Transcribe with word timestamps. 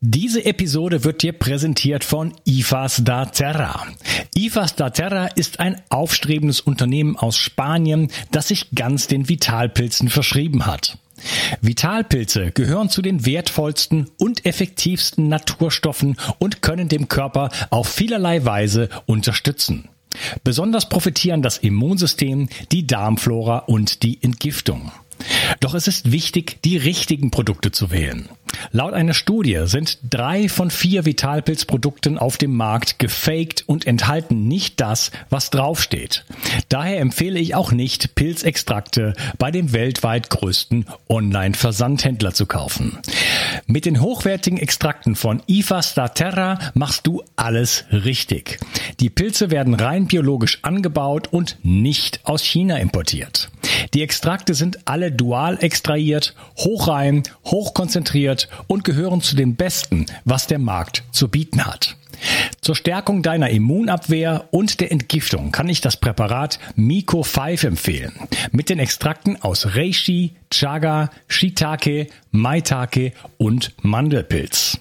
Diese 0.00 0.44
Episode 0.44 1.02
wird 1.02 1.22
dir 1.22 1.32
präsentiert 1.32 2.04
von 2.04 2.32
IFAS 2.44 3.02
da 3.04 3.24
Terra. 3.24 3.84
IFAS 4.32 4.76
da 4.76 4.90
Terra 4.90 5.26
ist 5.26 5.58
ein 5.58 5.82
aufstrebendes 5.88 6.60
Unternehmen 6.60 7.16
aus 7.16 7.36
Spanien, 7.36 8.08
das 8.30 8.46
sich 8.46 8.70
ganz 8.76 9.08
den 9.08 9.28
Vitalpilzen 9.28 10.08
verschrieben 10.08 10.66
hat. 10.66 10.98
Vitalpilze 11.62 12.52
gehören 12.52 12.90
zu 12.90 13.02
den 13.02 13.26
wertvollsten 13.26 14.08
und 14.18 14.46
effektivsten 14.46 15.26
Naturstoffen 15.26 16.16
und 16.38 16.62
können 16.62 16.88
dem 16.88 17.08
Körper 17.08 17.50
auf 17.70 17.88
vielerlei 17.88 18.44
Weise 18.44 18.90
unterstützen. 19.06 19.88
Besonders 20.44 20.88
profitieren 20.88 21.42
das 21.42 21.58
Immunsystem, 21.58 22.48
die 22.70 22.86
Darmflora 22.86 23.58
und 23.66 24.04
die 24.04 24.22
Entgiftung. 24.22 24.92
Doch 25.58 25.74
es 25.74 25.88
ist 25.88 26.12
wichtig, 26.12 26.62
die 26.64 26.76
richtigen 26.76 27.32
Produkte 27.32 27.72
zu 27.72 27.90
wählen. 27.90 28.28
Laut 28.70 28.92
einer 28.92 29.14
Studie 29.14 29.62
sind 29.64 29.98
drei 30.08 30.48
von 30.48 30.70
vier 30.70 31.04
Vitalpilzprodukten 31.04 32.18
auf 32.18 32.36
dem 32.36 32.54
Markt 32.54 32.98
gefaked 32.98 33.64
und 33.66 33.86
enthalten 33.86 34.46
nicht 34.46 34.80
das, 34.80 35.10
was 35.30 35.50
draufsteht. 35.50 36.24
Daher 36.68 37.00
empfehle 37.00 37.38
ich 37.38 37.54
auch 37.54 37.72
nicht, 37.72 38.14
Pilzextrakte 38.14 39.14
bei 39.38 39.50
dem 39.50 39.72
weltweit 39.72 40.30
größten 40.30 40.86
Online-Versandhändler 41.08 42.34
zu 42.34 42.46
kaufen. 42.46 42.98
Mit 43.66 43.84
den 43.84 44.00
hochwertigen 44.00 44.58
Extrakten 44.58 45.14
von 45.14 45.42
IFA 45.46 45.82
Staterra 45.82 46.58
machst 46.74 47.06
du 47.06 47.22
alles 47.36 47.84
richtig. 47.90 48.58
Die 49.00 49.10
Pilze 49.10 49.50
werden 49.50 49.74
rein 49.74 50.06
biologisch 50.06 50.58
angebaut 50.62 51.28
und 51.30 51.56
nicht 51.62 52.20
aus 52.24 52.42
China 52.42 52.76
importiert. 52.76 53.50
Die 53.94 54.02
Extrakte 54.02 54.54
sind 54.54 54.86
alle 54.86 55.12
dual 55.12 55.58
extrahiert, 55.60 56.34
hochrein, 56.56 57.22
hochkonzentriert 57.44 58.37
und 58.66 58.84
gehören 58.84 59.22
zu 59.22 59.34
den 59.34 59.56
besten, 59.56 60.06
was 60.24 60.46
der 60.46 60.60
Markt 60.60 61.02
zu 61.10 61.28
bieten 61.28 61.66
hat. 61.66 61.96
Zur 62.60 62.76
Stärkung 62.76 63.22
deiner 63.22 63.50
Immunabwehr 63.50 64.48
und 64.50 64.80
der 64.80 64.92
Entgiftung 64.92 65.52
kann 65.52 65.68
ich 65.68 65.80
das 65.80 65.96
Präparat 65.96 66.58
Miko 66.74 67.22
5 67.22 67.64
empfehlen. 67.64 68.12
Mit 68.52 68.68
den 68.68 68.78
Extrakten 68.78 69.40
aus 69.40 69.74
Reishi, 69.74 70.34
Chaga, 70.50 71.10
Shiitake, 71.28 72.08
Maitake 72.30 73.12
und 73.36 73.72
Mandelpilz. 73.82 74.78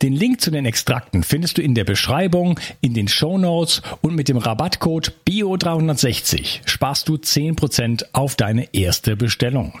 Den 0.00 0.14
Link 0.14 0.40
zu 0.40 0.50
den 0.50 0.64
Extrakten 0.64 1.22
findest 1.22 1.58
du 1.58 1.62
in 1.62 1.74
der 1.74 1.84
Beschreibung, 1.84 2.58
in 2.80 2.94
den 2.94 3.08
Show 3.08 3.36
Notes 3.38 3.82
und 4.00 4.16
mit 4.16 4.28
dem 4.28 4.36
Rabattcode 4.36 5.12
BIO360 5.28 6.60
sparst 6.64 7.08
du 7.08 7.14
10% 7.14 8.06
auf 8.12 8.34
deine 8.34 8.74
erste 8.74 9.14
Bestellung. 9.14 9.80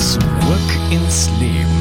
Zurück 0.00 0.20
ins 0.90 1.28
Leben. 1.38 1.76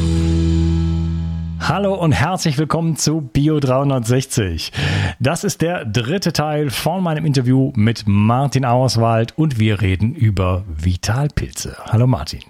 Hallo 1.61 1.95
und 1.95 2.11
herzlich 2.11 2.57
willkommen 2.57 2.97
zu 2.97 3.21
Bio 3.21 3.61
360. 3.61 4.73
Das 5.21 5.45
ist 5.45 5.61
der 5.61 5.85
dritte 5.85 6.33
Teil 6.33 6.69
von 6.69 7.01
meinem 7.01 7.23
Interview 7.25 7.71
mit 7.77 8.03
Martin 8.07 8.65
Auerswald 8.65 9.37
und 9.37 9.57
wir 9.57 9.79
reden 9.79 10.13
über 10.13 10.65
Vitalpilze. 10.67 11.77
Hallo 11.85 12.07
Martin. 12.07 12.41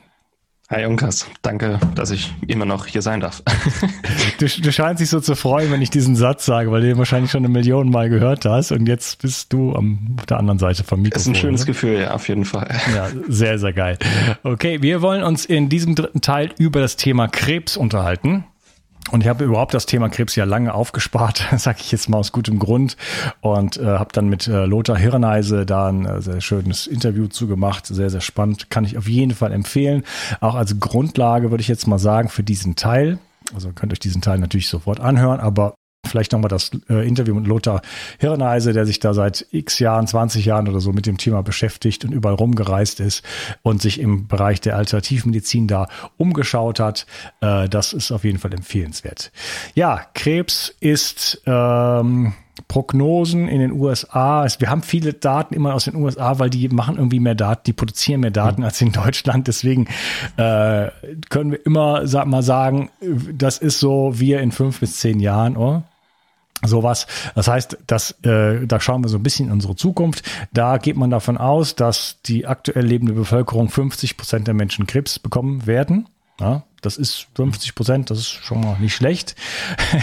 Hi 0.72 0.86
Unkas, 0.86 1.26
danke, 1.42 1.80
dass 1.96 2.12
ich 2.12 2.32
immer 2.46 2.66
noch 2.66 2.86
hier 2.86 3.02
sein 3.02 3.22
darf. 3.22 3.42
du, 4.38 4.46
du 4.46 4.72
scheinst 4.72 5.02
dich 5.02 5.10
so 5.10 5.20
zu 5.20 5.36
freuen, 5.36 5.72
wenn 5.72 5.82
ich 5.82 5.90
diesen 5.90 6.16
Satz 6.16 6.46
sage, 6.46 6.72
weil 6.72 6.82
du 6.82 6.88
den 6.90 6.98
wahrscheinlich 7.00 7.32
schon 7.32 7.44
eine 7.44 7.52
Million 7.52 7.90
Mal 7.90 8.08
gehört 8.08 8.46
hast 8.46 8.72
und 8.72 8.86
jetzt 8.86 9.20
bist 9.20 9.52
du 9.52 9.74
am, 9.74 10.16
auf 10.20 10.28
der 10.28 10.38
anderen 10.38 10.60
Seite 10.60 10.84
vom 10.84 11.02
Mikrofon. 11.02 11.22
Ist 11.22 11.28
ein 11.28 11.42
schönes 11.42 11.62
oder? 11.62 11.68
Gefühl, 11.70 12.00
ja, 12.02 12.12
auf 12.12 12.28
jeden 12.30 12.46
Fall. 12.46 12.68
Ja, 12.94 13.08
sehr, 13.28 13.58
sehr 13.58 13.74
geil. 13.74 13.98
Okay, 14.44 14.84
wir 14.84 15.02
wollen 15.02 15.24
uns 15.24 15.44
in 15.44 15.70
diesem 15.70 15.96
dritten 15.96 16.22
Teil 16.22 16.52
über 16.60 16.82
das 16.82 16.98
Thema 16.98 17.28
Krebs 17.28 17.76
unterhalten. 17.76 18.44
Und 19.12 19.22
ich 19.22 19.28
habe 19.28 19.44
überhaupt 19.44 19.74
das 19.74 19.86
Thema 19.86 20.10
Krebs 20.10 20.36
ja 20.36 20.46
lange 20.46 20.74
aufgespart, 20.74 21.46
sage 21.58 21.80
ich 21.82 21.92
jetzt 21.92 22.10
mal 22.10 22.18
aus 22.18 22.32
gutem 22.32 22.60
Grund. 22.60 22.98
Und 23.42 23.78
äh, 23.78 23.86
habe 23.86 24.12
dann 24.14 24.30
mit 24.30 24.48
äh, 24.48 24.66
Lothar 24.66 24.98
Hirneise 24.98 25.66
da 25.66 25.88
ein 25.88 26.06
äh, 26.06 26.22
sehr 26.22 26.42
schönes 26.42 26.88
Interview 26.88 27.28
zugemacht. 27.28 27.86
Sehr, 27.88 28.10
sehr 28.10 28.22
spannend. 28.22 28.70
Kann 28.70 28.86
ich 28.86 28.98
auf 28.98 29.08
jeden 29.08 29.34
Fall 29.34 29.52
empfehlen. 29.52 30.04
Auch 30.42 30.56
als 30.56 30.80
Grundlage 30.80 31.52
würde 31.52 31.62
ich 31.62 31.68
jetzt 31.68 31.88
mal 31.88 32.00
sagen 32.00 32.30
für 32.30 32.44
diesen 32.44 32.76
Teil. 32.76 33.20
Also 33.54 33.72
könnt 33.74 33.92
euch 33.92 34.00
diesen 34.00 34.22
Teil 34.22 34.38
natürlich 34.38 34.68
sofort 34.68 35.00
anhören, 35.00 35.40
aber 35.40 35.74
Vielleicht 36.06 36.32
nochmal 36.32 36.50
das 36.50 36.72
äh, 36.90 37.08
Interview 37.08 37.36
mit 37.36 37.46
Lothar 37.46 37.82
Hirneise, 38.20 38.74
der 38.74 38.86
sich 38.86 39.00
da 39.00 39.14
seit 39.14 39.46
x 39.52 39.80
Jahren, 39.80 40.08
20 40.08 40.46
Jahren 40.46 40.68
oder 40.68 40.80
so 40.80 40.94
mit 40.94 41.06
dem 41.06 41.18
Thema 41.18 41.44
beschäftigt 41.44 42.06
und 42.06 42.14
überall 42.14 42.36
rumgereist 42.36 43.00
ist 43.00 43.24
und 43.62 43.82
sich 43.82 44.00
im 44.00 44.28
Bereich 44.28 44.62
der 44.62 44.78
Alternativmedizin 44.78 45.68
da 45.68 45.88
umgeschaut 46.18 46.80
hat. 46.80 47.06
Äh, 47.42 47.68
das 47.70 47.94
ist 47.94 48.12
auf 48.12 48.24
jeden 48.24 48.40
Fall 48.40 48.54
empfehlenswert. 48.54 49.32
Ja, 49.76 50.02
Krebs 50.14 50.74
ist 50.80 51.42
ähm, 51.46 52.34
Prognosen 52.68 53.48
in 53.48 53.60
den 53.60 53.72
USA. 53.72 54.46
Wir 54.58 54.70
haben 54.70 54.84
viele 54.84 55.14
Daten 55.14 55.54
immer 55.54 55.74
aus 55.74 55.86
den 55.86 55.96
USA, 55.96 56.40
weil 56.40 56.50
die 56.50 56.70
machen 56.70 56.98
irgendwie 56.98 57.20
mehr 57.20 57.36
Daten, 57.36 57.64
die 57.66 57.74
produzieren 57.74 58.22
mehr 58.22 58.32
Daten 58.32 58.62
mhm. 58.62 58.66
als 58.66 58.82
in 58.82 58.92
Deutschland. 58.92 59.48
Deswegen 59.48 59.88
äh, 60.38 60.90
können 61.30 61.52
wir 61.52 61.66
immer 61.66 62.08
sag 62.08 62.28
mal 62.28 62.44
sagen, 62.44 62.90
das 63.34 63.58
ist 63.58 63.80
so 63.80 64.14
wir 64.16 64.42
in 64.42 64.52
fünf 64.52 64.80
bis 64.80 64.98
zehn 64.98 65.20
Jahren. 65.20 65.58
Oh? 65.58 65.84
Sowas. 66.66 67.08
Das 67.36 67.48
heißt, 67.48 67.78
dass, 67.88 68.12
äh, 68.24 68.66
da 68.66 68.80
schauen 68.80 69.04
wir 69.04 69.10
so 69.10 69.18
ein 69.18 69.24
bisschen 69.24 69.48
in 69.48 69.54
unsere 69.54 69.76
Zukunft. 69.76 70.24
Da 70.52 70.78
geht 70.78 70.98
man 70.98 71.10
davon 71.10 71.38
aus, 71.38 71.76
dass 71.76 72.22
die 72.26 72.48
aktuell 72.48 72.86
lebende 72.86 73.14
Bevölkerung 73.14 73.70
50 73.70 74.18
Prozent 74.18 74.48
der 74.48 74.54
Menschen 74.54 74.88
Krebs 74.88 75.20
bekommen 75.20 75.66
werden. 75.66 76.08
Ja, 76.40 76.64
das 76.82 76.98
ist 76.98 77.28
50 77.36 77.76
Prozent, 77.76 78.10
das 78.10 78.20
ist 78.20 78.30
schon 78.30 78.62
mal 78.62 78.78
nicht 78.80 78.96
schlecht. 78.96 79.36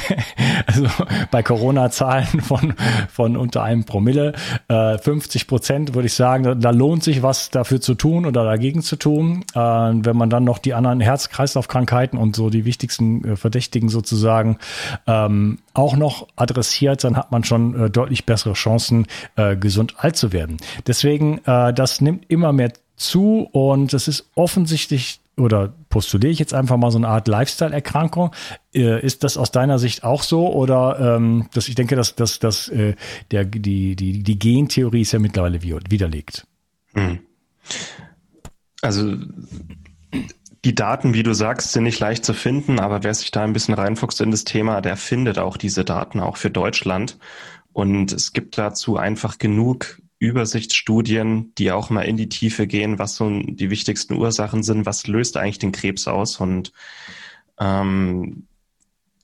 also 0.67 0.87
bei 1.31 1.43
Corona-Zahlen 1.43 2.41
von, 2.41 2.75
von 3.11 3.37
unter 3.37 3.63
einem 3.63 3.85
Promille. 3.85 4.35
Äh, 4.69 4.99
50 4.99 5.47
Prozent 5.47 5.95
würde 5.95 6.07
ich 6.07 6.15
sagen, 6.15 6.45
da, 6.45 6.55
da, 6.55 6.71
lohnt 6.71 7.03
sich 7.05 7.23
was 7.23 7.51
dafür 7.51 7.81
zu 7.81 7.95
tun 7.95 8.27
oder 8.27 8.45
dagegen 8.45 8.83
zu 8.83 8.97
tun. 8.97 9.45
Äh, 9.55 9.59
wenn 9.59 10.17
man 10.17 10.31
dann 10.31 10.45
noch 10.45 10.59
die 10.59 10.75
anderen 10.75 11.01
Herz-Kreislauf-Krankheiten 11.01 12.19
und 12.19 12.37
so 12.37 12.51
die 12.51 12.65
wichtigsten 12.65 13.25
äh, 13.25 13.37
Verdächtigen 13.37 13.89
sozusagen 13.89 14.59
ähm, 15.07 15.59
auch 15.75 15.97
noch 15.97 16.29
adressiert, 16.37 17.05
dann 17.05 17.17
hat 17.17 17.33
man 17.33 17.45
schon 17.45 17.87
äh, 17.87 17.91
deutlich 17.91 18.27
bessere 18.27 18.55
Chancen, 18.55 19.07
äh, 19.37 19.57
gesund 19.57 19.95
alt 19.99 20.17
zu 20.17 20.33
werden. 20.33 20.59
Deswegen, 20.87 21.39
äh, 21.45 21.73
das 21.73 22.01
nimmt 22.01 22.25
immer 22.29 22.53
mehr 22.53 22.73
zu 22.97 23.49
und 23.53 23.93
es 23.95 24.09
ist 24.09 24.31
offensichtlich 24.35 25.21
oder 25.39 25.75
postuliere 25.91 26.33
ich 26.33 26.39
jetzt 26.39 26.55
einfach 26.55 26.77
mal 26.77 26.91
so 26.91 26.99
eine 26.99 27.09
Art 27.09 27.29
Lifestyle-Erkrankung. 27.29 28.35
Äh, 28.75 29.05
ist 29.05 29.23
das 29.23 29.37
aus 29.37 29.51
deiner 29.51 29.79
Sicht 29.79 30.03
auch 30.03 30.23
so? 30.23 30.53
Oder 30.53 31.17
ähm, 31.17 31.49
dass 31.53 31.69
ich 31.69 31.75
denke, 31.75 31.95
dass, 31.95 32.15
dass, 32.15 32.39
dass 32.39 32.69
äh, 32.69 32.95
der, 33.31 33.45
die, 33.45 33.97
die, 33.97 34.23
die 34.23 34.39
Gentheorie 34.39 35.03
ist 35.03 35.13
ja 35.13 35.19
mittlerweile 35.19 35.63
widerlegt. 35.63 36.47
Hm. 36.95 37.19
Also 38.81 39.17
die 40.65 40.75
Daten, 40.75 41.15
wie 41.15 41.23
du 41.23 41.35
sagst, 41.35 41.73
sind 41.73 41.85
nicht 41.85 42.01
leicht 42.01 42.25
zu 42.25 42.35
finden, 42.35 42.81
aber 42.81 43.05
wer 43.05 43.15
sich 43.15 43.31
da 43.31 43.45
ein 43.45 43.53
bisschen 43.53 43.75
reinfuchst 43.75 44.21
in 44.21 44.31
das 44.31 44.45
Thema, 44.45 44.81
der 44.81 44.97
findet 44.97 45.39
auch 45.39 45.57
diese 45.57 45.85
Daten, 45.85 46.19
auch 46.19 46.39
für 46.39 46.51
Deutschland. 46.51 47.19
Und 47.73 48.13
es 48.13 48.33
gibt 48.33 48.57
dazu 48.57 48.97
einfach 48.97 49.39
genug 49.39 50.01
Übersichtsstudien, 50.19 51.55
die 51.57 51.73
auch 51.73 51.91
mal 51.91 52.03
in 52.03 52.17
die 52.17 52.29
Tiefe 52.29 52.67
gehen, 52.67 52.99
was 52.99 53.17
so 53.17 53.29
die 53.29 53.71
wichtigsten 53.71 54.15
Ursachen 54.15 54.63
sind, 54.63 54.87
was 54.87 55.07
löst 55.07 55.37
eigentlich 55.37 55.59
den 55.59 55.73
Krebs 55.73 56.09
aus. 56.09 56.41
Und 56.41 56.73
ähm, 57.59 58.47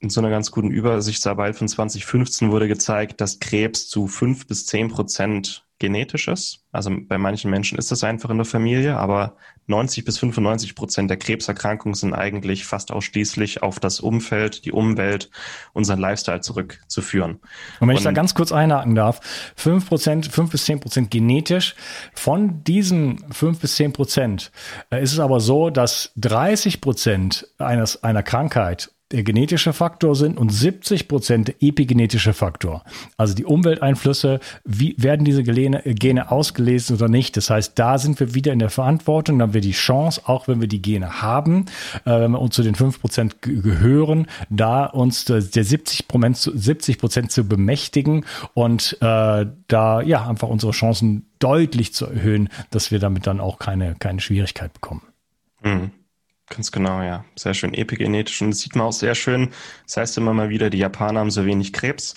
in 0.02 0.10
so 0.10 0.20
einer 0.20 0.30
ganz 0.30 0.50
guten 0.50 0.70
Übersichtsarbeit 0.70 1.54
von 1.54 1.68
2015 1.68 2.50
wurde 2.50 2.66
gezeigt, 2.66 3.20
dass 3.20 3.38
Krebs 3.38 3.88
zu 3.88 4.08
fünf 4.08 4.48
bis 4.48 4.66
zehn 4.66 4.88
Prozent 4.88 5.64
genetisch 5.78 6.28
ist. 6.28 6.64
Also 6.70 6.90
bei 7.08 7.18
manchen 7.18 7.50
Menschen 7.50 7.76
ist 7.76 7.90
das 7.90 8.04
einfach 8.04 8.30
in 8.30 8.36
der 8.36 8.44
Familie, 8.44 8.96
aber 8.96 9.36
90 9.66 10.04
bis 10.04 10.18
95 10.18 10.74
Prozent 10.74 11.10
der 11.10 11.16
Krebserkrankungen 11.18 11.94
sind 11.94 12.14
eigentlich 12.14 12.64
fast 12.64 12.92
ausschließlich 12.92 13.62
auf 13.62 13.80
das 13.80 14.00
Umfeld, 14.00 14.64
die 14.64 14.72
Umwelt, 14.72 15.30
unseren 15.72 15.98
Lifestyle 15.98 16.40
zurückzuführen. 16.40 17.40
Und 17.80 17.88
wenn 17.88 17.90
Und, 17.90 17.96
ich 17.96 18.04
da 18.04 18.12
ganz 18.12 18.34
kurz 18.34 18.52
einhaken 18.52 18.94
darf, 18.94 19.20
5 19.56 19.88
Prozent, 19.88 20.26
5 20.26 20.50
bis 20.50 20.64
10 20.66 20.80
Prozent 20.80 21.10
genetisch. 21.10 21.74
Von 22.14 22.62
diesen 22.64 23.24
5 23.32 23.58
bis 23.58 23.76
10 23.76 23.92
Prozent 23.92 24.52
äh, 24.90 25.02
ist 25.02 25.12
es 25.12 25.18
aber 25.18 25.40
so, 25.40 25.70
dass 25.70 26.12
30 26.16 26.80
Prozent 26.80 27.48
eines, 27.58 28.04
einer 28.04 28.22
Krankheit 28.22 28.91
der 29.12 29.22
genetische 29.22 29.72
Faktor 29.72 30.16
sind 30.16 30.38
und 30.38 30.50
70 30.50 31.08
Prozent 31.08 31.48
der 31.48 31.54
epigenetische 31.60 32.32
Faktor. 32.32 32.82
Also 33.16 33.34
die 33.34 33.44
Umwelteinflüsse, 33.44 34.40
wie 34.64 34.94
werden 34.98 35.24
diese 35.24 35.42
Gene, 35.42 35.82
Gene 35.84 36.30
ausgelesen 36.30 36.96
oder 36.96 37.08
nicht? 37.08 37.36
Das 37.36 37.50
heißt, 37.50 37.78
da 37.78 37.98
sind 37.98 38.18
wir 38.20 38.34
wieder 38.34 38.52
in 38.52 38.58
der 38.58 38.70
Verantwortung, 38.70 39.38
dann 39.38 39.48
haben 39.48 39.54
wir 39.54 39.60
die 39.60 39.72
Chance, 39.72 40.22
auch 40.24 40.48
wenn 40.48 40.60
wir 40.60 40.68
die 40.68 40.82
Gene 40.82 41.22
haben, 41.22 41.66
äh, 42.04 42.20
wenn 42.20 42.32
wir 42.32 42.40
uns 42.40 42.54
zu 42.54 42.62
den 42.62 42.74
5 42.74 43.00
Prozent 43.00 43.42
gehören, 43.42 44.26
da 44.48 44.86
uns 44.86 45.24
der 45.24 45.40
70 45.40 46.08
Prozent, 46.08 46.36
70 46.38 46.98
Prozent 46.98 47.32
zu 47.32 47.44
bemächtigen 47.44 48.24
und 48.54 48.96
äh, 49.00 49.46
da 49.68 50.00
ja 50.02 50.26
einfach 50.26 50.48
unsere 50.48 50.72
Chancen 50.72 51.26
deutlich 51.38 51.92
zu 51.92 52.06
erhöhen, 52.06 52.48
dass 52.70 52.90
wir 52.90 52.98
damit 52.98 53.26
dann 53.26 53.40
auch 53.40 53.58
keine, 53.58 53.94
keine 53.98 54.20
Schwierigkeit 54.20 54.72
bekommen. 54.72 55.02
Mhm. 55.62 55.90
Ganz 56.54 56.70
genau, 56.70 57.00
ja. 57.00 57.24
Sehr 57.34 57.54
schön 57.54 57.72
epigenetisch. 57.72 58.42
Und 58.42 58.50
das 58.50 58.58
sieht 58.58 58.76
man 58.76 58.86
auch 58.86 58.92
sehr 58.92 59.14
schön. 59.14 59.48
Das 59.86 59.96
heißt 59.96 60.18
immer 60.18 60.34
mal 60.34 60.50
wieder, 60.50 60.68
die 60.68 60.78
Japaner 60.78 61.20
haben 61.20 61.30
so 61.30 61.46
wenig 61.46 61.72
Krebs. 61.72 62.14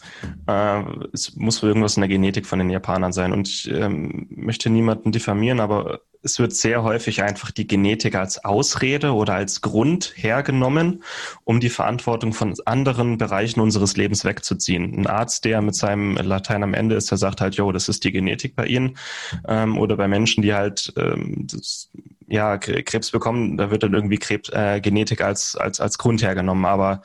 Äh, 0.47 0.83
es 1.13 1.37
muss 1.37 1.63
wohl 1.63 1.69
irgendwas 1.69 1.95
in 1.95 2.01
der 2.01 2.09
Genetik 2.09 2.45
von 2.45 2.59
den 2.59 2.69
Japanern 2.69 3.13
sein. 3.13 3.31
Und 3.31 3.47
ich 3.47 3.71
ähm, 3.71 4.27
möchte 4.29 4.69
niemanden 4.69 5.13
diffamieren, 5.13 5.61
aber 5.61 6.01
es 6.21 6.39
wird 6.39 6.53
sehr 6.53 6.83
häufig 6.83 7.21
einfach 7.21 7.51
die 7.51 7.67
Genetik 7.67 8.15
als 8.15 8.43
Ausrede 8.43 9.13
oder 9.13 9.35
als 9.35 9.61
Grund 9.61 10.11
hergenommen, 10.15 11.03
um 11.43 11.59
die 11.59 11.69
Verantwortung 11.69 12.33
von 12.33 12.55
anderen 12.65 13.17
Bereichen 13.17 13.61
unseres 13.61 13.95
Lebens 13.95 14.25
wegzuziehen. 14.25 14.95
Ein 14.95 15.07
Arzt, 15.07 15.45
der 15.45 15.61
mit 15.61 15.75
seinem 15.75 16.17
Latein 16.17 16.63
am 16.63 16.73
Ende 16.73 16.95
ist, 16.95 17.11
der 17.11 17.19
sagt 17.19 17.41
halt, 17.41 17.55
jo, 17.55 17.71
das 17.71 17.87
ist 17.87 18.03
die 18.03 18.11
Genetik 18.11 18.55
bei 18.55 18.65
Ihnen. 18.65 18.97
Ähm, 19.47 19.77
oder 19.77 19.95
bei 19.95 20.07
Menschen, 20.07 20.41
die 20.41 20.53
halt 20.53 20.91
ähm, 20.97 21.45
das, 21.49 21.91
ja, 22.27 22.57
Krebs 22.57 23.11
bekommen, 23.11 23.57
da 23.57 23.69
wird 23.71 23.83
dann 23.83 23.93
irgendwie 23.93 24.17
Krebs, 24.17 24.49
äh, 24.49 24.81
Genetik 24.81 25.21
als, 25.21 25.55
als, 25.55 25.79
als 25.79 25.97
Grund 25.97 26.23
hergenommen. 26.23 26.65
Aber 26.65 27.01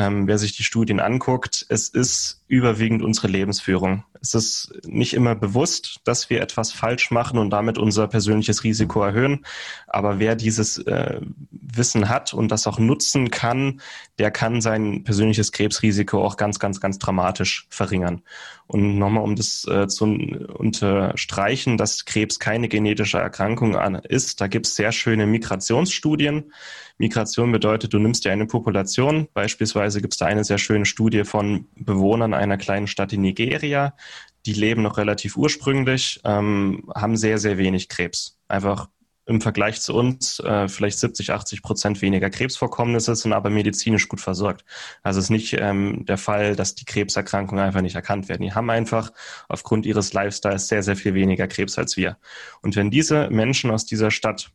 ähm, 0.00 0.26
wer 0.26 0.38
sich 0.38 0.56
die 0.56 0.64
Studien 0.64 0.98
anguckt, 0.98 1.66
es 1.68 1.90
ist 1.90 2.42
überwiegend 2.48 3.02
unsere 3.02 3.28
Lebensführung. 3.28 4.04
Es 4.22 4.32
ist 4.32 4.72
nicht 4.86 5.12
immer 5.12 5.34
bewusst, 5.34 6.00
dass 6.04 6.30
wir 6.30 6.40
etwas 6.40 6.72
falsch 6.72 7.10
machen 7.10 7.38
und 7.38 7.50
damit 7.50 7.76
unser 7.76 8.08
persönliches 8.08 8.64
Risiko 8.64 9.02
erhöhen. 9.02 9.44
Aber 9.88 10.18
wer 10.18 10.36
dieses 10.36 10.78
äh, 10.78 11.20
Wissen 11.50 12.08
hat 12.08 12.32
und 12.32 12.50
das 12.50 12.66
auch 12.66 12.78
nutzen 12.78 13.30
kann, 13.30 13.82
der 14.18 14.30
kann 14.30 14.62
sein 14.62 15.04
persönliches 15.04 15.52
Krebsrisiko 15.52 16.24
auch 16.24 16.38
ganz, 16.38 16.58
ganz, 16.58 16.80
ganz 16.80 16.98
dramatisch 16.98 17.66
verringern. 17.68 18.22
Und 18.66 18.98
nochmal, 18.98 19.24
um 19.24 19.36
das 19.36 19.66
äh, 19.68 19.86
zu 19.86 20.04
unterstreichen, 20.04 21.76
dass 21.76 22.06
Krebs 22.06 22.38
keine 22.38 22.68
genetische 22.68 23.18
Erkrankung 23.18 23.74
ist, 24.04 24.40
da 24.40 24.46
gibt 24.46 24.66
es 24.66 24.76
sehr 24.76 24.92
schöne 24.92 25.26
Migrationsstudien. 25.26 26.52
Migration 27.00 27.50
bedeutet, 27.50 27.94
du 27.94 27.98
nimmst 27.98 28.26
dir 28.26 28.32
eine 28.32 28.44
Population. 28.44 29.26
Beispielsweise 29.32 30.02
gibt 30.02 30.12
es 30.12 30.18
da 30.18 30.26
eine 30.26 30.44
sehr 30.44 30.58
schöne 30.58 30.84
Studie 30.84 31.24
von 31.24 31.66
Bewohnern 31.74 32.34
einer 32.34 32.58
kleinen 32.58 32.86
Stadt 32.86 33.14
in 33.14 33.22
Nigeria. 33.22 33.96
Die 34.44 34.52
leben 34.52 34.82
noch 34.82 34.98
relativ 34.98 35.38
ursprünglich, 35.38 36.20
ähm, 36.24 36.90
haben 36.94 37.16
sehr, 37.16 37.38
sehr 37.38 37.56
wenig 37.56 37.88
Krebs. 37.88 38.38
Einfach 38.48 38.90
im 39.24 39.40
Vergleich 39.40 39.80
zu 39.80 39.94
uns 39.94 40.40
äh, 40.40 40.68
vielleicht 40.68 40.98
70, 40.98 41.32
80 41.32 41.62
Prozent 41.62 42.02
weniger 42.02 42.28
Krebsvorkommnisse, 42.28 43.16
sind 43.16 43.32
aber 43.32 43.48
medizinisch 43.48 44.06
gut 44.06 44.20
versorgt. 44.20 44.66
Also 45.02 45.20
es 45.20 45.26
ist 45.26 45.30
nicht 45.30 45.56
ähm, 45.58 46.04
der 46.04 46.18
Fall, 46.18 46.54
dass 46.54 46.74
die 46.74 46.84
Krebserkrankungen 46.84 47.64
einfach 47.64 47.80
nicht 47.80 47.94
erkannt 47.94 48.28
werden. 48.28 48.42
Die 48.42 48.52
haben 48.52 48.68
einfach 48.68 49.10
aufgrund 49.48 49.86
ihres 49.86 50.12
Lifestyles 50.12 50.68
sehr, 50.68 50.82
sehr 50.82 50.96
viel 50.96 51.14
weniger 51.14 51.48
Krebs 51.48 51.78
als 51.78 51.96
wir. 51.96 52.18
Und 52.60 52.76
wenn 52.76 52.90
diese 52.90 53.30
Menschen 53.30 53.70
aus 53.70 53.86
dieser 53.86 54.10
Stadt 54.10 54.50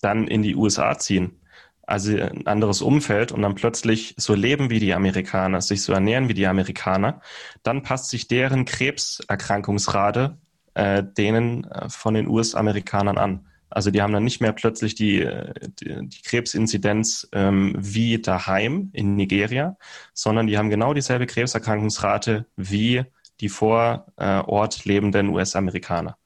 dann 0.00 0.28
in 0.28 0.42
die 0.42 0.54
USA 0.54 0.96
ziehen, 0.96 1.39
also 1.90 2.16
ein 2.16 2.46
anderes 2.46 2.82
Umfeld 2.82 3.32
und 3.32 3.42
dann 3.42 3.54
plötzlich 3.54 4.14
so 4.16 4.34
leben 4.34 4.70
wie 4.70 4.80
die 4.80 4.94
Amerikaner, 4.94 5.60
sich 5.60 5.82
so 5.82 5.92
ernähren 5.92 6.28
wie 6.28 6.34
die 6.34 6.46
Amerikaner, 6.46 7.20
dann 7.62 7.82
passt 7.82 8.10
sich 8.10 8.28
deren 8.28 8.64
Krebserkrankungsrate 8.64 10.38
äh, 10.74 11.02
denen 11.02 11.64
äh, 11.64 11.88
von 11.88 12.14
den 12.14 12.28
US-Amerikanern 12.28 13.18
an. 13.18 13.46
Also 13.68 13.90
die 13.90 14.02
haben 14.02 14.12
dann 14.12 14.24
nicht 14.24 14.40
mehr 14.40 14.52
plötzlich 14.52 14.96
die, 14.96 15.28
die, 15.80 16.08
die 16.08 16.22
Krebsinzidenz 16.22 17.28
ähm, 17.32 17.76
wie 17.78 18.20
daheim 18.20 18.90
in 18.92 19.14
Nigeria, 19.14 19.76
sondern 20.12 20.48
die 20.48 20.58
haben 20.58 20.70
genau 20.70 20.92
dieselbe 20.92 21.26
Krebserkrankungsrate 21.26 22.46
wie 22.56 23.04
die 23.40 23.48
vor 23.48 24.06
äh, 24.16 24.40
Ort 24.40 24.84
lebenden 24.84 25.28
US-Amerikaner. 25.28 26.16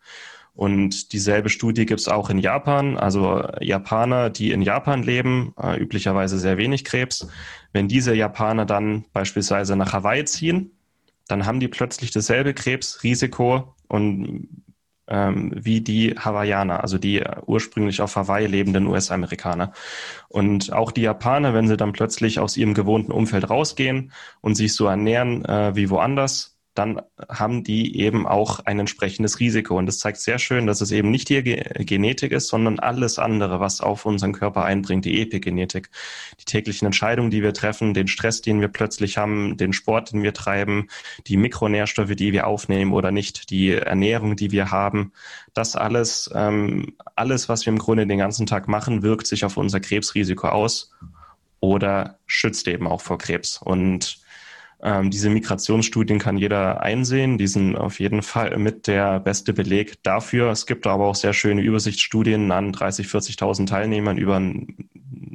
Und 0.55 1.13
dieselbe 1.13 1.49
Studie 1.49 1.85
gibt 1.85 2.01
es 2.01 2.09
auch 2.09 2.31
in 2.31 2.39
Japan. 2.39 2.97
Also 2.97 3.45
Japaner, 3.61 4.31
die 4.31 4.53
in 4.53 4.63
Japan 4.63 5.03
leben, 5.03 5.53
äh, 5.61 5.77
üblicherweise 5.81 6.39
sehr 6.39 6.57
wenig 6.57 6.85
Krebs. 6.85 7.27
Wenn 7.73 7.89
diese 7.89 8.15
Japaner 8.15 8.65
dann 8.65 9.05
beispielsweise 9.13 9.75
nach 9.75 9.93
Hawaii 9.93 10.25
ziehen, 10.25 10.71
dann 11.27 11.47
haben 11.47 11.59
die 11.59 11.69
plötzlich 11.69 12.13
dasselbe 12.13 12.55
Krebsrisiko 12.55 13.75
und 13.89 14.49
ähm, 15.07 15.53
wie 15.55 15.81
die 15.81 16.15
Hawaiianer, 16.19 16.83
also 16.83 16.99
die 16.99 17.23
ursprünglich 17.47 18.01
auf 18.01 18.17
Hawaii 18.17 18.47
lebenden 18.47 18.87
US-Amerikaner. 18.87 19.73
Und 20.29 20.73
auch 20.73 20.93
die 20.93 21.03
Japaner, 21.03 21.53
wenn 21.53 21.69
sie 21.69 21.77
dann 21.77 21.93
plötzlich 21.93 22.39
aus 22.39 22.57
ihrem 22.57 22.75
gewohnten 22.75 23.13
Umfeld 23.13 23.51
rausgehen 23.51 24.13
und 24.41 24.55
sich 24.55 24.75
so 24.75 24.87
ernähren 24.87 25.45
äh, 25.45 25.75
wie 25.75 25.91
woanders, 25.91 26.54
dann 26.75 27.01
haben 27.29 27.63
die 27.63 28.01
eben 28.01 28.27
auch 28.27 28.61
ein 28.61 28.81
entsprechendes 28.81 29.39
Risiko. 29.39 29.79
Und 29.79 29.87
das 29.87 29.99
zeigt 29.99 30.19
sehr 30.19 30.39
schön, 30.39 30.67
dass 30.67 30.81
es 30.81 30.91
eben 30.91 31.11
nicht 31.11 31.29
die 31.29 31.43
Genetik 31.43 32.33
ist, 32.33 32.49
sondern 32.49 32.81
alles 32.81 33.19
andere, 33.19 33.61
was 33.61 33.81
auf 33.81 34.05
unseren 34.07 34.33
Körper 34.33 34.65
einbringt, 34.65 35.05
die 35.05 35.21
Epigenetik. 35.23 35.91
Die 36.41 36.45
täglichen 36.45 36.87
Entscheidungen, 36.87 37.31
die 37.31 37.43
wir 37.43 37.55
treffen, 37.55 37.95
den 37.95 38.09
Stress, 38.09 38.43
den 38.43 38.61
wir 38.61 38.69
plötzlich 38.69 39.17
haben, 39.19 39.57
den 39.57 39.73
Sport, 39.73 40.13
den 40.13 40.25
wir 40.25 40.35
treiben, 40.35 40.89
die 41.29 41.37
Mikronährstoffe, 41.37 42.17
die 42.17 42.33
wir 42.33 42.47
aufnehmen 42.49 42.93
oder 42.93 43.13
nicht, 43.13 43.51
die 43.51 43.71
Ernährung, 43.71 44.35
die 44.35 44.51
wir 44.51 44.73
haben, 44.73 45.13
das 45.53 45.77
alles, 45.77 46.29
ähm, 46.35 46.95
alles, 47.15 47.49
was 47.49 47.67
wir 47.67 47.73
im 47.73 47.79
Grunde 47.79 48.07
den 48.07 48.19
ganzen 48.19 48.47
Tag 48.47 48.67
machen, 48.67 49.03
wirkt 49.03 49.29
sich 49.29 49.45
auf 49.45 49.57
unser 49.57 49.79
Krebsrisiko 49.79 50.49
aus 50.49 50.93
oder 51.61 52.19
schützt 52.27 52.67
eben 52.67 52.89
auch 52.89 53.01
vor 53.01 53.19
Krebs. 53.19 53.63
Und 53.63 54.24
ähm, 54.85 55.11
diese 55.11 55.31
Migrationsstudien 55.31 56.19
kann 56.19 56.37
jeder 56.37 56.83
einsehen. 56.83 57.39
Die 57.39 57.47
sind 57.47 57.75
auf 57.75 57.99
jeden 57.99 58.21
Fall 58.23 58.59
mit 58.59 58.87
der 58.87 59.19
beste 59.19 59.55
Beleg 59.55 60.03
dafür. 60.03 60.51
Es 60.51 60.67
gibt 60.67 60.87
aber 60.87 61.07
auch 61.07 61.15
sehr 61.15 61.33
schöne 61.33 61.63
Übersichtsstudien 61.63 62.53
an 62.53 62.71
30, 62.71 63.07
40.000 63.07 63.67
Teilnehmern 63.67 64.19
über 64.19 64.37
einen 64.37 64.91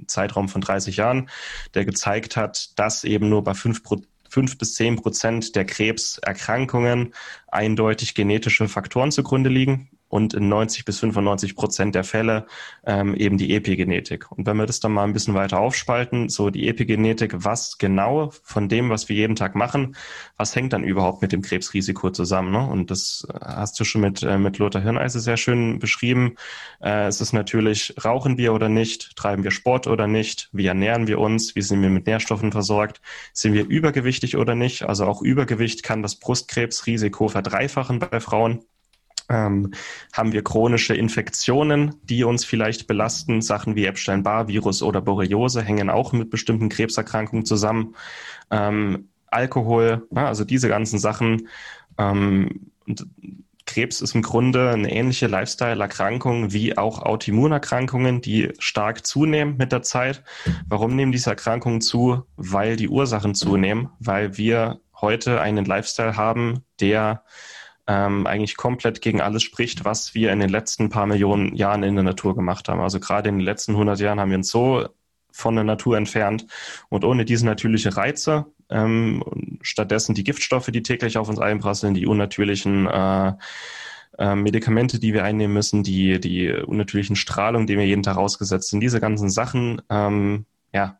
Zeitraum 0.05 0.49
von 0.49 0.61
30 0.61 0.97
Jahren, 0.97 1.29
der 1.73 1.83
gezeigt 1.83 2.37
hat, 2.37 2.77
dass 2.77 3.03
eben 3.03 3.27
nur 3.29 3.43
bei 3.43 3.55
5 3.55 3.81
fünf 4.31 4.59
bis 4.59 4.75
zehn 4.75 4.95
Prozent 4.95 5.55
der 5.55 5.65
Krebserkrankungen 5.65 7.15
eindeutig 7.47 8.13
genetische 8.13 8.67
Faktoren 8.67 9.11
zugrunde 9.11 9.49
liegen 9.49 9.89
und 10.09 10.33
in 10.33 10.49
90 10.49 10.85
bis 10.85 10.99
95 10.99 11.55
Prozent 11.55 11.95
der 11.95 12.03
Fälle 12.03 12.45
ähm, 12.85 13.15
eben 13.15 13.37
die 13.37 13.55
Epigenetik. 13.55 14.31
Und 14.31 14.45
wenn 14.45 14.57
wir 14.57 14.65
das 14.65 14.79
dann 14.79 14.91
mal 14.91 15.03
ein 15.03 15.13
bisschen 15.13 15.35
weiter 15.35 15.59
aufspalten, 15.59 16.29
so 16.29 16.49
die 16.49 16.67
Epigenetik, 16.67 17.33
was 17.37 17.77
genau 17.77 18.31
von 18.43 18.67
dem, 18.67 18.89
was 18.89 19.07
wir 19.07 19.15
jeden 19.15 19.35
Tag 19.35 19.55
machen, 19.55 19.95
was 20.35 20.55
hängt 20.55 20.73
dann 20.73 20.83
überhaupt 20.83 21.21
mit 21.21 21.31
dem 21.31 21.41
Krebsrisiko 21.41 22.09
zusammen? 22.09 22.51
Ne? 22.51 22.67
Und 22.67 22.91
das 22.91 23.25
äh, 23.29 23.39
hast 23.41 23.79
du 23.79 23.83
schon 23.83 24.01
mit, 24.01 24.23
äh, 24.23 24.37
mit 24.37 24.57
Lothar 24.57 24.81
Hirneise 24.81 25.19
sehr 25.19 25.37
schön 25.37 25.79
beschrieben. 25.79 26.35
Äh, 26.81 27.07
es 27.07 27.21
ist 27.21 27.33
natürlich, 27.33 27.93
rauchen 28.03 28.37
wir 28.37 28.53
oder 28.53 28.67
nicht, 28.67 29.15
treiben 29.15 29.43
wir 29.43 29.51
Sport 29.51 29.87
oder 29.87 30.07
nicht, 30.07 30.49
wie 30.51 30.65
ernähren 30.65 31.07
wir 31.07 31.19
uns, 31.19 31.55
wie 31.55 31.61
sind 31.61 31.81
wir 31.81 31.89
mit 31.89 32.07
Nährstoffen 32.07 32.51
versorgt, 32.51 33.01
sind 33.33 33.53
wir 33.53 33.67
übergewichtig 33.67 34.37
oder 34.37 34.55
nicht? 34.55 34.83
Also 34.83 35.05
auch 35.05 35.21
Übergewicht 35.21 35.83
kann 35.83 36.01
das 36.01 36.15
Brustkrebsrisiko 36.15 37.27
verdreifachen 37.27 37.99
bei 37.99 38.19
Frauen. 38.19 38.63
Ähm, 39.29 39.71
haben 40.11 40.33
wir 40.33 40.43
chronische 40.43 40.95
Infektionen, 40.95 41.95
die 42.03 42.23
uns 42.23 42.43
vielleicht 42.45 42.87
belasten? 42.87 43.41
Sachen 43.41 43.75
wie 43.75 43.85
Epstein-Barr-Virus 43.85 44.81
oder 44.81 45.01
Borreliose 45.01 45.61
hängen 45.61 45.89
auch 45.89 46.13
mit 46.13 46.29
bestimmten 46.29 46.69
Krebserkrankungen 46.69 47.45
zusammen. 47.45 47.95
Ähm, 48.49 49.09
Alkohol, 49.27 50.07
ja, 50.11 50.27
also 50.27 50.43
diese 50.43 50.67
ganzen 50.67 50.97
Sachen. 50.97 51.47
Ähm, 51.97 52.71
Krebs 53.69 54.01
ist 54.01 54.15
im 54.15 54.23
Grunde 54.23 54.71
eine 54.71 54.91
ähnliche 54.91 55.27
Lifestyle-Erkrankung 55.27 56.51
wie 56.51 56.75
auch 56.75 57.03
Autoimmunerkrankungen, 57.03 58.19
die 58.19 58.51
stark 58.57 59.05
zunehmen 59.05 59.57
mit 59.57 59.71
der 59.71 59.83
Zeit. 59.83 60.23
Warum 60.67 60.95
nehmen 60.95 61.11
diese 61.11 61.29
Erkrankungen 61.29 61.79
zu? 61.79 62.23
Weil 62.35 62.77
die 62.77 62.89
Ursachen 62.89 63.35
zunehmen, 63.35 63.89
weil 63.99 64.37
wir 64.37 64.79
heute 64.99 65.39
einen 65.39 65.65
Lifestyle 65.65 66.17
haben, 66.17 66.63
der 66.79 67.23
ähm, 67.89 68.27
eigentlich 68.27 68.55
komplett 68.55 69.01
gegen 69.01 69.19
alles 69.19 69.41
spricht, 69.41 69.83
was 69.83 70.13
wir 70.13 70.31
in 70.31 70.39
den 70.39 70.49
letzten 70.49 70.89
paar 70.89 71.07
Millionen 71.07 71.55
Jahren 71.55 71.81
in 71.81 71.95
der 71.95 72.03
Natur 72.03 72.35
gemacht 72.35 72.69
haben. 72.69 72.81
Also 72.81 72.99
gerade 72.99 73.29
in 73.29 73.39
den 73.39 73.45
letzten 73.45 73.71
100 73.71 73.99
Jahren 73.99 74.19
haben 74.19 74.29
wir 74.29 74.37
uns 74.37 74.49
so 74.49 74.87
von 75.31 75.55
der 75.55 75.63
Natur 75.63 75.97
entfernt 75.97 76.45
und 76.89 77.03
ohne 77.03 77.25
diese 77.25 77.47
natürliche 77.47 77.97
Reize, 77.97 78.45
ähm, 78.69 79.23
stattdessen 79.61 80.13
die 80.13 80.23
Giftstoffe, 80.23 80.67
die 80.67 80.83
täglich 80.83 81.17
auf 81.17 81.29
uns 81.29 81.39
einprasseln, 81.39 81.95
die 81.95 82.05
unnatürlichen 82.05 82.85
äh, 82.85 83.33
äh, 84.19 84.35
Medikamente, 84.35 84.99
die 84.99 85.13
wir 85.13 85.23
einnehmen 85.23 85.55
müssen, 85.55 85.81
die, 85.81 86.19
die 86.19 86.51
unnatürlichen 86.51 87.15
Strahlung, 87.15 87.65
die 87.65 87.75
wir 87.75 87.87
jeden 87.87 88.03
Tag 88.03 88.17
ausgesetzt 88.17 88.69
sind, 88.69 88.81
diese 88.81 88.99
ganzen 88.99 89.31
Sachen, 89.31 89.81
ähm, 89.89 90.45
ja, 90.73 90.98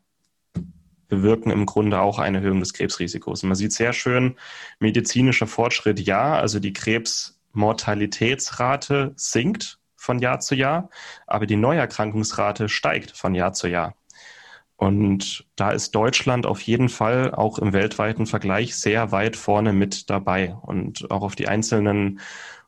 bewirken 1.10 1.50
im 1.50 1.66
Grunde 1.66 2.00
auch 2.00 2.18
eine 2.18 2.38
Erhöhung 2.38 2.60
des 2.60 2.72
Krebsrisikos. 2.72 3.42
Man 3.42 3.56
sieht 3.56 3.72
sehr 3.72 3.92
schön, 3.92 4.36
medizinischer 4.78 5.46
Fortschritt 5.46 6.00
ja, 6.00 6.38
also 6.38 6.60
die 6.60 6.72
Krebsmortalitätsrate 6.72 9.12
sinkt 9.16 9.78
von 9.96 10.18
Jahr 10.18 10.40
zu 10.40 10.54
Jahr, 10.54 10.88
aber 11.26 11.44
die 11.44 11.56
Neuerkrankungsrate 11.56 12.70
steigt 12.70 13.10
von 13.10 13.34
Jahr 13.34 13.52
zu 13.52 13.68
Jahr. 13.68 13.94
Und 14.80 15.44
da 15.56 15.72
ist 15.72 15.94
Deutschland 15.94 16.46
auf 16.46 16.62
jeden 16.62 16.88
Fall 16.88 17.34
auch 17.34 17.58
im 17.58 17.74
weltweiten 17.74 18.24
Vergleich 18.24 18.76
sehr 18.76 19.12
weit 19.12 19.36
vorne 19.36 19.74
mit 19.74 20.08
dabei. 20.08 20.54
Und 20.62 21.10
auch 21.10 21.20
auf 21.20 21.36
die 21.36 21.48
einzelnen 21.48 22.20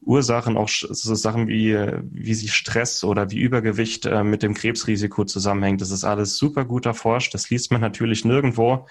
Ursachen, 0.02 0.59
auch 0.59 0.69
so 0.69 1.14
Sachen 1.14 1.49
wie, 1.49 1.75
wie 2.02 2.35
sich 2.35 2.52
Stress 2.52 3.02
oder 3.02 3.31
wie 3.31 3.38
Übergewicht 3.38 4.04
äh, 4.04 4.25
mit 4.25 4.42
dem 4.42 4.52
Krebsrisiko 4.52 5.25
zusammenhängt. 5.25 5.81
Das 5.81 5.90
ist 5.90 6.04
alles 6.04 6.37
super 6.37 6.66
gut 6.66 6.85
erforscht. 6.85 7.33
Das 7.33 7.49
liest 7.49 7.73
man 7.73 7.81
natürlich 7.81 8.26
nirgendwo. 8.26 8.87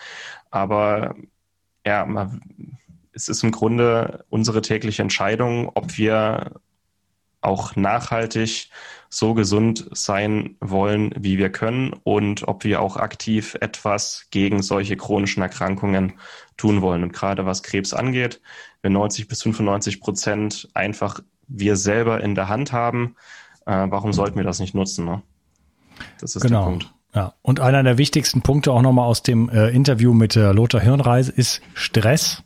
Aber 0.49 1.13
ja, 1.85 2.07
man, 2.07 2.41
es 3.13 3.27
ist 3.27 3.43
im 3.43 3.51
Grunde 3.51 4.25
unsere 4.29 4.63
tägliche 4.63 5.03
Entscheidung, 5.03 5.69
ob 5.75 5.95
wir 5.95 6.59
auch 7.41 7.75
nachhaltig 7.75 8.71
so 9.13 9.33
gesund 9.33 9.89
sein 9.91 10.55
wollen, 10.61 11.13
wie 11.19 11.37
wir 11.37 11.51
können 11.51 11.93
und 12.03 12.47
ob 12.47 12.63
wir 12.63 12.81
auch 12.81 12.95
aktiv 12.95 13.57
etwas 13.59 14.27
gegen 14.31 14.63
solche 14.63 14.95
chronischen 14.95 15.43
Erkrankungen 15.43 16.13
tun 16.55 16.81
wollen. 16.81 17.03
Und 17.03 17.11
gerade 17.11 17.45
was 17.45 17.61
Krebs 17.61 17.93
angeht, 17.93 18.41
wir 18.81 18.89
90 18.89 19.27
bis 19.27 19.43
95 19.43 19.99
Prozent 19.99 20.69
einfach 20.73 21.19
wir 21.49 21.75
selber 21.75 22.21
in 22.21 22.35
der 22.35 22.47
Hand 22.47 22.71
haben, 22.71 23.17
äh, 23.65 23.85
warum 23.89 24.13
sollten 24.13 24.37
wir 24.37 24.45
das 24.45 24.59
nicht 24.61 24.73
nutzen? 24.73 25.03
Ne? 25.03 25.21
Das 26.21 26.37
ist 26.37 26.43
genau. 26.43 26.59
der 26.59 26.65
Punkt. 26.65 26.93
Ja, 27.13 27.33
und 27.41 27.59
einer 27.59 27.83
der 27.83 27.97
wichtigsten 27.97 28.41
Punkte 28.41 28.71
auch 28.71 28.81
nochmal 28.81 29.07
aus 29.07 29.21
dem 29.21 29.49
äh, 29.49 29.67
Interview 29.71 30.13
mit 30.13 30.37
äh, 30.37 30.53
Lothar 30.53 30.79
Hirnreise 30.79 31.33
ist 31.33 31.61
Stress. 31.73 32.43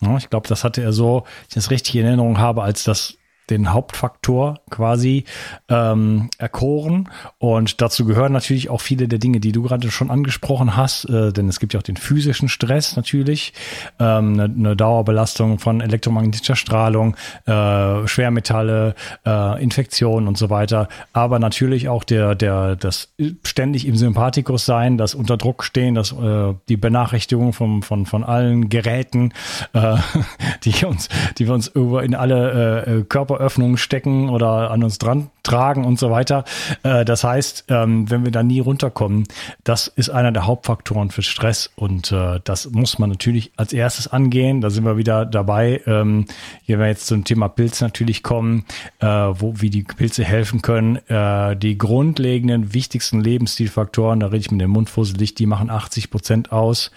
Ja, 0.00 0.16
ich 0.16 0.30
glaube, 0.30 0.46
das 0.46 0.62
hatte 0.62 0.80
er 0.80 0.92
so, 0.92 1.24
wenn 1.24 1.48
ich 1.48 1.54
das 1.54 1.70
richtig 1.72 1.96
in 1.96 2.06
Erinnerung 2.06 2.38
habe, 2.38 2.62
als 2.62 2.84
das 2.84 3.18
den 3.50 3.72
Hauptfaktor 3.72 4.60
quasi 4.70 5.24
ähm, 5.68 6.30
erkoren. 6.38 7.08
Und 7.38 7.80
dazu 7.80 8.04
gehören 8.04 8.32
natürlich 8.32 8.70
auch 8.70 8.80
viele 8.80 9.08
der 9.08 9.18
Dinge, 9.18 9.40
die 9.40 9.52
du 9.52 9.62
gerade 9.62 9.90
schon 9.90 10.10
angesprochen 10.10 10.76
hast, 10.76 11.04
äh, 11.06 11.32
denn 11.32 11.48
es 11.48 11.60
gibt 11.60 11.74
ja 11.74 11.80
auch 11.80 11.84
den 11.84 11.96
physischen 11.96 12.48
Stress 12.48 12.96
natürlich, 12.96 13.52
ähm, 13.98 14.34
eine, 14.34 14.44
eine 14.44 14.76
Dauerbelastung 14.76 15.58
von 15.58 15.80
elektromagnetischer 15.80 16.56
Strahlung, 16.56 17.16
äh, 17.46 18.06
Schwermetalle, 18.06 18.94
äh, 19.26 19.62
Infektionen 19.62 20.28
und 20.28 20.38
so 20.38 20.50
weiter. 20.50 20.88
Aber 21.12 21.38
natürlich 21.38 21.88
auch 21.88 22.04
der, 22.04 22.34
der, 22.34 22.76
das 22.76 23.12
ständig 23.44 23.86
im 23.86 23.96
Sympathikus 23.96 24.64
sein, 24.64 24.96
das 24.98 25.14
unter 25.14 25.36
Druck 25.36 25.64
stehen, 25.64 25.94
das, 25.94 26.12
äh, 26.12 26.54
die 26.68 26.76
Benachrichtigung 26.76 27.52
von, 27.52 27.82
von, 27.82 28.06
von 28.06 28.24
allen 28.24 28.68
Geräten, 28.68 29.32
äh, 29.72 29.96
die 30.64 30.84
uns, 30.84 31.08
die 31.38 31.46
wir 31.46 31.54
uns 31.54 31.68
über 31.68 32.02
in 32.02 32.14
alle 32.14 32.82
äh, 32.84 33.02
Körper 33.04 33.33
Körperöffnungen 33.34 33.76
stecken 33.76 34.28
oder 34.28 34.70
an 34.70 34.82
uns 34.84 34.98
dran 34.98 35.30
tragen 35.42 35.84
und 35.84 35.98
so 35.98 36.10
weiter. 36.10 36.44
Äh, 36.82 37.04
das 37.04 37.22
heißt, 37.22 37.66
ähm, 37.68 38.10
wenn 38.10 38.24
wir 38.24 38.32
da 38.32 38.42
nie 38.42 38.60
runterkommen, 38.60 39.24
das 39.62 39.88
ist 39.88 40.10
einer 40.10 40.32
der 40.32 40.46
Hauptfaktoren 40.46 41.10
für 41.10 41.22
Stress 41.22 41.70
und 41.76 42.10
äh, 42.12 42.40
das 42.42 42.70
muss 42.70 42.98
man 42.98 43.10
natürlich 43.10 43.52
als 43.56 43.72
erstes 43.72 44.08
angehen. 44.08 44.60
Da 44.60 44.70
sind 44.70 44.84
wir 44.84 44.96
wieder 44.96 45.26
dabei. 45.26 45.82
Ähm, 45.86 46.26
hier 46.62 46.78
wir 46.78 46.86
jetzt 46.86 47.06
zum 47.06 47.24
Thema 47.24 47.48
Pilz 47.48 47.80
natürlich 47.80 48.22
kommen, 48.22 48.64
äh, 49.00 49.06
wo 49.06 49.54
wie 49.60 49.70
die 49.70 49.82
Pilze 49.82 50.24
helfen 50.24 50.62
können. 50.62 50.98
Die 51.04 51.76
grundlegenden, 51.76 52.72
wichtigsten 52.72 53.20
Lebensstilfaktoren, 53.20 54.20
da 54.20 54.28
rede 54.28 54.38
ich 54.38 54.50
mit 54.50 54.60
dem 54.60 54.70
Mund 54.70 54.88
fusselig, 54.88 55.34
die 55.34 55.44
machen 55.44 55.68
80 55.68 56.10
Prozent 56.10 56.52
aus. 56.52 56.90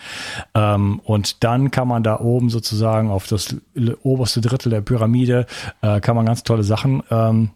Ähm, 0.53 0.99
und 1.03 1.43
dann 1.43 1.71
kann 1.71 1.87
man 1.87 2.03
da 2.03 2.19
oben 2.19 2.49
sozusagen 2.49 3.09
auf 3.09 3.27
das 3.27 3.57
oberste 4.03 4.39
Drittel 4.39 4.69
der 4.69 4.81
Pyramide, 4.81 5.45
kann 5.81 6.15
man 6.15 6.25
ganz 6.27 6.43
tolle 6.43 6.63
Sachen. 6.63 7.03
Ähm, 7.09 7.51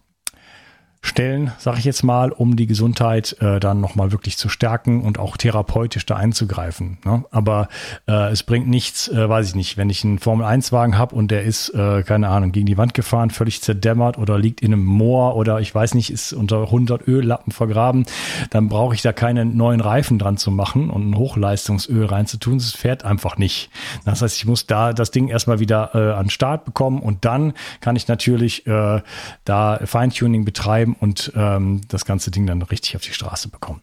stellen, 1.03 1.51
sage 1.57 1.79
ich 1.79 1.85
jetzt 1.85 2.03
mal, 2.03 2.31
um 2.31 2.55
die 2.55 2.67
Gesundheit 2.67 3.35
äh, 3.39 3.59
dann 3.59 3.81
nochmal 3.81 4.11
wirklich 4.11 4.37
zu 4.37 4.49
stärken 4.49 5.01
und 5.01 5.17
auch 5.17 5.35
therapeutisch 5.35 6.05
da 6.05 6.15
einzugreifen. 6.15 6.99
Ne? 7.03 7.25
Aber 7.31 7.69
äh, 8.07 8.31
es 8.31 8.43
bringt 8.43 8.67
nichts, 8.67 9.07
äh, 9.07 9.27
weiß 9.27 9.49
ich 9.49 9.55
nicht, 9.55 9.77
wenn 9.77 9.89
ich 9.89 10.03
einen 10.03 10.19
Formel-1-Wagen 10.19 10.99
habe 10.99 11.15
und 11.15 11.31
der 11.31 11.41
ist, 11.43 11.69
äh, 11.69 12.03
keine 12.03 12.29
Ahnung, 12.29 12.51
gegen 12.51 12.67
die 12.67 12.77
Wand 12.77 12.93
gefahren, 12.93 13.31
völlig 13.31 13.63
zerdämmert 13.63 14.19
oder 14.19 14.37
liegt 14.37 14.61
in 14.61 14.73
einem 14.73 14.85
Moor 14.85 15.35
oder 15.35 15.59
ich 15.59 15.73
weiß 15.73 15.95
nicht, 15.95 16.11
ist 16.11 16.33
unter 16.33 16.61
100 16.65 17.07
Öllappen 17.07 17.51
vergraben, 17.51 18.05
dann 18.51 18.69
brauche 18.69 18.93
ich 18.93 19.01
da 19.01 19.11
keine 19.11 19.43
neuen 19.43 19.81
Reifen 19.81 20.19
dran 20.19 20.37
zu 20.37 20.51
machen 20.51 20.91
und 20.91 21.09
ein 21.09 21.17
Hochleistungsöl 21.17 22.05
reinzutun. 22.05 22.57
Es 22.57 22.73
fährt 22.73 23.05
einfach 23.05 23.37
nicht. 23.37 23.71
Das 24.05 24.21
heißt, 24.21 24.37
ich 24.37 24.45
muss 24.45 24.67
da 24.67 24.93
das 24.93 25.09
Ding 25.09 25.29
erstmal 25.29 25.59
wieder 25.59 25.91
äh, 25.95 26.13
an 26.13 26.29
Start 26.29 26.63
bekommen 26.63 26.99
und 26.99 27.25
dann 27.25 27.53
kann 27.79 27.95
ich 27.95 28.07
natürlich 28.07 28.67
äh, 28.67 29.01
da 29.45 29.79
Feintuning 29.83 30.45
betreiben 30.45 30.90
und 30.99 31.31
ähm, 31.35 31.81
das 31.87 32.05
ganze 32.05 32.31
Ding 32.31 32.45
dann 32.45 32.61
richtig 32.61 32.95
auf 32.95 33.01
die 33.01 33.13
Straße 33.13 33.49
bekommen. 33.49 33.81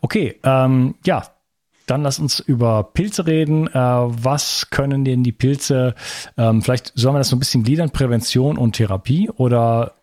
Okay, 0.00 0.38
ähm, 0.42 0.94
ja, 1.04 1.24
dann 1.86 2.02
lass 2.02 2.18
uns 2.18 2.38
über 2.38 2.84
Pilze 2.84 3.26
reden. 3.26 3.66
Äh, 3.66 3.72
was 3.74 4.70
können 4.70 5.04
denn 5.04 5.24
die 5.24 5.32
Pilze, 5.32 5.94
ähm, 6.36 6.62
vielleicht 6.62 6.92
sollen 6.94 7.14
wir 7.14 7.18
das 7.18 7.28
so 7.28 7.36
ein 7.36 7.40
bisschen 7.40 7.64
gliedern, 7.64 7.90
Prävention 7.90 8.58
und 8.58 8.76
Therapie 8.76 9.28
oder? 9.30 9.94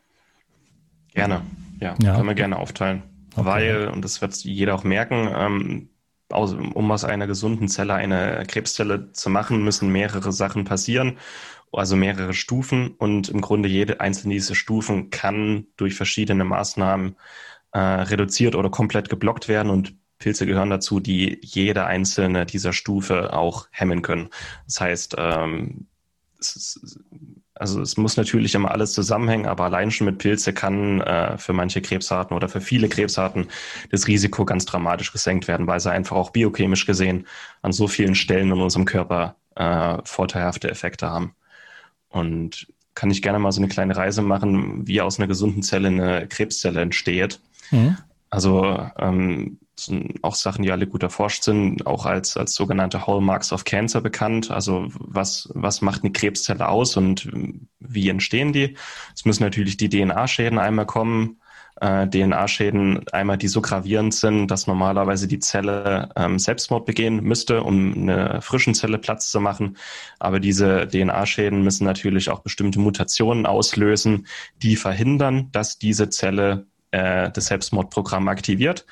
Gerne, 1.13 1.41
ja, 1.79 1.95
ja. 2.01 2.15
können 2.15 2.27
wir 2.27 2.35
gerne 2.35 2.57
aufteilen. 2.57 3.03
Okay. 3.35 3.45
Weil, 3.45 3.87
und 3.87 4.03
das 4.03 4.21
wird 4.21 4.35
jeder 4.35 4.75
auch 4.75 4.83
merken, 4.83 5.29
ähm, 5.33 5.89
aus, 6.29 6.53
um 6.53 6.91
aus 6.91 7.05
einer 7.05 7.27
gesunden 7.27 7.69
Zelle 7.69 7.93
eine 7.93 8.43
Krebszelle 8.47 9.13
zu 9.13 9.29
machen, 9.29 9.63
müssen 9.63 9.89
mehrere 9.89 10.31
Sachen 10.31 10.65
passieren 10.65 11.17
also 11.71 11.95
mehrere 11.95 12.33
Stufen 12.33 12.91
und 12.97 13.29
im 13.29 13.41
Grunde 13.41 13.69
jede 13.69 13.99
einzelne 13.99 14.33
dieser 14.33 14.55
Stufen 14.55 15.09
kann 15.09 15.67
durch 15.75 15.95
verschiedene 15.95 16.43
Maßnahmen 16.43 17.15
äh, 17.71 17.79
reduziert 17.79 18.55
oder 18.55 18.69
komplett 18.69 19.09
geblockt 19.09 19.47
werden 19.47 19.69
und 19.69 19.95
Pilze 20.19 20.45
gehören 20.45 20.69
dazu, 20.69 20.99
die 20.99 21.39
jede 21.43 21.85
einzelne 21.85 22.45
dieser 22.45 22.73
Stufe 22.73 23.33
auch 23.33 23.67
hemmen 23.71 24.01
können. 24.01 24.29
Das 24.65 24.81
heißt, 24.81 25.15
ähm, 25.17 25.87
es 26.39 26.55
ist, 26.55 26.99
also 27.53 27.81
es 27.81 27.97
muss 27.97 28.17
natürlich 28.17 28.55
immer 28.55 28.71
alles 28.71 28.93
zusammenhängen, 28.93 29.47
aber 29.47 29.65
allein 29.65 29.91
schon 29.91 30.05
mit 30.05 30.19
Pilze 30.19 30.53
kann 30.53 31.01
äh, 31.01 31.37
für 31.37 31.53
manche 31.53 31.81
Krebsarten 31.81 32.35
oder 32.35 32.49
für 32.49 32.61
viele 32.61 32.89
Krebsarten 32.89 33.47
das 33.91 34.07
Risiko 34.07 34.45
ganz 34.45 34.65
dramatisch 34.65 35.11
gesenkt 35.11 35.47
werden, 35.47 35.67
weil 35.67 35.79
sie 35.79 35.91
einfach 35.91 36.15
auch 36.15 36.31
biochemisch 36.31 36.85
gesehen 36.85 37.27
an 37.61 37.71
so 37.71 37.87
vielen 37.87 38.15
Stellen 38.15 38.51
in 38.51 38.61
unserem 38.61 38.85
Körper 38.85 39.35
äh, 39.55 39.97
vorteilhafte 40.03 40.69
Effekte 40.69 41.09
haben. 41.09 41.35
Und 42.09 42.67
kann 42.95 43.11
ich 43.11 43.21
gerne 43.21 43.39
mal 43.39 43.51
so 43.51 43.61
eine 43.61 43.67
kleine 43.67 43.95
Reise 43.95 44.21
machen, 44.21 44.87
wie 44.87 45.01
aus 45.01 45.19
einer 45.19 45.27
gesunden 45.27 45.61
Zelle 45.61 45.89
eine 45.89 46.27
Krebszelle 46.27 46.81
entsteht. 46.81 47.39
Mhm. 47.71 47.97
Also 48.29 48.89
ähm, 48.97 49.59
sind 49.79 50.23
auch 50.23 50.35
Sachen, 50.35 50.63
die 50.63 50.71
alle 50.71 50.87
gut 50.87 51.03
erforscht 51.03 51.43
sind, 51.43 51.85
auch 51.85 52.05
als, 52.05 52.35
als 52.35 52.55
sogenannte 52.55 53.05
Hallmarks 53.05 53.53
of 53.53 53.63
Cancer 53.63 54.01
bekannt. 54.01 54.49
Also 54.49 54.87
was, 54.93 55.49
was 55.53 55.81
macht 55.81 56.03
eine 56.03 56.11
Krebszelle 56.11 56.67
aus 56.67 56.97
und 56.97 57.29
wie 57.79 58.09
entstehen 58.09 58.53
die? 58.53 58.75
Es 59.15 59.25
müssen 59.25 59.43
natürlich 59.43 59.77
die 59.77 59.89
DNA-Schäden 59.89 60.57
einmal 60.57 60.87
kommen, 60.87 61.39
äh, 61.81 62.07
DNA-Schäden 62.07 63.05
einmal, 63.11 63.37
die 63.37 63.47
so 63.47 63.61
gravierend 63.61 64.13
sind, 64.13 64.47
dass 64.47 64.67
normalerweise 64.67 65.27
die 65.27 65.39
Zelle 65.39 66.09
ähm, 66.15 66.39
Selbstmord 66.39 66.85
begehen 66.85 67.23
müsste, 67.23 67.63
um 67.63 67.93
eine 67.93 68.41
frischen 68.41 68.73
Zelle 68.73 68.97
Platz 68.97 69.29
zu 69.29 69.39
machen. 69.39 69.77
Aber 70.19 70.39
diese 70.39 70.87
DNA-Schäden 70.87 71.63
müssen 71.63 71.85
natürlich 71.85 72.29
auch 72.29 72.39
bestimmte 72.39 72.79
Mutationen 72.79 73.45
auslösen, 73.45 74.27
die 74.61 74.75
verhindern, 74.75 75.49
dass 75.51 75.77
diese 75.77 76.09
Zelle 76.09 76.65
äh, 76.91 77.31
das 77.31 77.47
Selbstmordprogramm 77.47 78.27
aktiviert 78.27 78.85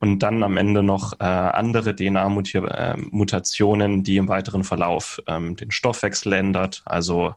und 0.00 0.20
dann 0.20 0.42
am 0.42 0.56
Ende 0.56 0.82
noch 0.82 1.14
äh, 1.20 1.24
andere 1.24 1.94
DNA-Mutationen, 1.96 4.04
die 4.04 4.16
im 4.16 4.28
weiteren 4.28 4.64
Verlauf 4.64 5.20
ähm, 5.26 5.56
den 5.56 5.70
Stoffwechsel 5.70 6.34
ändert. 6.34 6.82
Also 6.84 7.34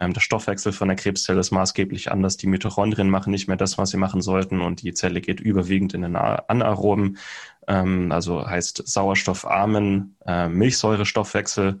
ähm, 0.00 0.12
der 0.14 0.20
Stoffwechsel 0.20 0.72
von 0.72 0.88
der 0.88 0.96
Krebszelle 0.96 1.40
ist 1.40 1.50
maßgeblich 1.50 2.10
anders. 2.10 2.36
Die 2.36 2.46
Mitochondrien 2.46 3.10
machen 3.10 3.30
nicht 3.30 3.48
mehr 3.48 3.56
das, 3.56 3.78
was 3.78 3.90
sie 3.90 3.98
machen 3.98 4.22
sollten 4.22 4.60
und 4.60 4.82
die 4.82 4.94
Zelle 4.94 5.20
geht 5.20 5.40
überwiegend 5.40 5.94
in 5.94 6.02
den 6.02 6.16
anaeroben, 6.16 7.18
ähm, 7.68 8.10
also 8.10 8.46
heißt 8.46 8.82
sauerstoffarmen 8.86 10.16
äh, 10.26 10.48
Milchsäurestoffwechsel. 10.48 11.80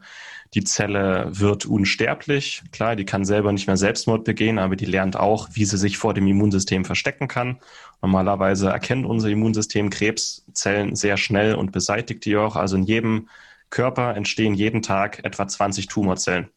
Die 0.54 0.64
Zelle 0.64 1.28
wird 1.30 1.64
unsterblich. 1.64 2.62
Klar, 2.72 2.96
die 2.96 3.04
kann 3.04 3.24
selber 3.24 3.52
nicht 3.52 3.68
mehr 3.68 3.76
Selbstmord 3.76 4.24
begehen, 4.24 4.58
aber 4.58 4.74
die 4.74 4.84
lernt 4.84 5.16
auch, 5.16 5.48
wie 5.52 5.64
sie 5.64 5.78
sich 5.78 5.96
vor 5.96 6.12
dem 6.12 6.26
Immunsystem 6.26 6.84
verstecken 6.84 7.28
kann. 7.28 7.60
Normalerweise 8.02 8.68
erkennt 8.68 9.06
unser 9.06 9.28
Immunsystem 9.28 9.90
Krebszellen 9.90 10.96
sehr 10.96 11.16
schnell 11.16 11.54
und 11.54 11.70
beseitigt 11.70 12.24
die 12.24 12.36
auch. 12.36 12.56
Also 12.56 12.76
in 12.76 12.82
jedem 12.82 13.28
Körper 13.70 14.16
entstehen 14.16 14.54
jeden 14.54 14.82
Tag 14.82 15.24
etwa 15.24 15.46
20 15.46 15.86
Tumorzellen. 15.86 16.50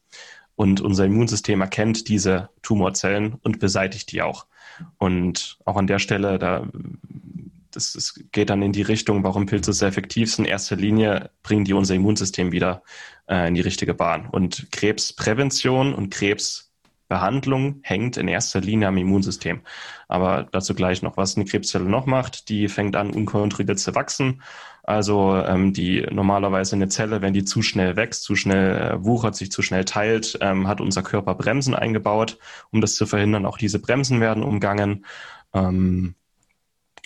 Und 0.55 0.81
unser 0.81 1.05
Immunsystem 1.05 1.61
erkennt 1.61 2.07
diese 2.07 2.49
Tumorzellen 2.61 3.35
und 3.41 3.59
beseitigt 3.59 4.11
die 4.11 4.21
auch. 4.21 4.45
Und 4.97 5.57
auch 5.65 5.77
an 5.77 5.87
der 5.87 5.99
Stelle, 5.99 6.39
da 6.39 6.67
das, 7.75 7.93
das 7.93 8.19
geht 8.31 8.49
dann 8.49 8.61
in 8.61 8.71
die 8.71 8.81
Richtung, 8.81 9.23
warum 9.23 9.45
Pilze 9.45 9.73
sehr 9.73 9.87
effektiv 9.87 10.31
sind. 10.31 10.45
In 10.45 10.51
erster 10.51 10.75
Linie 10.75 11.31
bringen 11.41 11.65
die 11.65 11.73
unser 11.73 11.95
Immunsystem 11.95 12.51
wieder 12.51 12.83
äh, 13.27 13.47
in 13.47 13.55
die 13.55 13.61
richtige 13.61 13.93
Bahn. 13.93 14.27
Und 14.27 14.71
Krebsprävention 14.71 15.93
und 15.93 16.09
Krebsbehandlung 16.11 17.79
hängt 17.81 18.17
in 18.17 18.27
erster 18.27 18.61
Linie 18.61 18.87
am 18.87 18.97
Immunsystem. 18.97 19.61
Aber 20.07 20.47
dazu 20.51 20.75
gleich 20.75 21.01
noch, 21.01 21.17
was 21.17 21.35
eine 21.35 21.45
Krebszelle 21.45 21.85
noch 21.85 22.05
macht. 22.05 22.49
Die 22.49 22.67
fängt 22.67 22.95
an, 22.95 23.11
unkontrolliert 23.11 23.79
zu 23.79 23.95
wachsen. 23.95 24.41
Also 24.83 25.37
ähm, 25.37 25.71
die 25.73 26.05
normalerweise 26.11 26.75
eine 26.75 26.89
Zelle, 26.89 27.21
wenn 27.21 27.33
die 27.33 27.45
zu 27.45 27.61
schnell 27.61 27.95
wächst, 27.95 28.23
zu 28.23 28.35
schnell 28.35 28.75
äh, 28.75 29.05
wuchert, 29.05 29.35
sich 29.35 29.49
zu 29.49 29.61
schnell 29.61 29.85
teilt, 29.85 30.37
ähm, 30.41 30.67
hat 30.67 30.81
unser 30.81 31.03
Körper 31.03 31.35
Bremsen 31.35 31.73
eingebaut, 31.73 32.37
um 32.69 32.81
das 32.81 32.95
zu 32.95 33.05
verhindern. 33.05 33.45
Auch 33.45 33.57
diese 33.57 33.79
Bremsen 33.79 34.19
werden 34.19 34.43
umgangen. 34.43 35.05
Ähm, 35.53 36.15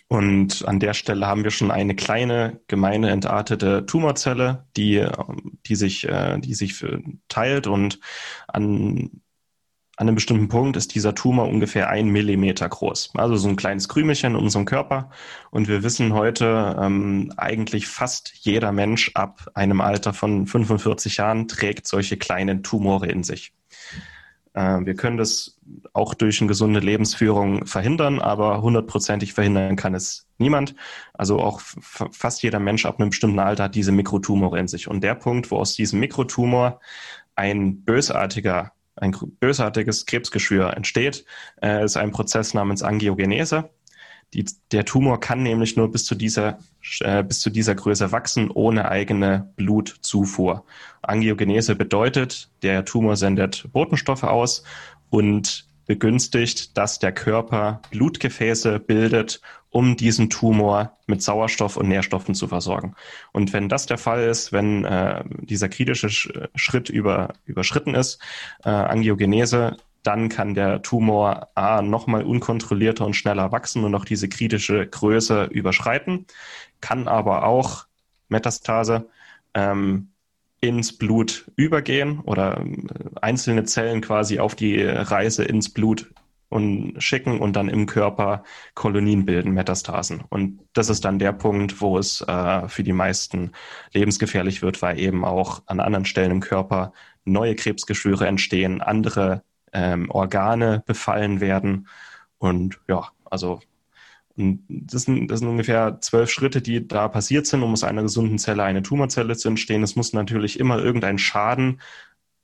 und 0.07 0.67
an 0.67 0.79
der 0.79 0.95
Stelle 0.95 1.27
haben 1.27 1.43
wir 1.43 1.51
schon 1.51 1.69
eine 1.69 1.93
kleine, 1.93 2.61
gemeine, 2.67 3.11
entartete 3.11 3.85
Tumorzelle, 3.85 4.65
die, 4.75 5.05
die 5.67 5.75
sich, 5.75 6.07
äh, 6.07 6.39
die 6.39 6.55
sich 6.55 6.83
teilt 7.27 7.67
und 7.67 7.99
an, 8.47 9.21
an 9.97 10.07
einem 10.07 10.15
bestimmten 10.15 10.47
Punkt 10.47 10.77
ist 10.77 10.93
dieser 10.93 11.15
Tumor 11.15 11.47
ungefähr 11.47 11.89
ein 11.89 12.09
Millimeter 12.09 12.69
groß. 12.69 13.13
Also 13.15 13.35
so 13.35 13.49
ein 13.49 13.55
kleines 13.55 13.89
Krümelchen 13.89 14.35
in 14.35 14.39
unserem 14.39 14.65
Körper. 14.65 15.09
Und 15.49 15.67
wir 15.67 15.81
wissen 15.81 16.13
heute, 16.13 16.77
ähm, 16.79 17.33
eigentlich 17.35 17.87
fast 17.87 18.31
jeder 18.35 18.71
Mensch 18.71 19.09
ab 19.15 19.49
einem 19.55 19.81
Alter 19.81 20.13
von 20.13 20.45
45 20.45 21.17
Jahren 21.17 21.47
trägt 21.47 21.87
solche 21.87 22.15
kleinen 22.15 22.61
Tumore 22.61 23.07
in 23.07 23.23
sich. 23.23 23.53
Äh, 24.53 24.85
wir 24.85 24.93
können 24.93 25.17
das 25.17 25.57
auch 25.93 26.13
durch 26.13 26.41
eine 26.41 26.47
gesunde 26.47 26.79
Lebensführung 26.79 27.65
verhindern, 27.65 28.21
aber 28.21 28.61
hundertprozentig 28.61 29.33
verhindern 29.33 29.77
kann 29.77 29.95
es 29.95 30.27
niemand. 30.37 30.75
Also 31.13 31.39
auch 31.39 31.59
fast 31.61 32.43
jeder 32.43 32.59
Mensch 32.59 32.85
ab 32.85 32.99
einem 32.99 33.09
bestimmten 33.09 33.39
Alter 33.39 33.63
hat 33.63 33.73
diese 33.73 33.91
Mikrotumore 33.91 34.59
in 34.59 34.67
sich. 34.67 34.87
Und 34.87 35.03
der 35.03 35.15
Punkt, 35.15 35.49
wo 35.49 35.57
aus 35.57 35.73
diesem 35.73 35.99
Mikrotumor 35.99 36.81
ein 37.35 37.83
bösartiger, 37.83 38.73
ein 38.97 39.15
bösartiges 39.39 40.05
Krebsgeschwür 40.05 40.75
entsteht, 40.75 41.25
äh, 41.61 41.83
ist 41.83 41.97
ein 41.97 42.11
Prozess 42.11 42.53
namens 42.53 42.83
Angiogenese. 42.83 43.69
Die, 44.33 44.45
der 44.71 44.83
Tumor 44.83 45.19
kann 45.19 45.41
nämlich 45.41 45.77
nur 45.77 45.89
bis 45.91 46.05
zu 46.05 46.13
dieser, 46.13 46.59
äh, 46.99 47.23
bis 47.23 47.39
zu 47.39 47.49
dieser 47.49 47.75
Größe 47.75 48.11
wachsen, 48.11 48.51
ohne 48.51 48.89
eigene 48.89 49.53
Blutzufuhr. 49.55 50.65
Angiogenese 51.01 51.75
bedeutet, 51.75 52.49
der 52.61 52.83
Tumor 52.83 53.15
sendet 53.15 53.71
Botenstoffe 53.71 54.23
aus 54.23 54.63
und 55.09 55.66
begünstigt, 55.87 56.77
dass 56.77 56.99
der 56.99 57.13
Körper 57.13 57.81
Blutgefäße 57.89 58.79
bildet, 58.79 59.41
um 59.69 59.97
diesen 59.97 60.29
Tumor 60.29 60.97
mit 61.07 61.21
Sauerstoff 61.23 61.77
und 61.77 61.87
Nährstoffen 61.87 62.35
zu 62.35 62.47
versorgen. 62.47 62.95
Und 63.31 63.53
wenn 63.53 63.69
das 63.69 63.85
der 63.85 63.97
Fall 63.97 64.23
ist, 64.23 64.51
wenn 64.51 64.85
äh, 64.85 65.23
dieser 65.41 65.69
kritische 65.69 66.09
Schritt 66.55 66.89
über, 66.89 67.33
überschritten 67.45 67.95
ist, 67.95 68.19
äh, 68.63 68.69
Angiogenese, 68.69 69.77
dann 70.03 70.29
kann 70.29 70.53
der 70.53 70.81
Tumor 70.81 71.49
A 71.55 71.81
nochmal 71.81 72.23
unkontrollierter 72.23 73.05
und 73.05 73.15
schneller 73.15 73.51
wachsen 73.51 73.83
und 73.83 73.95
auch 73.95 74.05
diese 74.05 74.29
kritische 74.29 74.85
Größe 74.87 75.45
überschreiten, 75.45 76.27
kann 76.79 77.07
aber 77.07 77.45
auch 77.45 77.87
Metastase 78.29 79.09
ähm, 79.53 80.09
ins 80.59 80.97
Blut 80.97 81.51
übergehen 81.55 82.19
oder 82.21 82.59
äh, 82.59 83.19
einzelne 83.21 83.63
Zellen 83.63 84.01
quasi 84.01 84.39
auf 84.39 84.55
die 84.55 84.81
Reise 84.81 85.43
ins 85.43 85.69
Blut 85.69 86.11
und 86.49 86.95
schicken 87.01 87.39
und 87.39 87.55
dann 87.55 87.67
im 87.67 87.85
Körper 87.85 88.43
Kolonien 88.73 89.25
bilden, 89.25 89.51
Metastasen. 89.51 90.23
Und 90.29 90.59
das 90.73 90.89
ist 90.89 91.03
dann 91.03 91.19
der 91.19 91.33
Punkt, 91.33 91.81
wo 91.81 91.97
es 91.97 92.21
äh, 92.21 92.67
für 92.69 92.83
die 92.83 92.93
meisten 92.93 93.51
lebensgefährlich 93.93 94.61
wird, 94.61 94.81
weil 94.81 94.99
eben 94.99 95.25
auch 95.25 95.61
an 95.65 95.79
anderen 95.79 96.05
Stellen 96.05 96.31
im 96.31 96.39
Körper 96.39 96.93
neue 97.25 97.55
Krebsgeschwüre 97.55 98.25
entstehen, 98.27 98.81
andere 98.81 99.43
ähm, 99.73 100.09
Organe 100.09 100.83
befallen 100.85 101.41
werden. 101.41 101.87
Und 102.37 102.79
ja, 102.87 103.09
also 103.25 103.59
das 104.37 105.03
sind, 105.03 105.31
das 105.31 105.39
sind 105.39 105.47
ungefähr 105.47 105.99
zwölf 106.01 106.29
Schritte, 106.29 106.61
die 106.61 106.87
da 106.87 107.07
passiert 107.07 107.47
sind, 107.47 107.63
um 107.63 107.73
aus 107.73 107.83
einer 107.83 108.03
gesunden 108.03 108.37
Zelle 108.37 108.63
eine 108.63 108.83
Tumorzelle 108.83 109.35
zu 109.35 109.49
entstehen. 109.49 109.83
Es 109.83 109.95
muss 109.95 110.13
natürlich 110.13 110.59
immer 110.59 110.77
irgendein 110.77 111.17
Schaden 111.17 111.81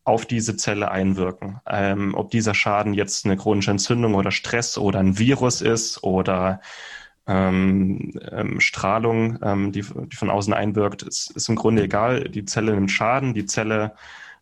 auf 0.04 0.26
diese 0.26 0.58
Zelle 0.58 0.92
einwirken. 0.92 1.60
Ähm, 1.70 2.14
ob 2.16 2.32
dieser 2.32 2.54
Schaden 2.54 2.94
jetzt 2.94 3.26
eine 3.26 3.38
chronische 3.38 3.72
Entzündung 3.72 4.16
oder 4.16 4.32
Stress 4.32 4.78
oder 4.78 5.00
ein 5.00 5.18
Virus 5.20 5.62
ist 5.62 6.04
oder 6.04 6.62
ähm, 7.28 8.12
ähm, 8.32 8.60
Strahlung, 8.60 9.40
ähm, 9.44 9.72
die, 9.72 9.82
die 9.82 10.16
von 10.16 10.30
außen 10.30 10.54
einwirkt, 10.54 11.04
ist, 11.04 11.32
ist 11.32 11.48
im 11.50 11.56
Grunde 11.56 11.84
egal. 11.84 12.26
Die 12.30 12.46
Zelle 12.46 12.74
nimmt 12.74 12.92
Schaden, 12.92 13.34
die 13.34 13.46
Zelle 13.46 13.96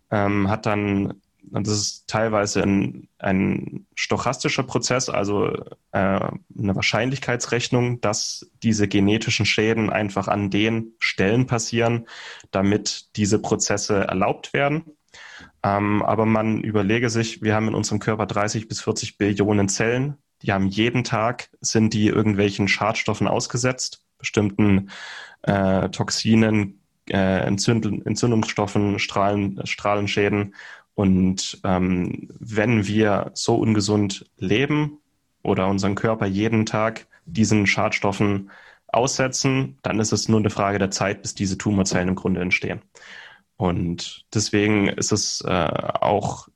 ähm, 0.10 0.50
hat 0.50 0.66
dann, 0.66 1.22
das 1.44 1.70
ist 1.70 2.08
teilweise 2.08 2.62
ein, 2.62 3.08
ein 3.18 3.86
stochastischer 3.96 4.64
Prozess, 4.64 5.10
also 5.10 5.48
äh, 5.92 5.98
eine 5.98 6.76
Wahrscheinlichkeitsrechnung, 6.76 8.00
dass 8.02 8.50
diese 8.64 8.88
genetischen 8.88 9.46
Schäden 9.46 9.90
einfach 9.90 10.28
an 10.28 10.50
den 10.50 10.94
Stellen 11.00 11.48
passieren, 11.48 12.08
damit 12.52 13.16
diese 13.16 13.40
Prozesse 13.40 14.08
erlaubt 14.08 14.54
werden. 14.54 14.84
Ähm, 15.64 16.02
aber 16.04 16.26
man 16.26 16.62
überlege 16.64 17.10
sich, 17.10 17.42
wir 17.42 17.56
haben 17.56 17.68
in 17.68 17.76
unserem 17.76 18.00
Körper 18.00 18.26
30 18.26 18.68
bis 18.68 18.82
40 18.82 19.18
Billionen 19.18 19.70
Zellen. 19.70 20.18
Die 20.42 20.52
haben 20.52 20.68
jeden 20.68 21.04
Tag, 21.04 21.50
sind 21.62 21.94
die 21.94 22.08
irgendwelchen 22.08 22.68
Schadstoffen 22.68 23.28
ausgesetzt, 23.28 24.04
bestimmten 24.18 24.90
äh, 25.44 25.90
Toxinen, 25.90 26.82
äh, 27.10 27.46
Entzünd 27.46 28.06
Entzündungsstoffen, 28.06 29.00
Strahlen, 29.00 29.60
Strahlenschäden. 29.66 30.56
Und 31.02 31.60
ähm, 31.64 32.30
wenn 32.40 32.86
wir 32.86 33.32
so 33.34 33.56
ungesund 33.56 34.30
leben 34.38 35.00
oder 35.42 35.68
unseren 35.68 35.96
Körper 35.96 36.28
jeden 36.28 36.68
Tag 36.68 37.08
diesen 37.26 37.66
Schadstoffen 37.66 38.52
aussetzen, 38.86 39.80
dann 39.82 40.00
ist 40.00 40.12
es 40.12 40.30
nur 40.30 40.40
eine 40.40 40.52
Frage 40.52 40.78
der 40.78 40.92
Zeit, 40.92 41.24
bis 41.24 41.34
diese 41.34 41.58
Tumorzellen 41.58 42.10
im 42.10 42.14
Grunde 42.14 42.42
entstehen. 42.42 42.84
Und 43.58 44.28
deswegen 44.32 44.90
ist 44.90 45.12
es 45.12 45.42
äh, 45.42 45.50
auch 45.50 46.50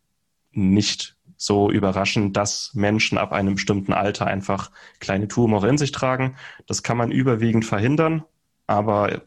nicht 0.52 1.18
so 1.38 1.72
überraschend, 1.72 2.38
dass 2.38 2.72
Menschen 2.76 3.18
ab 3.18 3.32
einem 3.32 3.56
bestimmten 3.56 3.94
Alter 3.94 4.28
einfach 4.28 4.70
kleine 5.00 5.28
Tumore 5.28 5.70
in 5.70 5.80
sich 5.80 5.92
tragen. 5.92 6.36
Das 6.68 6.84
kann 6.84 6.98
man 6.98 7.10
überwiegend 7.10 7.66
verhindern, 7.66 8.24
aber 8.68 9.24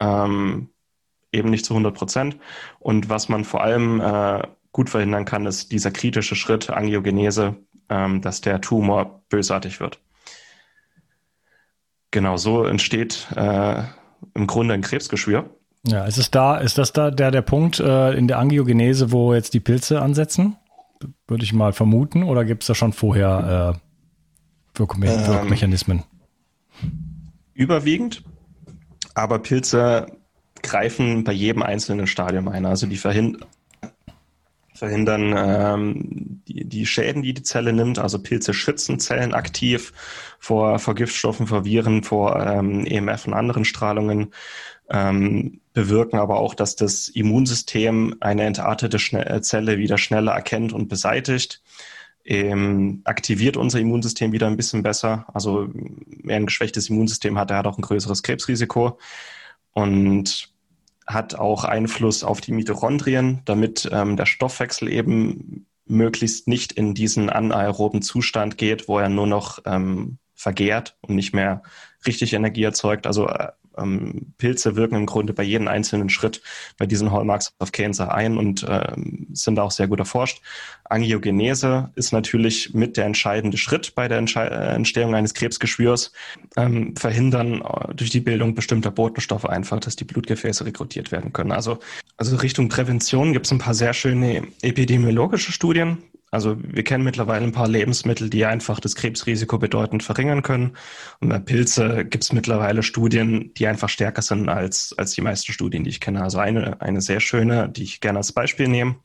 ähm, 0.00 0.70
eben 1.34 1.50
nicht 1.50 1.64
zu 1.64 1.74
100 1.74 1.94
Prozent. 1.94 2.38
Und 2.78 3.08
was 3.08 3.28
man 3.28 3.44
vor 3.44 3.62
allem 3.62 4.00
äh, 4.00 4.42
gut 4.72 4.90
verhindern 4.90 5.24
kann, 5.24 5.46
ist 5.46 5.72
dieser 5.72 5.90
kritische 5.90 6.36
Schritt 6.36 6.70
Angiogenese, 6.70 7.56
ähm, 7.88 8.20
dass 8.20 8.40
der 8.40 8.60
Tumor 8.60 9.22
bösartig 9.28 9.80
wird. 9.80 10.00
Genau 12.10 12.36
so 12.36 12.64
entsteht 12.64 13.26
äh, 13.36 13.82
im 14.34 14.46
Grunde 14.46 14.74
ein 14.74 14.82
Krebsgeschwür. 14.82 15.50
Ja, 15.86 16.06
ist 16.06 16.16
es 16.16 16.30
da, 16.30 16.56
ist 16.56 16.78
das 16.78 16.92
da 16.92 17.10
der, 17.10 17.30
der 17.30 17.42
Punkt 17.42 17.78
äh, 17.78 18.12
in 18.12 18.26
der 18.26 18.38
Angiogenese, 18.38 19.12
wo 19.12 19.34
jetzt 19.34 19.52
die 19.52 19.60
Pilze 19.60 20.00
ansetzen? 20.00 20.56
Würde 21.26 21.44
ich 21.44 21.52
mal 21.52 21.72
vermuten, 21.72 22.22
oder 22.22 22.44
gibt 22.44 22.62
es 22.62 22.68
da 22.68 22.74
schon 22.74 22.92
vorher 22.92 23.74
äh, 23.76 24.78
Wirkme 24.78 25.06
ähm, 25.06 25.26
Wirkmechanismen? 25.26 26.04
Überwiegend, 27.52 28.24
aber 29.14 29.38
Pilze 29.38 30.06
greifen 30.64 31.22
bei 31.22 31.32
jedem 31.32 31.62
einzelnen 31.62 32.06
Stadium 32.06 32.48
ein. 32.48 32.66
Also 32.66 32.86
die 32.86 32.96
verhindern 32.96 33.44
ähm, 35.36 36.42
die, 36.48 36.64
die 36.64 36.86
Schäden, 36.86 37.22
die 37.22 37.32
die 37.32 37.42
Zelle 37.42 37.72
nimmt. 37.72 37.98
Also 37.98 38.18
Pilze 38.18 38.52
schützen 38.52 38.98
Zellen 38.98 39.32
aktiv 39.32 39.92
vor, 40.38 40.78
vor 40.78 40.94
Giftstoffen, 40.94 41.46
vor 41.46 41.64
Viren, 41.64 42.02
vor 42.02 42.44
ähm, 42.44 42.84
EMF 42.84 43.26
und 43.26 43.34
anderen 43.34 43.64
Strahlungen 43.64 44.32
ähm, 44.90 45.60
bewirken 45.72 46.18
aber 46.18 46.38
auch, 46.38 46.54
dass 46.54 46.76
das 46.76 47.08
Immunsystem 47.08 48.16
eine 48.20 48.44
entartete 48.44 48.98
Schne 48.98 49.40
Zelle 49.42 49.78
wieder 49.78 49.98
schneller 49.98 50.32
erkennt 50.32 50.72
und 50.72 50.88
beseitigt. 50.88 51.62
Ähm, 52.26 53.02
aktiviert 53.04 53.56
unser 53.56 53.80
Immunsystem 53.80 54.32
wieder 54.32 54.46
ein 54.46 54.56
bisschen 54.56 54.82
besser. 54.82 55.26
Also 55.32 55.68
wer 55.72 56.36
ein 56.36 56.46
geschwächtes 56.46 56.88
Immunsystem 56.88 57.38
hat, 57.38 57.50
der 57.50 57.58
hat 57.58 57.66
auch 57.66 57.78
ein 57.78 57.82
größeres 57.82 58.22
Krebsrisiko 58.22 58.98
und 59.72 60.53
hat 61.06 61.34
auch 61.34 61.64
Einfluss 61.64 62.24
auf 62.24 62.40
die 62.40 62.52
Mitochondrien, 62.52 63.42
damit 63.44 63.88
ähm, 63.92 64.16
der 64.16 64.26
Stoffwechsel 64.26 64.88
eben 64.88 65.66
möglichst 65.86 66.48
nicht 66.48 66.72
in 66.72 66.94
diesen 66.94 67.28
anaeroben 67.30 68.02
Zustand 68.02 68.56
geht, 68.56 68.88
wo 68.88 68.98
er 68.98 69.08
nur 69.08 69.26
noch 69.26 69.58
ähm, 69.66 70.18
vergehrt 70.34 70.96
und 71.02 71.14
nicht 71.14 71.34
mehr 71.34 71.62
richtig 72.06 72.32
Energie 72.32 72.62
erzeugt. 72.62 73.06
Also 73.06 73.28
äh, 73.28 73.52
ähm, 73.78 74.34
Pilze 74.38 74.76
wirken 74.76 74.96
im 74.96 75.06
Grunde 75.06 75.32
bei 75.32 75.42
jedem 75.42 75.68
einzelnen 75.68 76.08
Schritt 76.08 76.42
bei 76.78 76.86
diesen 76.86 77.10
Hallmarks 77.12 77.54
of 77.58 77.72
Cancer 77.72 78.14
ein 78.14 78.36
und 78.36 78.66
ähm, 78.68 79.28
sind 79.32 79.58
auch 79.58 79.70
sehr 79.70 79.88
gut 79.88 79.98
erforscht. 79.98 80.42
Angiogenese 80.84 81.90
ist 81.94 82.12
natürlich 82.12 82.74
mit 82.74 82.96
der 82.96 83.06
entscheidende 83.06 83.56
Schritt 83.56 83.94
bei 83.94 84.08
der 84.08 84.18
Entsche 84.18 84.40
äh, 84.40 84.74
Entstehung 84.74 85.14
eines 85.14 85.34
Krebsgeschwürs. 85.34 86.12
Ähm, 86.56 86.94
verhindern 86.96 87.62
äh, 87.62 87.94
durch 87.94 88.10
die 88.10 88.20
Bildung 88.20 88.54
bestimmter 88.54 88.90
Botenstoffe 88.90 89.46
einfach, 89.46 89.80
dass 89.80 89.96
die 89.96 90.04
Blutgefäße 90.04 90.64
rekrutiert 90.64 91.12
werden 91.12 91.32
können. 91.32 91.52
Also, 91.52 91.78
also 92.16 92.36
Richtung 92.36 92.68
Prävention 92.68 93.32
gibt 93.32 93.46
es 93.46 93.52
ein 93.52 93.58
paar 93.58 93.74
sehr 93.74 93.94
schöne 93.94 94.42
epidemiologische 94.62 95.52
Studien. 95.52 95.98
Also 96.34 96.56
wir 96.60 96.84
kennen 96.84 97.04
mittlerweile 97.04 97.44
ein 97.44 97.52
paar 97.52 97.68
Lebensmittel, 97.68 98.28
die 98.28 98.44
einfach 98.44 98.80
das 98.80 98.94
Krebsrisiko 98.96 99.58
bedeutend 99.58 100.02
verringern 100.02 100.42
können. 100.42 100.76
Und 101.20 101.28
bei 101.28 101.38
Pilze 101.38 102.04
gibt 102.04 102.24
es 102.24 102.32
mittlerweile 102.32 102.82
Studien, 102.82 103.54
die 103.54 103.66
einfach 103.66 103.88
stärker 103.88 104.22
sind 104.22 104.48
als, 104.48 104.94
als 104.98 105.12
die 105.12 105.22
meisten 105.22 105.52
Studien, 105.52 105.84
die 105.84 105.90
ich 105.90 106.00
kenne. 106.00 106.22
Also 106.22 106.38
eine, 106.38 106.80
eine 106.80 107.00
sehr 107.00 107.20
schöne, 107.20 107.68
die 107.68 107.84
ich 107.84 108.00
gerne 108.00 108.18
als 108.18 108.32
Beispiel 108.32 108.68
nehme, 108.68 108.96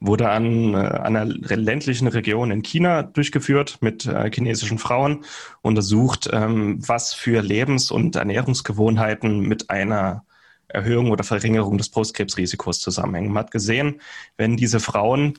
wurde 0.00 0.30
an, 0.30 0.74
äh, 0.74 0.76
an 0.76 1.16
einer 1.16 1.24
ländlichen 1.24 2.08
Region 2.08 2.50
in 2.50 2.62
China 2.62 3.02
durchgeführt 3.02 3.78
mit 3.80 4.06
äh, 4.06 4.30
chinesischen 4.32 4.78
Frauen, 4.78 5.24
untersucht, 5.62 6.28
ähm, 6.32 6.78
was 6.86 7.14
für 7.14 7.42
Lebens- 7.42 7.90
und 7.90 8.16
Ernährungsgewohnheiten 8.16 9.40
mit 9.40 9.70
einer 9.70 10.24
Erhöhung 10.68 11.10
oder 11.10 11.24
Verringerung 11.24 11.78
des 11.78 11.90
Brustkrebsrisikos 11.90 12.80
zusammenhängen. 12.80 13.32
Man 13.32 13.44
hat 13.44 13.50
gesehen, 13.50 14.00
wenn 14.36 14.56
diese 14.56 14.80
Frauen 14.80 15.38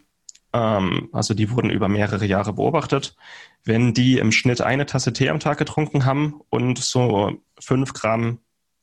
also 0.53 1.33
die 1.33 1.49
wurden 1.49 1.71
über 1.71 1.87
mehrere 1.87 2.25
Jahre 2.25 2.53
beobachtet, 2.53 3.15
wenn 3.63 3.93
die 3.93 4.19
im 4.19 4.31
Schnitt 4.31 4.61
eine 4.61 4.85
Tasse 4.85 5.11
Tee 5.11 5.29
am 5.29 5.39
Tag 5.39 5.57
getrunken 5.57 6.05
haben 6.05 6.41
und 6.49 6.77
so 6.77 7.41
fünf 7.59 7.93
Gramm 7.93 8.39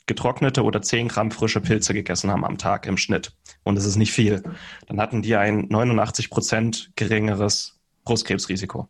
getrocknete 0.07 0.65
oder 0.65 0.83
zehn 0.83 1.07
Gramm 1.07 1.31
frische 1.31 1.61
Pilze 1.61 1.95
gegessen 1.95 2.31
haben 2.31 2.45
am 2.45 2.59
Tag 2.59 2.87
im 2.87 2.97
Schnitt. 2.97 3.37
Und 3.63 3.77
das 3.77 3.85
ist 3.85 3.95
nicht 3.95 4.11
viel. 4.11 4.43
Dann 4.89 5.01
hatten 5.01 5.23
die 5.23 5.37
ein 5.37 5.67
89 5.69 6.31
Prozent 6.31 6.91
geringeres 6.97 7.79
Brustkrebsrisiko. 8.05 8.89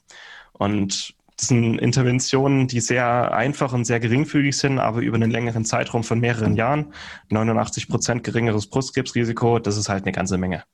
Und 0.53 1.15
das 1.37 1.49
sind 1.49 1.79
Interventionen, 1.79 2.67
die 2.67 2.81
sehr 2.81 3.33
einfach 3.35 3.75
und 3.75 3.85
sehr 3.85 4.01
geringfügig 4.01 4.57
sind, 4.57 4.79
aber 4.79 5.01
über 5.01 5.17
einen 5.17 5.31
längeren 5.31 5.67
Zeitraum 5.67 6.05
von 6.05 6.21
mehreren 6.21 6.57
Jahren. 6.57 6.95
89 7.29 7.89
Prozent 7.89 8.25
geringeres 8.25 8.69
Brustkrebsrisiko, 8.69 9.59
das 9.59 9.77
ist 9.77 9.91
halt 9.91 10.05
eine 10.05 10.13
ganze 10.13 10.39
Menge. 10.39 10.65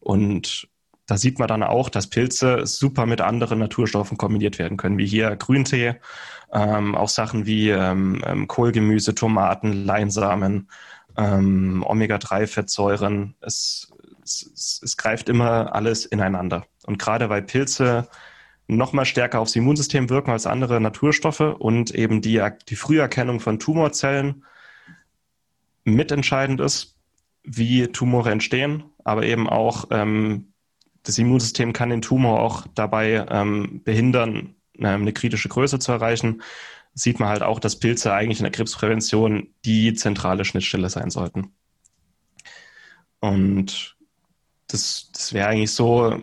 Und 0.00 0.68
da 1.06 1.18
sieht 1.18 1.38
man 1.38 1.48
dann 1.48 1.62
auch, 1.62 1.88
dass 1.88 2.08
Pilze 2.08 2.66
super 2.66 3.06
mit 3.06 3.20
anderen 3.20 3.58
Naturstoffen 3.58 4.16
kombiniert 4.16 4.58
werden 4.58 4.76
können, 4.76 4.98
wie 4.98 5.06
hier 5.06 5.36
Grüntee, 5.36 5.96
ähm, 6.52 6.94
auch 6.94 7.08
Sachen 7.08 7.46
wie 7.46 7.70
ähm, 7.70 8.22
ähm 8.26 8.46
Kohlgemüse, 8.48 9.14
Tomaten, 9.14 9.84
Leinsamen, 9.84 10.68
ähm, 11.16 11.84
Omega-3-Fettsäuren. 11.86 13.34
Es, 13.40 13.92
es, 14.22 14.80
es 14.82 14.96
greift 14.96 15.28
immer 15.28 15.74
alles 15.74 16.06
ineinander. 16.06 16.66
Und 16.86 16.98
gerade 16.98 17.28
weil 17.28 17.42
Pilze 17.42 18.08
noch 18.66 18.92
mal 18.92 19.04
stärker 19.04 19.40
aufs 19.40 19.56
Immunsystem 19.56 20.08
wirken 20.08 20.30
als 20.30 20.46
andere 20.46 20.80
Naturstoffe 20.80 21.40
und 21.40 21.90
eben 21.94 22.22
die, 22.22 22.42
die 22.68 22.76
Früherkennung 22.76 23.40
von 23.40 23.58
Tumorzellen 23.58 24.44
mitentscheidend 25.84 26.60
ist, 26.60 26.96
wie 27.42 27.88
Tumore 27.88 28.30
entstehen, 28.30 28.84
aber 29.04 29.24
eben 29.24 29.50
auch 29.50 29.88
ähm, 29.90 30.53
das 31.04 31.18
Immunsystem 31.18 31.72
kann 31.72 31.90
den 31.90 32.02
Tumor 32.02 32.40
auch 32.40 32.66
dabei 32.74 33.26
ähm, 33.30 33.82
behindern, 33.84 34.56
ähm, 34.78 35.02
eine 35.02 35.12
kritische 35.12 35.48
Größe 35.48 35.78
zu 35.78 35.92
erreichen. 35.92 36.42
Sieht 36.94 37.20
man 37.20 37.28
halt 37.28 37.42
auch, 37.42 37.60
dass 37.60 37.78
Pilze 37.78 38.12
eigentlich 38.12 38.40
in 38.40 38.44
der 38.44 38.52
Krebsprävention 38.52 39.48
die 39.64 39.94
zentrale 39.94 40.44
Schnittstelle 40.44 40.88
sein 40.88 41.10
sollten. 41.10 41.52
Und 43.20 43.96
das, 44.66 45.10
das 45.12 45.32
wäre 45.32 45.48
eigentlich 45.48 45.72
so, 45.72 46.18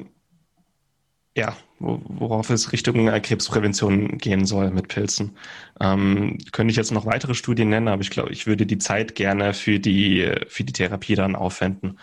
ja, 1.35 1.55
worauf 1.79 2.49
es 2.49 2.71
Richtung 2.71 3.07
äh, 3.07 3.19
Krebsprävention 3.19 4.17
gehen 4.17 4.45
soll 4.45 4.71
mit 4.71 4.87
Pilzen. 4.87 5.37
Ähm, 5.79 6.37
könnte 6.51 6.71
ich 6.71 6.77
jetzt 6.77 6.91
noch 6.91 7.05
weitere 7.05 7.35
Studien 7.35 7.69
nennen, 7.69 7.87
aber 7.87 8.01
ich 8.01 8.09
glaube, 8.09 8.31
ich 8.31 8.47
würde 8.47 8.65
die 8.65 8.77
Zeit 8.77 9.13
gerne 9.15 9.53
für 9.53 9.79
die, 9.79 10.31
für 10.47 10.63
die 10.63 10.73
Therapie 10.73 11.15
dann 11.15 11.35
aufwenden. 11.35 11.99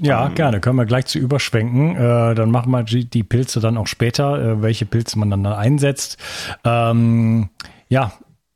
Ja, 0.00 0.26
ähm, 0.26 0.34
gerne. 0.34 0.60
Können 0.60 0.76
wir 0.76 0.86
gleich 0.86 1.06
zu 1.06 1.18
überschwenken. 1.18 1.96
Äh, 1.96 2.34
dann 2.34 2.50
machen 2.50 2.70
wir 2.72 2.82
die 2.84 3.24
Pilze 3.24 3.60
dann 3.60 3.76
auch 3.76 3.86
später, 3.86 4.40
äh, 4.40 4.62
welche 4.62 4.86
Pilze 4.86 5.18
man 5.18 5.30
dann, 5.30 5.42
dann 5.42 5.54
einsetzt. 5.54 6.18
Ähm, 6.64 7.48
ja, 7.88 8.12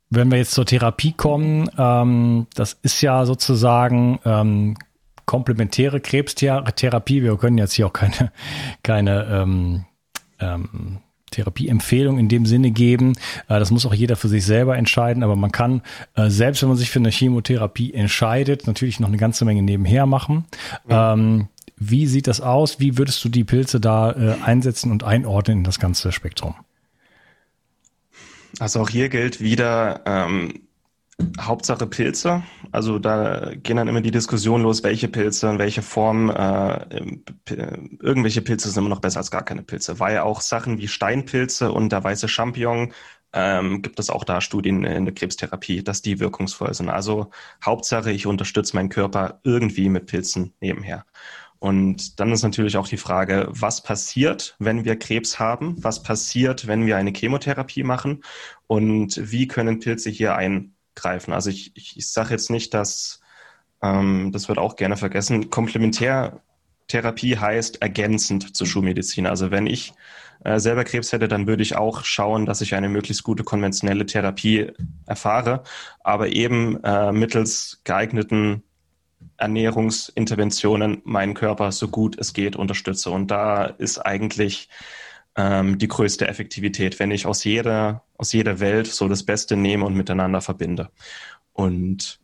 wenn 0.09 0.31
wir 0.31 0.37
jetzt 0.37 0.51
zur 0.51 0.65
Therapie 0.65 1.13
kommen, 1.13 1.69
ähm, 1.77 2.47
das 2.55 2.73
ist 2.81 3.01
ja 3.01 3.25
sozusagen 3.25 4.19
ähm, 4.25 4.77
komplementäre 5.25 5.99
Krebstherapie. 5.99 7.23
Wir 7.23 7.37
können 7.37 7.57
jetzt 7.57 7.73
hier 7.73 7.87
auch 7.87 7.93
keine, 7.93 8.31
keine 8.83 9.25
ähm, 9.25 9.85
ähm, 10.39 10.99
Therapieempfehlung 11.33 12.17
in 12.17 12.27
dem 12.27 12.45
Sinne 12.45 12.71
geben. 12.71 13.13
Äh, 13.47 13.59
das 13.59 13.71
muss 13.71 13.85
auch 13.85 13.93
jeder 13.93 14.15
für 14.15 14.27
sich 14.29 14.45
selber 14.45 14.77
entscheiden, 14.77 15.23
aber 15.23 15.35
man 15.35 15.51
kann, 15.51 15.81
äh, 16.15 16.29
selbst 16.29 16.61
wenn 16.61 16.69
man 16.69 16.77
sich 16.77 16.89
für 16.89 16.99
eine 16.99 17.11
Chemotherapie 17.11 17.93
entscheidet, 17.93 18.67
natürlich 18.67 18.99
noch 18.99 19.09
eine 19.09 19.17
ganze 19.17 19.45
Menge 19.45 19.61
nebenher 19.61 20.05
machen. 20.05 20.45
Ja. 20.87 21.13
Ähm, 21.13 21.47
wie 21.77 22.07
sieht 22.07 22.27
das 22.27 22.39
aus? 22.39 22.79
Wie 22.79 22.97
würdest 22.97 23.23
du 23.25 23.29
die 23.29 23.43
Pilze 23.43 23.79
da 23.79 24.11
äh, 24.11 24.35
einsetzen 24.43 24.91
und 24.91 25.03
einordnen 25.03 25.59
in 25.59 25.63
das 25.63 25.79
ganze 25.79 26.11
Spektrum? 26.11 26.55
Also 28.59 28.81
auch 28.81 28.89
hier 28.89 29.09
gilt 29.09 29.41
wieder, 29.41 30.01
ähm, 30.05 30.61
Hauptsache 31.39 31.87
Pilze. 31.87 32.43
Also 32.71 32.99
da 32.99 33.51
gehen 33.55 33.77
dann 33.77 33.87
immer 33.87 34.01
die 34.01 34.11
Diskussion 34.11 34.61
los, 34.63 34.83
welche 34.83 35.07
Pilze 35.07 35.49
in 35.49 35.59
welche 35.59 35.81
Form. 35.81 36.29
Äh, 36.29 37.01
irgendwelche 37.99 38.41
Pilze 38.41 38.69
sind 38.69 38.81
immer 38.81 38.89
noch 38.89 39.01
besser 39.01 39.19
als 39.19 39.31
gar 39.31 39.43
keine 39.43 39.63
Pilze, 39.63 39.99
weil 39.99 40.19
auch 40.19 40.41
Sachen 40.41 40.77
wie 40.77 40.87
Steinpilze 40.87 41.71
und 41.71 41.91
der 41.91 42.03
weiße 42.03 42.27
Champignon 42.27 42.93
ähm, 43.33 43.81
gibt 43.81 43.99
es 43.99 44.09
auch 44.09 44.23
da 44.23 44.41
Studien 44.41 44.83
in 44.83 45.05
der 45.05 45.13
Krebstherapie, 45.13 45.83
dass 45.83 46.01
die 46.01 46.19
wirkungsvoll 46.19 46.73
sind. 46.73 46.89
Also 46.89 47.31
Hauptsache, 47.65 48.11
ich 48.11 48.27
unterstütze 48.27 48.75
meinen 48.75 48.89
Körper 48.89 49.39
irgendwie 49.43 49.89
mit 49.89 50.05
Pilzen 50.05 50.53
nebenher. 50.61 51.05
Und 51.63 52.19
dann 52.19 52.31
ist 52.33 52.43
natürlich 52.43 52.75
auch 52.75 52.89
die 52.89 52.97
Frage, 52.97 53.47
was 53.49 53.81
passiert, 53.81 54.55
wenn 54.59 54.83
wir 54.83 54.99
Krebs 54.99 55.39
haben? 55.39 55.81
Was 55.81 56.03
passiert, 56.03 56.67
wenn 56.67 56.85
wir 56.85 56.97
eine 56.97 57.13
Chemotherapie 57.13 57.83
machen? 57.83 58.23
Und 58.67 59.17
wie 59.31 59.47
können 59.47 59.79
Pilze 59.79 60.09
hier 60.09 60.35
ein 60.35 60.75
greifen. 60.95 61.33
Also 61.33 61.49
ich, 61.49 61.75
ich, 61.75 61.97
ich 61.97 62.09
sage 62.09 62.31
jetzt 62.31 62.49
nicht, 62.49 62.73
dass, 62.73 63.21
ähm, 63.81 64.31
das 64.31 64.47
wird 64.47 64.57
auch 64.57 64.75
gerne 64.75 64.97
vergessen, 64.97 65.49
Komplementärtherapie 65.49 67.37
heißt 67.37 67.81
ergänzend 67.81 68.55
zur 68.55 68.67
Schulmedizin. 68.67 69.27
Also 69.27 69.51
wenn 69.51 69.67
ich 69.67 69.93
äh, 70.43 70.59
selber 70.59 70.83
Krebs 70.83 71.11
hätte, 71.11 71.27
dann 71.27 71.47
würde 71.47 71.63
ich 71.63 71.75
auch 71.75 72.03
schauen, 72.03 72.45
dass 72.45 72.61
ich 72.61 72.75
eine 72.75 72.89
möglichst 72.89 73.23
gute 73.23 73.43
konventionelle 73.43 74.05
Therapie 74.05 74.71
erfahre, 75.05 75.63
aber 76.03 76.29
eben 76.29 76.83
äh, 76.83 77.11
mittels 77.11 77.81
geeigneten 77.83 78.63
Ernährungsinterventionen 79.37 81.01
meinen 81.05 81.33
Körper 81.33 81.71
so 81.71 81.87
gut 81.87 82.17
es 82.19 82.33
geht 82.33 82.55
unterstütze. 82.55 83.09
Und 83.09 83.31
da 83.31 83.65
ist 83.65 83.99
eigentlich 83.99 84.69
ähm, 85.35 85.77
die 85.77 85.87
größte 85.87 86.27
Effektivität, 86.27 86.99
wenn 86.99 87.11
ich 87.11 87.25
aus 87.25 87.43
jeder, 87.43 88.03
aus 88.17 88.33
jeder 88.33 88.59
Welt 88.59 88.87
so 88.87 89.07
das 89.07 89.23
Beste 89.23 89.55
nehme 89.55 89.85
und 89.85 89.95
miteinander 89.95 90.41
verbinde. 90.41 90.89
Und 91.53 92.19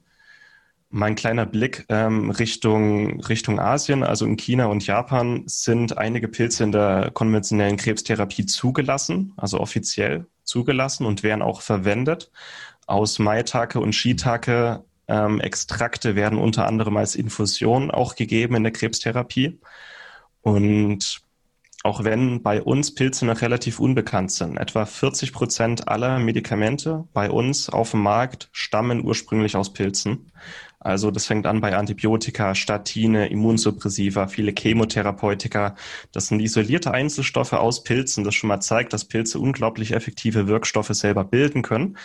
mein 0.90 1.16
kleiner 1.16 1.46
Blick 1.46 1.86
ähm, 1.90 2.32
Richtung, 2.32 3.22
Richtung 3.22 3.60
Asien, 3.60 4.04
also 4.04 4.26
in 4.26 4.38
China 4.38 4.66
und 4.66 4.86
Japan, 4.86 5.44
sind 5.46 5.98
einige 5.98 6.28
Pilze 6.28 6.64
in 6.64 6.72
der 6.72 7.12
konventionellen 7.14 7.78
Krebstherapie 7.78 8.46
zugelassen, 8.46 9.34
also 9.38 9.60
offiziell 9.60 10.26
zugelassen 10.44 11.06
und 11.06 11.22
werden 11.22 11.44
auch 11.44 11.62
verwendet. 11.62 12.32
Aus 12.88 13.20
Maitake 13.20 13.80
und 13.80 13.94
Shiitake 13.94 14.84
ähm, 15.08 15.40
Extrakte 15.42 16.16
werden 16.16 16.40
unter 16.40 16.66
anderem 16.68 16.98
als 16.98 17.16
Infusion 17.16 17.92
auch 17.92 18.16
gegeben 18.16 18.56
in 18.56 18.64
der 18.64 18.74
Krebstherapie. 18.74 19.60
Und 20.42 21.22
auch 21.84 22.04
wenn 22.04 22.44
bei 22.44 22.62
uns 22.62 22.94
Pilze 22.94 23.26
noch 23.26 23.42
relativ 23.42 23.80
unbekannt 23.80 24.32
sind. 24.32 24.58
Etwa 24.58 24.86
40 24.86 25.32
Prozent 25.32 25.88
aller 25.88 26.20
Medikamente 26.20 27.06
bei 27.14 27.32
uns 27.32 27.70
auf 27.70 27.92
dem 27.92 28.02
Markt 28.02 28.50
stammen 28.52 29.06
ursprünglich 29.06 29.56
aus 29.56 29.72
Pilzen. 29.72 30.32
Also 30.82 31.12
das 31.12 31.26
fängt 31.26 31.46
an 31.46 31.60
bei 31.60 31.76
Antibiotika, 31.76 32.56
Statine, 32.56 33.28
Immunsuppressiva, 33.28 34.28
viele 34.28 34.54
Chemotherapeutika. 34.54 35.76
Das 36.14 36.28
sind 36.28 36.40
isolierte 36.40 36.92
Einzelstoffe 36.92 37.54
aus 37.54 37.84
Pilzen, 37.84 38.24
das 38.24 38.36
schon 38.36 38.48
mal 38.48 38.62
zeigt, 38.62 38.94
dass 38.94 39.06
Pilze 39.06 39.40
unglaublich 39.40 39.92
effektive 39.92 40.48
Wirkstoffe 40.48 40.94
selber 40.94 41.26
bilden 41.26 41.64
können. 41.64 41.98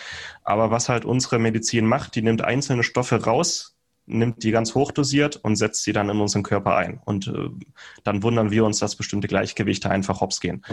Aber 0.42 0.72
was 0.72 0.88
halt 0.88 1.04
unsere 1.04 1.38
Medizin 1.38 1.87
macht, 1.87 2.16
die 2.16 2.22
nimmt 2.22 2.42
einzelne 2.42 2.82
Stoffe 2.82 3.24
raus, 3.24 3.73
nimmt 4.06 4.42
die 4.42 4.50
ganz 4.50 4.74
hochdosiert 4.74 5.36
und 5.36 5.56
setzt 5.56 5.82
sie 5.84 5.92
dann 5.92 6.10
in 6.10 6.20
unseren 6.20 6.42
Körper 6.42 6.76
ein. 6.76 7.00
Und 7.04 7.28
äh, 7.28 7.48
dann 8.02 8.22
wundern 8.22 8.50
wir 8.50 8.64
uns, 8.64 8.78
dass 8.78 8.96
bestimmte 8.96 9.28
Gleichgewichte 9.28 9.90
einfach 9.90 10.20
hops 10.20 10.40
gehen. 10.40 10.64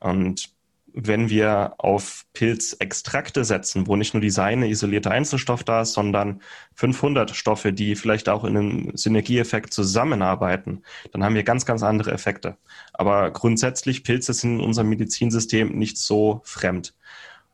Und 0.00 0.50
wenn 0.92 1.30
wir 1.30 1.74
auf 1.78 2.26
Pilzextrakte 2.32 3.44
setzen, 3.44 3.86
wo 3.86 3.96
nicht 3.96 4.14
nur 4.14 4.20
dieser 4.20 4.44
eine 4.44 4.68
isolierte 4.68 5.10
Einzelstoff 5.10 5.62
da 5.62 5.82
ist, 5.82 5.92
sondern 5.92 6.42
500 6.74 7.30
Stoffe, 7.30 7.72
die 7.72 7.94
vielleicht 7.94 8.28
auch 8.28 8.44
in 8.44 8.56
einem 8.56 8.96
Synergieeffekt 8.96 9.72
zusammenarbeiten, 9.72 10.82
dann 11.12 11.22
haben 11.22 11.34
wir 11.34 11.42
ganz, 11.42 11.66
ganz 11.66 11.82
andere 11.82 12.12
Effekte. 12.12 12.56
Aber 12.92 13.30
grundsätzlich, 13.30 14.04
Pilze 14.04 14.32
sind 14.32 14.58
in 14.58 14.64
unserem 14.64 14.88
Medizinsystem 14.88 15.76
nicht 15.78 15.98
so 15.98 16.40
fremd. 16.44 16.94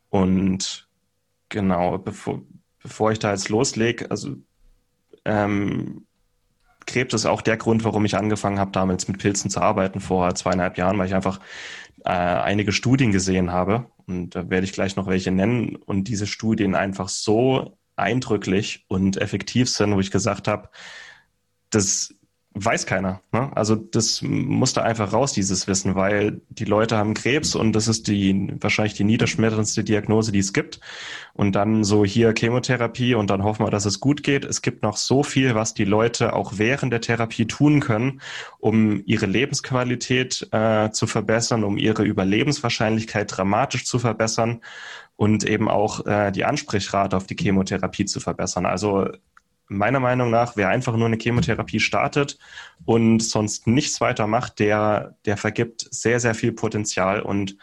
Und 0.09 0.89
genau, 1.49 1.99
bevor, 1.99 2.43
bevor 2.83 3.13
ich 3.13 3.19
da 3.19 3.33
jetzt 3.33 3.49
loslege, 3.49 4.11
also 4.11 4.37
ähm, 5.27 6.07
Krebs 6.87 7.15
ist 7.15 7.27
auch 7.27 7.43
der 7.43 7.57
Grund, 7.57 7.85
warum 7.85 8.05
ich 8.05 8.17
angefangen 8.17 8.59
habe, 8.59 8.71
damals 8.71 9.09
mit 9.09 9.19
Pilzen 9.19 9.51
zu 9.51 9.61
arbeiten 9.61 10.01
vor 10.01 10.35
zweieinhalb 10.35 10.79
Jahren, 10.79 10.99
weil 10.99 11.09
ich 11.09 11.15
einfach 11.15 11.41
äh, 12.05 12.11
einige 12.11 12.73
Studien 12.73 13.13
gesehen 13.13 13.51
habe. 13.51 13.87
Und 14.07 14.37
da 14.37 14.49
werde 14.49 14.65
ich 14.65 14.73
gleich 14.73 14.95
noch 14.97 15.09
welche 15.09 15.33
nennen. 15.33 15.77
Und 15.77 16.05
diese 16.05 16.27
Studien 16.27 16.75
einfach 16.77 17.09
so 17.09 17.77
eindrücklich 17.97 18.85
und 18.89 19.17
effektiv 19.17 19.69
sind, 19.69 19.95
wo 19.95 20.01
ich 20.01 20.13
gesagt 20.13 20.47
habe, 20.47 20.69
das 21.71 22.15
weiß 22.59 22.87
keiner. 22.87 23.21
Ne? 23.33 23.51
Also 23.55 23.77
das 23.77 24.23
musste 24.23 24.83
einfach 24.83 25.13
raus, 25.13 25.35
dieses 25.35 25.69
Wissen, 25.69 25.95
weil 25.95 26.41
die 26.49 26.65
Leute 26.65 26.97
haben 26.97 27.13
Krebs 27.13 27.55
und 27.55 27.73
das 27.75 27.87
ist 27.87 28.09
die 28.09 28.55
wahrscheinlich 28.61 28.95
die 28.95 29.05
niederschmetterndste 29.05 29.85
Diagnose, 29.85 30.33
die 30.33 30.39
es 30.39 30.55
gibt. 30.55 30.81
Und 31.35 31.53
dann 31.53 31.85
so 31.85 32.05
hier 32.05 32.33
Chemotherapie 32.37 33.15
und 33.15 33.29
dann 33.29 33.45
hoffen 33.45 33.67
wir, 33.67 33.71
dass 33.71 33.85
es 33.85 34.01
gut 34.01 34.23
geht. 34.23 34.47
Es 34.47 34.63
gibt 34.63 34.83
noch 34.83 34.97
so 34.97 35.23
viel, 35.23 35.55
was 35.55 35.75
die 35.75 35.85
Leute 35.85 36.33
auch 36.33 36.55
während 36.57 36.95
der 36.95 37.03
Therapie 37.03 37.47
tun 37.47 37.81
können, 37.81 38.23
um 38.59 39.03
ihre 39.05 39.27
Lebensqualität 39.27 40.49
äh, 40.51 40.91
zu 40.91 41.07
verbessern, 41.07 41.63
um 41.63 41.77
ihre 41.77 42.05
Überlebenswahrscheinlichkeit 42.05 43.37
dramatisch 43.37 43.85
zu 43.85 43.99
verbessern 43.99 44.63
und 45.17 45.45
eben 45.45 45.69
auch 45.69 46.07
äh, 46.07 46.33
die 46.33 46.47
Ansprechrate 46.47 47.17
auf 47.19 47.27
die 47.27 47.37
Chemotherapie 47.39 48.07
zu 48.07 48.19
verbessern. 48.19 48.65
Also 48.65 49.09
meiner 49.69 50.01
Meinung 50.01 50.31
nach, 50.31 50.57
wer 50.57 50.69
einfach 50.69 50.97
nur 50.97 51.07
eine 51.07 51.19
Chemotherapie 51.19 51.81
startet 51.81 52.39
und 52.85 53.21
sonst 53.21 53.67
nichts 53.67 54.01
weiter 54.01 54.27
macht, 54.27 54.59
der, 54.59 55.17
der 55.25 55.37
vergibt 55.37 55.87
sehr, 55.91 56.21
sehr 56.21 56.35
viel 56.35 56.53
Potenzial. 56.53 57.21
Und 57.21 57.57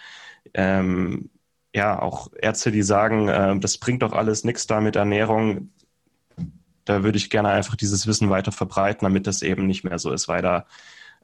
ähm, 0.53 1.29
ja, 1.73 1.99
auch 2.01 2.29
Ärzte, 2.39 2.71
die 2.71 2.83
sagen, 2.83 3.29
äh, 3.29 3.57
das 3.59 3.77
bringt 3.77 4.03
doch 4.03 4.13
alles 4.13 4.43
nichts 4.43 4.67
da 4.67 4.81
mit 4.81 4.95
Ernährung, 4.95 5.71
da 6.85 7.03
würde 7.03 7.17
ich 7.17 7.29
gerne 7.29 7.49
einfach 7.49 7.75
dieses 7.75 8.07
Wissen 8.07 8.29
weiter 8.29 8.51
verbreiten, 8.51 9.05
damit 9.05 9.27
das 9.27 9.41
eben 9.41 9.65
nicht 9.67 9.83
mehr 9.83 9.99
so 9.99 10.11
ist, 10.11 10.27
weil 10.27 10.41
da 10.41 10.65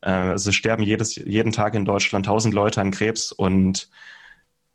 äh, 0.01 0.09
also 0.09 0.51
sterben 0.51 0.83
jedes, 0.83 1.15
jeden 1.15 1.51
Tag 1.51 1.75
in 1.75 1.85
Deutschland 1.85 2.25
tausend 2.25 2.53
Leute 2.53 2.81
an 2.81 2.91
Krebs 2.91 3.31
und 3.31 3.89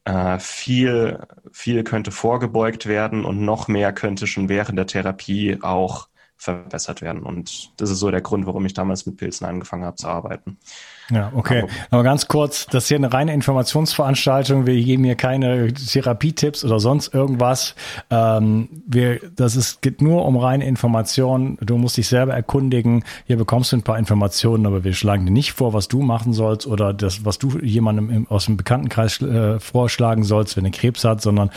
äh, 0.05 0.39
viel, 0.39 1.27
viel 1.53 1.85
könnte 1.85 2.11
vorgebeugt 2.11 2.87
werden 2.87 3.25
und 3.25 3.45
noch 3.45 3.69
mehr 3.69 3.93
könnte 3.93 4.27
schon 4.27 4.49
während 4.49 4.79
der 4.79 4.87
Therapie 4.87 5.59
auch 5.63 6.09
verbessert 6.37 7.01
werden. 7.01 7.23
Und 7.23 7.73
das 7.81 7.91
ist 7.91 8.01
so 8.01 8.11
der 8.11 8.21
Grund, 8.21 8.47
warum 8.47 8.67
ich 8.67 8.75
damals 8.75 9.07
mit 9.07 9.17
Pilzen 9.17 9.47
angefangen 9.47 9.85
habe 9.85 9.97
zu 9.97 10.09
arbeiten. 10.09 10.59
Ja, 11.11 11.31
okay. 11.35 11.63
Aber, 11.63 11.71
Aber 11.91 12.03
ganz 12.03 12.29
kurz, 12.29 12.67
das 12.67 12.85
ist 12.85 12.89
hier 12.89 12.97
eine 12.97 13.13
reine 13.13 13.35
Informationsveranstaltung. 13.35 14.67
Wir 14.67 14.83
geben 14.83 15.05
hier 15.05 15.17
keine 15.17 15.73
Therapietipps 15.73 16.65
oder 16.65 16.81
sonst 16.81 17.13
irgendwas. 17.13 17.75
Ähm, 18.11 18.69
wir, 18.87 19.21
das 19.37 19.57
ist, 19.57 19.83
geht 19.83 20.01
nur 20.01 20.25
um 20.25 20.37
reine 20.37 20.67
Informationen. 20.67 21.59
Du 21.61 21.77
musst 21.77 21.97
dich 21.99 22.09
selber 22.09 22.35
erkundigen. 22.35 23.05
Hier 23.27 23.37
bekommst 23.37 23.73
du 23.73 23.77
ein 23.77 23.83
paar 23.83 23.99
Informationen, 23.99 24.67
aber 24.67 24.85
wir 24.85 24.95
schlagen 24.95 25.27
dir 25.27 25.33
nicht 25.33 25.53
vor, 25.53 25.75
was 25.75 25.89
du 25.89 26.01
machen 26.01 26.33
sollst 26.33 26.67
oder 26.67 26.95
das, 26.95 27.25
was 27.25 27.39
du 27.39 27.59
jemandem 27.59 28.11
im, 28.11 28.27
aus 28.29 28.47
dem 28.47 28.57
Bekanntenkreis 28.57 29.21
äh, 29.21 29.61
vorschlagen 29.61 30.25
sollst, 30.25 30.57
wenn 30.57 30.65
er 30.65 30.71
Krebs 30.71 31.05
hat, 31.05 31.21
sondern 31.21 31.51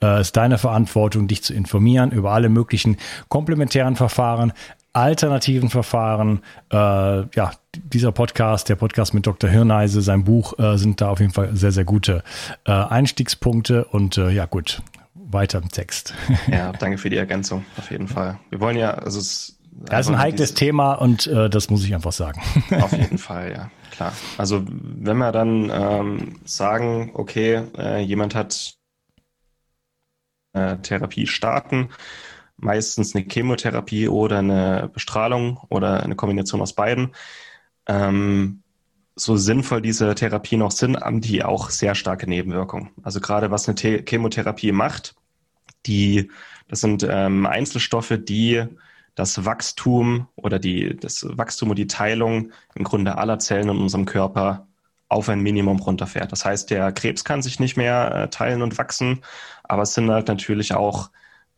es 0.00 0.06
äh, 0.06 0.20
ist 0.20 0.36
deine 0.36 0.58
Verantwortung, 0.58 1.26
dich 1.26 1.42
zu 1.42 1.54
informieren 1.54 2.12
über 2.12 2.30
alle 2.30 2.48
möglichen 2.48 2.98
komplementären 3.28 3.96
Verfahren 3.96 4.52
alternativen 4.92 5.70
Verfahren. 5.70 6.42
Äh, 6.70 6.76
ja, 6.76 7.52
dieser 7.74 8.12
Podcast, 8.12 8.68
der 8.68 8.76
Podcast 8.76 9.14
mit 9.14 9.26
Dr. 9.26 9.48
Hirneise, 9.48 10.02
sein 10.02 10.24
Buch 10.24 10.58
äh, 10.58 10.76
sind 10.76 11.00
da 11.00 11.08
auf 11.08 11.20
jeden 11.20 11.32
Fall 11.32 11.56
sehr, 11.56 11.72
sehr 11.72 11.84
gute 11.84 12.22
äh, 12.64 12.72
Einstiegspunkte. 12.72 13.84
Und 13.86 14.18
äh, 14.18 14.30
ja, 14.30 14.46
gut, 14.46 14.82
weiter 15.14 15.58
im 15.58 15.70
Text. 15.70 16.14
ja, 16.46 16.72
danke 16.78 16.98
für 16.98 17.10
die 17.10 17.16
Ergänzung, 17.16 17.64
auf 17.78 17.90
jeden 17.90 18.08
Fall. 18.08 18.38
Wir 18.50 18.60
wollen 18.60 18.76
ja, 18.76 18.94
also 18.94 19.18
es 19.18 19.58
Das 19.72 20.06
ist 20.06 20.12
ein 20.12 20.18
heikles 20.18 20.54
Thema 20.54 20.94
und 20.94 21.26
äh, 21.26 21.48
das 21.48 21.70
muss 21.70 21.84
ich 21.84 21.94
einfach 21.94 22.12
sagen. 22.12 22.40
Auf 22.82 22.92
jeden 22.92 23.18
Fall, 23.18 23.52
ja, 23.52 23.70
klar. 23.90 24.12
Also 24.36 24.62
wenn 24.68 25.16
wir 25.16 25.32
dann 25.32 25.70
ähm, 25.70 26.40
sagen, 26.44 27.10
okay, 27.14 27.62
äh, 27.78 28.00
jemand 28.00 28.34
hat 28.34 28.74
äh, 30.52 30.76
Therapie 30.76 31.26
starten, 31.26 31.88
meistens 32.56 33.14
eine 33.14 33.24
Chemotherapie 33.28 34.08
oder 34.08 34.38
eine 34.38 34.90
Bestrahlung 34.92 35.58
oder 35.68 36.02
eine 36.02 36.16
Kombination 36.16 36.60
aus 36.60 36.74
beiden, 36.74 37.14
ähm, 37.86 38.62
so 39.14 39.36
sinnvoll 39.36 39.82
diese 39.82 40.14
Therapien 40.14 40.60
noch 40.60 40.70
sind, 40.70 40.96
haben 40.96 41.20
die 41.20 41.44
auch 41.44 41.70
sehr 41.70 41.94
starke 41.94 42.28
Nebenwirkungen. 42.28 42.90
Also 43.02 43.20
gerade 43.20 43.50
was 43.50 43.68
eine 43.68 43.76
The 43.78 44.02
Chemotherapie 44.06 44.72
macht, 44.72 45.14
die, 45.86 46.30
das 46.68 46.80
sind 46.80 47.06
ähm, 47.08 47.46
Einzelstoffe, 47.46 48.18
die 48.18 48.64
das 49.14 49.44
Wachstum 49.44 50.28
oder 50.36 50.58
die, 50.58 50.96
das 50.96 51.26
Wachstum 51.28 51.70
und 51.70 51.78
die 51.78 51.86
Teilung 51.86 52.52
im 52.74 52.84
Grunde 52.84 53.18
aller 53.18 53.38
Zellen 53.38 53.68
in 53.68 53.76
unserem 53.76 54.06
Körper 54.06 54.66
auf 55.08 55.28
ein 55.28 55.40
Minimum 55.40 55.78
runterfährt. 55.80 56.32
Das 56.32 56.46
heißt, 56.46 56.70
der 56.70 56.90
Krebs 56.92 57.24
kann 57.24 57.42
sich 57.42 57.60
nicht 57.60 57.76
mehr 57.76 58.14
äh, 58.14 58.28
teilen 58.30 58.62
und 58.62 58.78
wachsen, 58.78 59.20
aber 59.64 59.82
es 59.82 59.92
sind 59.92 60.10
halt 60.10 60.28
natürlich 60.28 60.74
auch, 60.74 61.10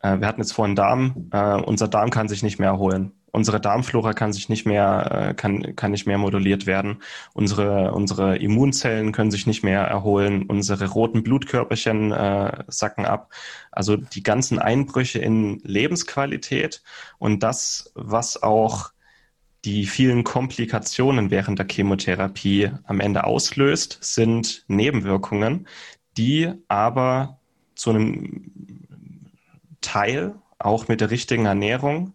äh, 0.05 0.21
wir 0.21 0.29
hatten 0.29 0.41
jetzt 0.41 0.53
vorhin 0.53 0.77
Darm, 0.77 1.29
äh, 1.33 1.55
unser 1.55 1.89
Darm 1.89 2.11
kann 2.11 2.29
sich 2.29 2.43
nicht 2.43 2.59
mehr 2.59 2.71
erholen 2.71 3.13
unsere 3.35 3.61
Darmflora 3.61 4.13
kann 4.13 4.33
sich 4.33 4.49
nicht 4.49 4.65
mehr, 4.65 5.31
äh, 5.31 5.35
kann, 5.35 5.75
kann 5.75 5.91
nicht 5.91 6.07
mehr 6.07 6.19
moduliert 6.19 6.67
werden. 6.67 7.03
Unsere, 7.33 7.93
unsere 7.93 8.37
Immunzellen 8.37 9.11
können 9.11 9.33
sich 9.33 9.47
nicht 9.47 9.65
mehr 9.65 9.81
erholen. 9.81 10.45
Unsere 10.45 10.89
roten 10.89 11.25
Blutkörperchen 11.25 12.13
äh, 12.13 12.65
sacken 12.69 13.05
ab. 13.05 13.33
Also 13.73 13.97
die 13.97 14.23
ganzen 14.23 14.61
Einbrüche 14.61 15.19
in 15.19 15.59
Lebensqualität 15.65 16.83
und 17.19 17.43
das, 17.43 17.91
was 17.97 18.41
auch 18.41 18.93
die 19.65 19.87
vielen 19.87 20.23
Komplikationen 20.23 21.33
während 21.33 21.59
der 21.59 21.67
Chemotherapie 21.69 22.71
am 22.85 23.01
Ende 23.01 23.25
auslöst, 23.25 23.99
sind 24.01 24.65
Nebenwirkungen, 24.69 25.67
die 26.17 26.53
aber 26.69 27.41
zu 27.75 27.91
einem 27.91 28.84
Teil 29.85 30.35
auch 30.59 30.89
mit 30.89 31.01
der 31.01 31.11
richtigen 31.11 31.47
Ernährung 31.47 32.15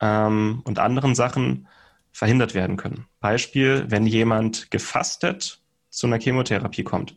ähm, 0.00 0.62
und 0.64 0.78
anderen 0.78 1.14
Sachen 1.14 1.68
verhindert 2.12 2.54
werden 2.54 2.76
können. 2.76 3.06
Beispiel, 3.20 3.86
wenn 3.88 4.06
jemand 4.06 4.70
gefastet 4.70 5.60
zu 5.90 6.06
einer 6.06 6.18
Chemotherapie 6.18 6.84
kommt, 6.84 7.16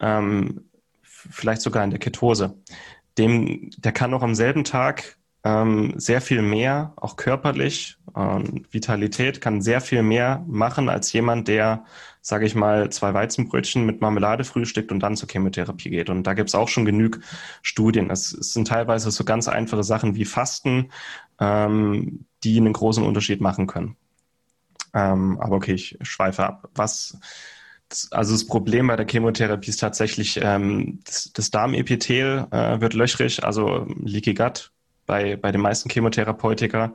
ähm, 0.00 0.64
vielleicht 1.02 1.62
sogar 1.62 1.84
in 1.84 1.90
der 1.90 1.98
Ketose, 1.98 2.54
dem, 3.18 3.70
der 3.78 3.92
kann 3.92 4.12
auch 4.14 4.22
am 4.22 4.34
selben 4.34 4.64
Tag 4.64 5.16
ähm, 5.44 5.94
sehr 5.96 6.20
viel 6.20 6.42
mehr, 6.42 6.92
auch 6.96 7.16
körperlich, 7.16 7.96
ähm, 8.16 8.64
Vitalität, 8.70 9.40
kann 9.40 9.60
sehr 9.60 9.80
viel 9.80 10.02
mehr 10.02 10.44
machen 10.48 10.88
als 10.88 11.12
jemand, 11.12 11.48
der, 11.48 11.84
sage 12.22 12.46
ich 12.46 12.54
mal, 12.54 12.90
zwei 12.90 13.12
Weizenbrötchen 13.14 13.84
mit 13.84 14.00
Marmelade 14.00 14.44
frühstückt 14.44 14.90
und 14.90 15.00
dann 15.00 15.16
zur 15.16 15.28
Chemotherapie 15.28 15.90
geht. 15.90 16.08
Und 16.08 16.24
da 16.24 16.34
gibt 16.34 16.48
es 16.48 16.54
auch 16.54 16.68
schon 16.68 16.86
genug 16.86 17.20
Studien. 17.62 18.10
Es, 18.10 18.32
es, 18.32 18.54
sind 18.54 18.68
teilweise 18.68 19.10
so 19.10 19.24
ganz 19.24 19.48
einfache 19.48 19.84
Sachen 19.84 20.16
wie 20.16 20.24
Fasten, 20.24 20.90
ähm, 21.38 22.24
die 22.42 22.56
einen 22.56 22.72
großen 22.72 23.04
Unterschied 23.04 23.40
machen 23.40 23.66
können. 23.66 23.96
Ähm, 24.94 25.38
aber 25.40 25.56
okay, 25.56 25.74
ich 25.74 25.98
schweife 26.02 26.44
ab. 26.44 26.70
Was, 26.74 27.18
also 28.10 28.32
das 28.32 28.46
Problem 28.46 28.86
bei 28.86 28.96
der 28.96 29.06
Chemotherapie 29.06 29.70
ist 29.70 29.80
tatsächlich, 29.80 30.40
ähm, 30.42 31.00
das, 31.04 31.32
das 31.34 31.50
Darmepithel 31.50 32.46
äh, 32.50 32.80
wird 32.80 32.94
löchrig, 32.94 33.44
also 33.44 33.86
Leaky 34.00 34.32
Gut 34.32 34.72
bei, 35.06 35.36
bei 35.36 35.52
den 35.52 35.60
meisten 35.60 35.88
Chemotherapeutika. 35.88 36.94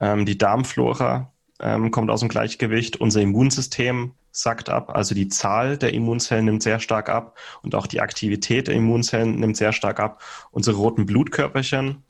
Ähm, 0.00 0.26
die 0.26 0.38
Darmflora 0.38 1.32
ähm, 1.60 1.90
kommt 1.90 2.10
aus 2.10 2.20
dem 2.20 2.28
Gleichgewicht. 2.28 2.96
Unser 3.00 3.20
Immunsystem 3.20 4.12
sackt 4.32 4.68
ab, 4.68 4.90
also 4.94 5.14
die 5.14 5.28
Zahl 5.28 5.76
der 5.76 5.92
Immunzellen 5.92 6.46
nimmt 6.46 6.62
sehr 6.62 6.80
stark 6.80 7.08
ab 7.08 7.38
und 7.62 7.74
auch 7.74 7.86
die 7.86 8.00
Aktivität 8.00 8.68
der 8.68 8.74
Immunzellen 8.74 9.38
nimmt 9.38 9.56
sehr 9.56 9.72
stark 9.72 10.00
ab. 10.00 10.22
Unsere 10.50 10.76
roten 10.76 11.06
Blutkörperchen 11.06 12.02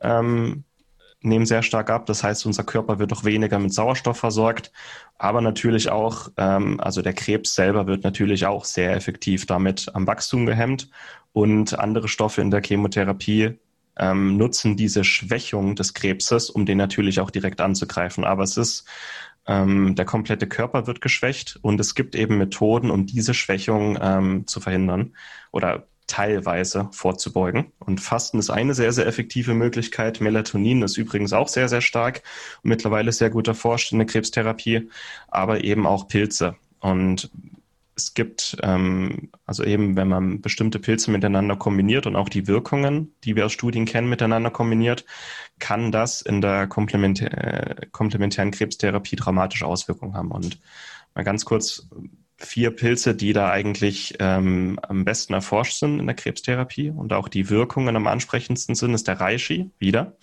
ähm, 0.00 0.64
nehmen 1.20 1.46
sehr 1.46 1.62
stark 1.62 1.90
ab. 1.90 2.06
Das 2.06 2.22
heißt, 2.22 2.46
unser 2.46 2.64
Körper 2.64 2.98
wird 2.98 3.12
auch 3.12 3.24
weniger 3.24 3.58
mit 3.58 3.72
Sauerstoff 3.72 4.18
versorgt. 4.18 4.72
Aber 5.18 5.40
natürlich 5.40 5.90
auch, 5.90 6.30
ähm, 6.36 6.80
also 6.80 7.02
der 7.02 7.12
Krebs 7.12 7.54
selber 7.54 7.86
wird 7.86 8.04
natürlich 8.04 8.46
auch 8.46 8.64
sehr 8.64 8.94
effektiv 8.94 9.46
damit 9.46 9.90
am 9.94 10.06
Wachstum 10.06 10.46
gehemmt. 10.46 10.90
Und 11.32 11.78
andere 11.78 12.08
Stoffe 12.08 12.40
in 12.40 12.50
der 12.50 12.62
Chemotherapie 12.62 13.58
ähm, 13.98 14.36
nutzen 14.36 14.76
diese 14.76 15.04
Schwächung 15.04 15.74
des 15.74 15.94
Krebses, 15.94 16.50
um 16.50 16.66
den 16.66 16.78
natürlich 16.78 17.20
auch 17.20 17.30
direkt 17.30 17.60
anzugreifen. 17.60 18.24
Aber 18.24 18.42
es 18.42 18.56
ist, 18.56 18.84
ähm, 19.46 19.94
der 19.94 20.04
komplette 20.04 20.46
Körper 20.46 20.86
wird 20.86 21.00
geschwächt 21.00 21.58
und 21.62 21.80
es 21.80 21.94
gibt 21.94 22.14
eben 22.14 22.38
Methoden, 22.38 22.90
um 22.90 23.06
diese 23.06 23.34
Schwächung 23.34 23.98
ähm, 24.00 24.46
zu 24.46 24.60
verhindern 24.60 25.14
oder 25.52 25.86
teilweise 26.06 26.88
vorzubeugen. 26.92 27.72
Und 27.78 28.00
Fasten 28.00 28.38
ist 28.38 28.50
eine 28.50 28.74
sehr, 28.74 28.92
sehr 28.92 29.06
effektive 29.06 29.54
Möglichkeit. 29.54 30.20
Melatonin 30.20 30.82
ist 30.82 30.96
übrigens 30.96 31.32
auch 31.32 31.48
sehr, 31.48 31.68
sehr 31.68 31.82
stark 31.82 32.22
und 32.62 32.70
mittlerweile 32.70 33.12
sehr 33.12 33.30
gut 33.30 33.46
erforscht 33.46 33.92
in 33.92 33.98
der 33.98 34.06
Krebstherapie, 34.06 34.88
aber 35.28 35.62
eben 35.62 35.86
auch 35.86 36.08
Pilze. 36.08 36.56
Und 36.80 37.30
es 37.98 38.14
gibt, 38.14 38.56
ähm, 38.62 39.30
also 39.44 39.64
eben, 39.64 39.96
wenn 39.96 40.08
man 40.08 40.40
bestimmte 40.40 40.78
Pilze 40.78 41.10
miteinander 41.10 41.56
kombiniert 41.56 42.06
und 42.06 42.16
auch 42.16 42.28
die 42.28 42.46
Wirkungen, 42.46 43.14
die 43.24 43.36
wir 43.36 43.46
aus 43.46 43.52
Studien 43.52 43.84
kennen, 43.84 44.08
miteinander 44.08 44.50
kombiniert, 44.50 45.04
kann 45.58 45.92
das 45.92 46.22
in 46.22 46.40
der 46.40 46.66
komplementär, 46.68 47.32
äh, 47.32 47.86
komplementären 47.90 48.52
Krebstherapie 48.52 49.16
dramatische 49.16 49.66
Auswirkungen 49.66 50.14
haben. 50.14 50.30
Und 50.30 50.60
mal 51.14 51.24
ganz 51.24 51.44
kurz 51.44 51.88
vier 52.36 52.70
Pilze, 52.70 53.16
die 53.16 53.32
da 53.32 53.50
eigentlich 53.50 54.14
ähm, 54.20 54.78
am 54.82 55.04
besten 55.04 55.34
erforscht 55.34 55.78
sind 55.78 55.98
in 55.98 56.06
der 56.06 56.14
Krebstherapie 56.14 56.90
und 56.90 57.12
auch 57.12 57.26
die 57.26 57.50
Wirkungen 57.50 57.96
am 57.96 58.06
ansprechendsten 58.06 58.76
sind, 58.76 58.94
ist 58.94 59.08
der 59.08 59.18
Reishi 59.20 59.70
wieder, 59.80 60.16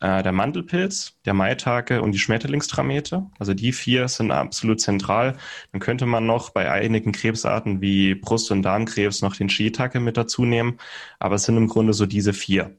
äh, 0.00 0.22
der 0.22 0.32
Mandelpilz, 0.32 1.18
der 1.24 1.34
Maitake 1.34 2.02
und 2.02 2.12
die 2.12 2.18
Schmetterlingstramete. 2.18 3.26
Also 3.38 3.54
die 3.54 3.72
vier 3.72 4.08
sind 4.08 4.30
absolut 4.30 4.80
zentral. 4.80 5.36
Dann 5.72 5.80
könnte 5.80 6.06
man 6.06 6.26
noch 6.26 6.50
bei 6.50 6.70
einigen 6.70 7.12
Krebsarten 7.12 7.80
wie 7.80 8.14
Brust- 8.14 8.50
und 8.50 8.62
Darmkrebs 8.62 9.22
noch 9.22 9.36
den 9.36 9.50
Shiitake 9.50 10.00
mit 10.00 10.16
dazu 10.16 10.44
nehmen, 10.44 10.78
aber 11.18 11.36
es 11.36 11.44
sind 11.44 11.56
im 11.56 11.68
Grunde 11.68 11.92
so 11.92 12.06
diese 12.06 12.32
vier. 12.32 12.76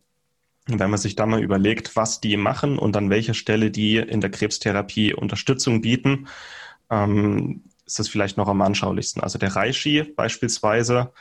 Und 0.70 0.80
wenn 0.80 0.90
man 0.90 1.00
sich 1.00 1.16
dann 1.16 1.30
mal 1.30 1.42
überlegt, 1.44 1.96
was 1.96 2.22
die 2.22 2.38
machen 2.38 2.78
und 2.78 2.96
an 2.96 3.10
welcher 3.10 3.34
Stelle 3.34 3.72
die 3.72 3.98
in 3.98 4.22
der 4.22 4.30
Krebstherapie 4.30 5.14
Unterstützung 5.14 5.82
bieten, 5.82 6.28
ähm, 6.90 7.64
ist 7.86 8.00
das 8.00 8.10
vielleicht 8.10 8.38
noch 8.38 8.48
am 8.48 8.62
anschaulichsten. 8.62 9.22
Also 9.22 9.40
der 9.40 9.56
Reishi 9.56 10.04
beispielsweise 10.04 11.12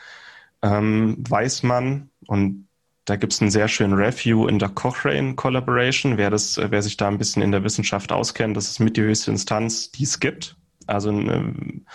ähm, 0.63 1.17
weiß 1.29 1.63
man, 1.63 2.11
und 2.27 2.69
da 3.11 3.17
gibt 3.17 3.33
es 3.33 3.41
einen 3.41 3.51
sehr 3.51 3.67
schönen 3.67 3.95
Review 3.95 4.47
in 4.47 4.61
der 4.61 4.69
Cochrane 4.69 5.35
Collaboration, 5.35 6.17
wer, 6.17 6.31
das, 6.31 6.61
wer 6.63 6.81
sich 6.81 6.97
da 6.97 7.09
ein 7.09 7.19
bisschen 7.19 7.43
in 7.43 7.51
der 7.51 7.65
Wissenschaft 7.65 8.13
auskennt, 8.13 8.57
das 8.57 8.71
ist 8.71 8.79
mit 8.79 8.97
die 8.97 9.03
höchste 9.03 9.33
Instanz, 9.33 9.91
die 9.91 10.05
es 10.05 10.21
gibt. 10.21 10.57
Also 10.87 11.11
ein, 11.11 11.87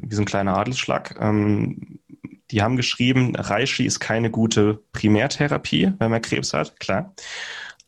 wie 0.00 0.14
so 0.14 0.22
ein 0.22 0.26
kleiner 0.26 0.56
Adelsschlag. 0.56 1.14
Ähm, 1.20 2.00
die 2.50 2.62
haben 2.62 2.76
geschrieben, 2.76 3.36
Reishi 3.36 3.84
ist 3.84 4.00
keine 4.00 4.30
gute 4.30 4.82
Primärtherapie, 4.92 5.92
wenn 5.98 6.10
man 6.10 6.22
Krebs 6.22 6.54
hat, 6.54 6.80
klar. 6.80 7.14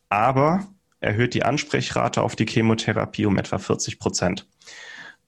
Aber 0.09 0.67
erhöht 0.99 1.33
die 1.33 1.43
Ansprechrate 1.43 2.21
auf 2.21 2.35
die 2.35 2.45
Chemotherapie 2.45 3.25
um 3.25 3.39
etwa 3.39 3.57
40 3.57 3.97
Prozent. 3.97 4.47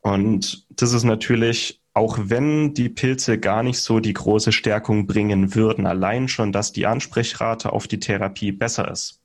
Und 0.02 0.68
das 0.70 0.94
ist 0.94 1.04
natürlich, 1.04 1.82
auch 1.96 2.20
wenn 2.22 2.74
die 2.74 2.90
Pilze 2.90 3.40
gar 3.40 3.64
nicht 3.64 3.80
so 3.80 4.02
die 4.02 4.14
große 4.14 4.52
Stärkung 4.52 5.08
bringen 5.08 5.56
würden, 5.56 5.88
allein 5.88 6.28
schon, 6.28 6.52
dass 6.52 6.74
die 6.74 6.86
Ansprechrate 6.86 7.72
auf 7.72 7.88
die 7.88 8.02
Therapie 8.02 8.52
besser 8.52 8.92
ist. 8.92 9.22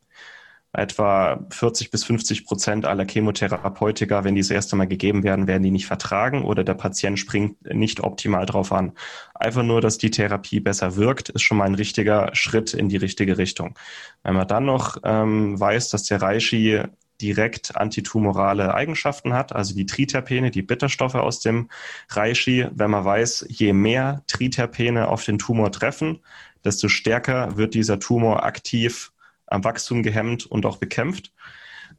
Etwa 0.73 1.45
40 1.51 1.91
bis 1.91 2.05
50 2.05 2.45
Prozent 2.47 2.85
aller 2.87 3.05
Chemotherapeutika, 3.05 4.23
wenn 4.23 4.37
die 4.37 4.41
das 4.41 4.53
erste 4.53 4.77
Mal 4.77 4.87
gegeben 4.87 5.25
werden, 5.25 5.49
werden 5.49 5.65
die 5.65 5.73
nicht 5.73 5.89
vertragen 5.89 6.45
oder 6.45 6.63
der 6.63 6.75
Patient 6.75 7.19
springt 7.19 7.57
nicht 7.75 7.99
optimal 7.99 8.47
drauf 8.47 8.71
an. 8.71 8.93
Einfach 9.35 9.65
nur, 9.65 9.81
dass 9.81 9.99
die 9.99 10.13
Therapie 10.13 10.61
besser 10.61 10.95
wirkt, 10.95 11.29
ist 11.31 11.43
schon 11.43 11.57
mal 11.57 11.65
ein 11.65 11.75
richtiger 11.75 12.31
Schritt 12.35 12.73
in 12.73 12.89
die 12.89 12.99
richtige 12.99 13.37
Richtung. 13.37 13.77
Wenn 14.23 14.37
man 14.37 14.47
dann 14.47 14.65
noch 14.65 14.97
ähm, 15.03 15.59
weiß, 15.59 15.89
dass 15.89 16.05
der 16.05 16.23
Reishi 16.23 16.83
direkt 17.21 17.77
antitumorale 17.77 18.75
Eigenschaften 18.75 19.33
hat, 19.33 19.55
also 19.55 19.75
die 19.75 19.87
Triterpene, 19.87 20.51
die 20.51 20.63
Bitterstoffe 20.63 21.15
aus 21.15 21.41
dem 21.41 21.69
Reishi. 22.09 22.67
Wenn 22.73 22.91
man 22.91 23.05
weiß, 23.05 23.47
je 23.49 23.73
mehr 23.73 24.23
Triterpene 24.27 25.09
auf 25.09 25.25
den 25.25 25.39
Tumor 25.39 25.73
treffen, 25.73 26.21
desto 26.65 26.89
stärker 26.89 27.57
wird 27.57 27.75
dieser 27.75 27.99
Tumor 27.99 28.45
aktiv 28.45 29.13
am 29.47 29.65
Wachstum 29.65 30.03
gehemmt 30.03 30.47
und 30.47 30.67
auch 30.67 30.79
bekämpft. 30.79 31.33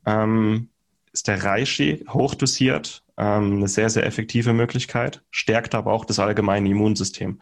Ähm, 0.05 0.69
ist 1.13 1.27
der 1.27 1.43
Reishi 1.43 2.05
hochdosiert 2.09 3.03
ähm, 3.17 3.57
eine 3.57 3.67
sehr, 3.67 3.89
sehr 3.89 4.05
effektive 4.05 4.53
Möglichkeit, 4.53 5.23
stärkt 5.29 5.75
aber 5.75 5.91
auch 5.91 6.05
das 6.05 6.19
allgemeine 6.19 6.69
Immunsystem. 6.69 7.41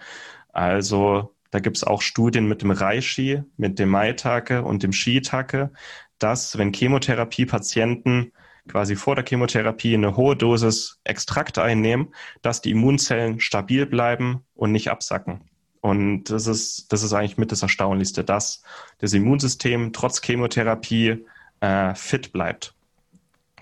Also 0.51 1.35
da 1.51 1.59
gibt 1.59 1.77
es 1.77 1.83
auch 1.83 2.01
Studien 2.01 2.47
mit 2.47 2.61
dem 2.61 2.71
Reishi, 2.71 3.43
mit 3.57 3.79
dem 3.79 3.89
Maitake 3.89 4.63
und 4.63 4.83
dem 4.83 4.93
Shiitake, 4.93 5.71
dass 6.19 6.57
wenn 6.57 6.73
Chemotherapie-Patienten 6.73 8.31
quasi 8.67 8.95
vor 8.95 9.15
der 9.15 9.25
Chemotherapie 9.25 9.95
eine 9.95 10.15
hohe 10.15 10.35
Dosis 10.35 10.99
Extrakte 11.03 11.61
einnehmen, 11.61 12.13
dass 12.41 12.61
die 12.61 12.71
Immunzellen 12.71 13.39
stabil 13.39 13.85
bleiben 13.85 14.45
und 14.55 14.71
nicht 14.71 14.89
absacken. 14.89 15.41
Und 15.81 16.25
das 16.25 16.47
ist, 16.47 16.91
das 16.91 17.03
ist 17.03 17.13
eigentlich 17.13 17.37
mit 17.37 17.51
das 17.51 17.61
Erstaunlichste, 17.61 18.23
dass 18.23 18.63
das 18.99 19.13
Immunsystem 19.13 19.93
trotz 19.93 20.21
Chemotherapie 20.21 21.25
äh, 21.61 21.95
fit 21.95 22.31
bleibt. 22.31 22.75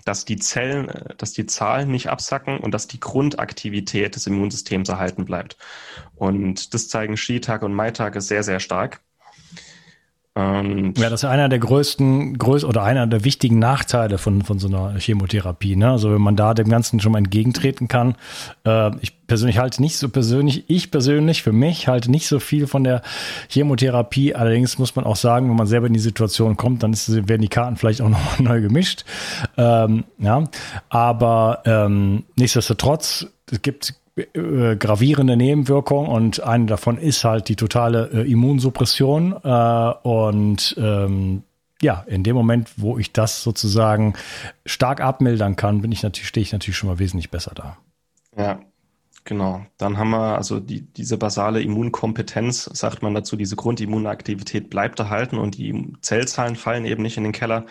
Dass 0.04 0.24
die 0.24 0.36
Zellen, 0.36 0.88
äh, 0.88 1.14
dass 1.16 1.32
die 1.32 1.46
Zahlen 1.46 1.90
nicht 1.90 2.08
absacken 2.08 2.58
und 2.58 2.72
dass 2.72 2.88
die 2.88 3.00
Grundaktivität 3.00 4.16
des 4.16 4.26
Immunsystems 4.26 4.88
erhalten 4.88 5.24
bleibt. 5.24 5.56
Und 6.16 6.74
das 6.74 6.88
zeigen 6.88 7.16
Skitag 7.16 7.62
und 7.62 7.72
Maitag 7.72 8.20
sehr, 8.20 8.42
sehr 8.42 8.60
stark. 8.60 9.00
Und 10.38 10.96
ja, 10.96 11.10
das 11.10 11.24
ist 11.24 11.28
einer 11.28 11.48
der 11.48 11.58
größten, 11.58 12.38
größ 12.38 12.64
oder 12.64 12.84
einer 12.84 13.08
der 13.08 13.24
wichtigen 13.24 13.58
Nachteile 13.58 14.18
von, 14.18 14.42
von 14.42 14.60
so 14.60 14.68
einer 14.68 14.96
Chemotherapie. 14.96 15.74
Ne? 15.74 15.90
Also 15.90 16.12
wenn 16.12 16.20
man 16.20 16.36
da 16.36 16.54
dem 16.54 16.68
Ganzen 16.68 17.00
schon 17.00 17.10
mal 17.10 17.18
entgegentreten 17.18 17.88
kann. 17.88 18.14
Äh, 18.64 18.92
ich 19.00 19.26
persönlich 19.26 19.58
halte 19.58 19.82
nicht 19.82 19.96
so 19.96 20.08
persönlich, 20.08 20.64
ich 20.68 20.92
persönlich 20.92 21.42
für 21.42 21.50
mich 21.50 21.88
halte 21.88 22.08
nicht 22.12 22.28
so 22.28 22.38
viel 22.38 22.68
von 22.68 22.84
der 22.84 23.02
Chemotherapie. 23.48 24.36
Allerdings 24.36 24.78
muss 24.78 24.94
man 24.94 25.04
auch 25.04 25.16
sagen, 25.16 25.48
wenn 25.48 25.56
man 25.56 25.66
selber 25.66 25.88
in 25.88 25.92
die 25.92 25.98
Situation 25.98 26.56
kommt, 26.56 26.84
dann 26.84 26.92
ist, 26.92 27.10
werden 27.28 27.42
die 27.42 27.48
Karten 27.48 27.76
vielleicht 27.76 28.00
auch 28.00 28.08
noch 28.08 28.38
neu 28.38 28.60
gemischt. 28.60 29.04
Ähm, 29.56 30.04
ja, 30.18 30.44
aber 30.88 31.62
ähm, 31.64 32.22
nichtsdestotrotz, 32.36 33.26
es 33.50 33.60
gibt 33.62 33.94
äh, 34.18 34.76
gravierende 34.76 35.36
Nebenwirkungen 35.36 36.08
und 36.08 36.40
eine 36.40 36.66
davon 36.66 36.98
ist 36.98 37.24
halt 37.24 37.48
die 37.48 37.56
totale 37.56 38.10
äh, 38.12 38.30
Immunsuppression. 38.30 39.32
Äh, 39.42 39.92
und 40.02 40.74
ähm, 40.78 41.42
ja, 41.80 42.04
in 42.06 42.24
dem 42.24 42.34
Moment, 42.34 42.70
wo 42.76 42.98
ich 42.98 43.12
das 43.12 43.42
sozusagen 43.42 44.14
stark 44.66 45.00
abmildern 45.00 45.56
kann, 45.56 45.80
bin 45.80 45.92
ich 45.92 46.02
natürlich, 46.02 46.28
stehe 46.28 46.42
ich 46.42 46.52
natürlich 46.52 46.76
schon 46.76 46.88
mal 46.88 46.98
wesentlich 46.98 47.30
besser 47.30 47.52
da. 47.54 47.76
Ja, 48.36 48.60
Genau, 49.28 49.60
dann 49.76 49.98
haben 49.98 50.08
wir 50.08 50.38
also 50.38 50.58
die, 50.58 50.80
diese 50.80 51.18
basale 51.18 51.60
Immunkompetenz, 51.60 52.64
sagt 52.64 53.02
man 53.02 53.12
dazu, 53.12 53.36
diese 53.36 53.56
Grundimmunaktivität 53.56 54.70
bleibt 54.70 54.98
erhalten 55.00 55.36
und 55.36 55.58
die 55.58 55.92
Zellzahlen 56.00 56.56
fallen 56.56 56.86
eben 56.86 57.02
nicht 57.02 57.18
in 57.18 57.24
den 57.24 57.32
Keller. 57.32 57.66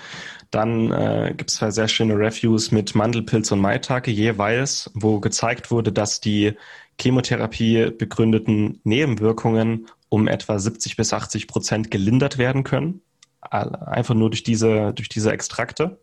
Dann 0.52 0.92
äh, 0.92 1.34
gibt 1.36 1.50
es 1.50 1.58
zwei 1.58 1.72
sehr 1.72 1.88
schöne 1.88 2.18
Reviews 2.18 2.72
mit 2.72 2.96
Mandelpilz 2.96 3.52
und 3.52 3.60
Maitake 3.60 4.12
jeweils, 4.12 4.92
wo 4.94 5.20
gezeigt 5.20 5.72
wurde, 5.72 5.92
dass 5.92 6.22
die 6.22 6.54
Chemotherapie 7.00 7.92
begründeten 7.92 8.80
Nebenwirkungen 8.84 9.88
um 10.10 10.28
etwa 10.28 10.58
70 10.58 10.96
bis 10.96 11.14
80 11.14 11.48
Prozent 11.48 11.92
gelindert 11.92 12.38
werden 12.38 12.64
können. 12.64 13.02
Einfach 13.42 14.16
nur 14.16 14.30
durch 14.30 14.44
diese, 14.44 14.94
durch 14.94 15.10
diese 15.10 15.32
Extrakte. 15.32 16.00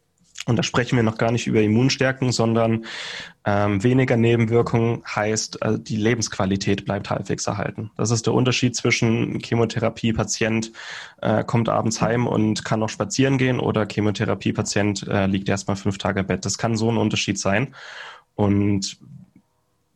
Und 0.47 0.57
da 0.57 0.63
sprechen 0.63 0.97
wir 0.97 1.03
noch 1.03 1.17
gar 1.17 1.33
nicht 1.33 1.47
über 1.47 1.63
Immunstärken, 1.63 2.31
sondern 2.31 2.85
ähm, 3.47 3.83
weniger 3.83 4.17
Nebenwirkungen 4.17 5.03
heißt, 5.07 5.63
äh, 5.63 5.79
die 5.79 5.97
Lebensqualität 5.97 6.85
bleibt 6.85 7.11
halbwegs 7.11 7.47
erhalten. 7.47 7.91
Das 7.97 8.11
ist 8.11 8.27
der 8.27 8.35
Unterschied 8.35 8.77
zwischen 8.77 9.41
Chemotherapie-Patient 9.41 10.73
äh, 11.23 11.45
kommt 11.45 11.69
abends 11.69 12.01
heim 12.01 12.27
und 12.27 12.65
kann 12.65 12.81
noch 12.81 12.89
spazieren 12.89 13.39
gehen 13.39 13.59
oder 13.59 13.87
Chemotherapie-Patient 13.87 15.09
äh, 15.09 15.27
liegt 15.27 15.49
erstmal 15.49 15.77
fünf 15.77 15.99
Tage 15.99 16.21
im 16.21 16.27
Bett. 16.27 16.45
Das 16.45 16.59
kann 16.59 16.77
so 16.77 16.91
ein 16.91 16.99
Unterschied 16.99 17.39
sein. 17.39 17.75
Und 18.35 18.99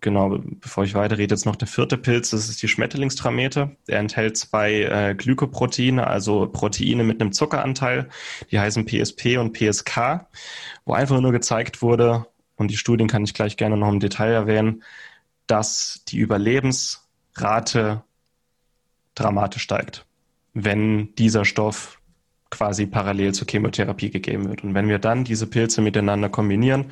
Genau, 0.00 0.38
bevor 0.60 0.84
ich 0.84 0.94
weiterrede, 0.94 1.34
jetzt 1.34 1.44
noch 1.44 1.56
der 1.56 1.66
vierte 1.66 1.98
Pilz, 1.98 2.30
das 2.30 2.48
ist 2.48 2.62
die 2.62 2.68
Schmetterlingstramete. 2.68 3.76
Der 3.88 3.98
enthält 3.98 4.36
zwei 4.36 4.82
äh, 4.82 5.14
Glykoproteine, 5.16 6.06
also 6.06 6.46
Proteine 6.46 7.02
mit 7.02 7.20
einem 7.20 7.32
Zuckeranteil, 7.32 8.08
die 8.52 8.60
heißen 8.60 8.86
PSP 8.86 9.38
und 9.38 9.54
PSK, 9.54 10.26
wo 10.84 10.92
einfach 10.92 11.20
nur 11.20 11.32
gezeigt 11.32 11.82
wurde, 11.82 12.26
und 12.58 12.70
die 12.70 12.76
Studien 12.76 13.08
kann 13.08 13.24
ich 13.24 13.34
gleich 13.34 13.56
gerne 13.56 13.76
noch 13.76 13.88
im 13.88 14.00
Detail 14.00 14.32
erwähnen, 14.32 14.82
dass 15.46 16.02
die 16.08 16.18
Überlebensrate 16.18 18.02
dramatisch 19.14 19.62
steigt, 19.62 20.06
wenn 20.54 21.14
dieser 21.14 21.44
Stoff 21.44 21.97
quasi 22.50 22.86
parallel 22.86 23.34
zur 23.34 23.46
Chemotherapie 23.46 24.10
gegeben 24.10 24.48
wird. 24.48 24.64
Und 24.64 24.74
wenn 24.74 24.88
wir 24.88 24.98
dann 24.98 25.24
diese 25.24 25.46
Pilze 25.46 25.82
miteinander 25.82 26.28
kombinieren, 26.28 26.86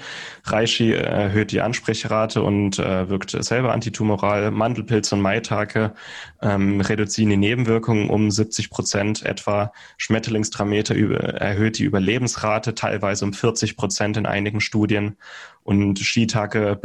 Reishi 0.44 0.92
erhöht 0.92 1.50
die 1.50 1.62
Ansprechrate 1.62 2.42
und 2.42 2.78
äh, 2.78 3.08
wirkt 3.08 3.30
selber 3.30 3.72
antitumoral, 3.72 4.50
Mandelpilz 4.50 5.12
und 5.12 5.22
Maitake 5.22 5.94
ähm, 6.42 6.80
reduzieren 6.80 7.30
die 7.30 7.36
Nebenwirkungen 7.36 8.10
um 8.10 8.30
70 8.30 8.70
Prozent 8.70 9.24
etwa, 9.24 9.72
Schmetterlingstrameter 9.96 10.94
erhöht 10.94 11.78
die 11.78 11.84
Überlebensrate 11.84 12.74
teilweise 12.74 13.24
um 13.24 13.32
40 13.32 13.76
Prozent 13.76 14.16
in 14.16 14.26
einigen 14.26 14.60
Studien 14.60 15.16
und 15.62 15.98
Shiitake 15.98 16.78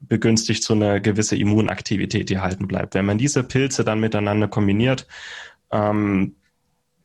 begünstigt 0.00 0.62
so 0.62 0.74
eine 0.74 1.02
gewisse 1.02 1.36
Immunaktivität, 1.36 2.30
die 2.30 2.34
erhalten 2.34 2.68
bleibt. 2.68 2.94
Wenn 2.94 3.06
man 3.06 3.18
diese 3.18 3.42
Pilze 3.42 3.84
dann 3.84 4.00
miteinander 4.00 4.48
kombiniert, 4.48 5.06
ähm, 5.72 6.36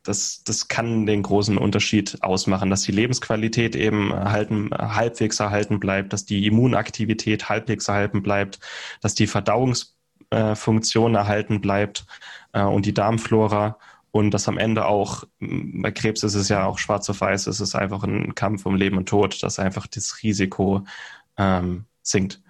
das, 0.02 0.42
das 0.44 0.68
kann 0.68 1.06
den 1.06 1.22
großen 1.22 1.58
Unterschied 1.58 2.18
ausmachen, 2.22 2.70
dass 2.70 2.82
die 2.82 2.92
Lebensqualität 2.92 3.76
eben 3.76 4.10
erhalten, 4.10 4.70
halbwegs 4.72 5.40
erhalten 5.40 5.78
bleibt, 5.78 6.12
dass 6.12 6.24
die 6.24 6.46
Immunaktivität 6.46 7.48
halbwegs 7.48 7.88
erhalten 7.88 8.22
bleibt, 8.22 8.60
dass 9.02 9.14
die 9.14 9.26
Verdauungsfunktion 9.26 11.14
erhalten 11.14 11.60
bleibt 11.60 12.06
äh, 12.52 12.62
und 12.62 12.86
die 12.86 12.94
Darmflora 12.94 13.78
und 14.10 14.32
dass 14.32 14.48
am 14.48 14.58
Ende 14.58 14.86
auch, 14.86 15.24
bei 15.38 15.92
Krebs 15.92 16.22
ist 16.22 16.34
es 16.34 16.48
ja 16.48 16.64
auch 16.64 16.78
schwarz 16.78 17.08
auf 17.10 17.20
weiß, 17.20 17.46
es 17.46 17.60
ist 17.60 17.74
einfach 17.74 18.02
ein 18.02 18.34
Kampf 18.34 18.66
um 18.66 18.74
Leben 18.74 18.96
und 18.96 19.08
Tod, 19.08 19.42
dass 19.42 19.58
einfach 19.58 19.86
das 19.86 20.22
Risiko 20.22 20.84
ähm, 21.36 21.84
sinkt. 22.02 22.42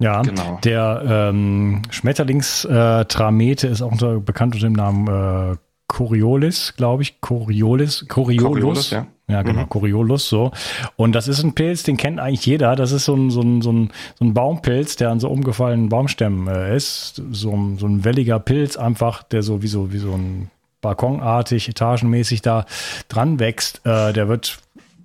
Ja, 0.00 0.22
genau. 0.22 0.58
der 0.64 1.02
ähm, 1.06 1.82
Schmetterlingstramete 1.90 3.68
äh, 3.68 3.70
ist 3.70 3.82
auch 3.82 3.92
unter, 3.92 4.18
bekannt 4.18 4.54
unter 4.54 4.66
dem 4.66 4.72
Namen 4.72 5.52
äh, 5.52 5.56
Coriolis, 5.88 6.74
glaube 6.76 7.02
ich. 7.02 7.20
Coriolis, 7.20 8.06
Coriolus. 8.08 8.42
Coriolus 8.44 8.90
ja. 8.90 9.06
ja, 9.28 9.42
genau, 9.42 9.62
mhm. 9.62 9.68
Coriolus, 9.68 10.28
so. 10.28 10.52
Und 10.96 11.14
das 11.14 11.28
ist 11.28 11.42
ein 11.42 11.54
Pilz, 11.54 11.82
den 11.82 11.96
kennt 11.96 12.20
eigentlich 12.20 12.46
jeder. 12.46 12.76
Das 12.76 12.92
ist 12.92 13.04
so 13.04 13.14
ein, 13.14 13.30
so 13.30 13.42
ein, 13.42 13.60
so 13.60 13.72
ein, 13.72 13.90
so 14.18 14.24
ein 14.24 14.32
Baumpilz, 14.32 14.96
der 14.96 15.10
an 15.10 15.20
so 15.20 15.28
umgefallenen 15.28 15.88
Baumstämmen 15.88 16.46
äh, 16.46 16.76
ist. 16.76 17.20
So, 17.32 17.52
ein, 17.52 17.76
so 17.76 17.86
ein 17.86 18.04
welliger 18.04 18.38
Pilz 18.38 18.76
einfach, 18.76 19.22
der 19.24 19.42
so 19.42 19.62
wie 19.62 19.68
so, 19.68 19.92
wie 19.92 19.98
so 19.98 20.12
ein 20.12 20.50
balkonartig, 20.80 21.68
etagenmäßig 21.68 22.40
da 22.40 22.64
dran 23.08 23.40
wächst. 23.40 23.84
Äh, 23.84 24.12
der 24.12 24.28
wird 24.28 24.58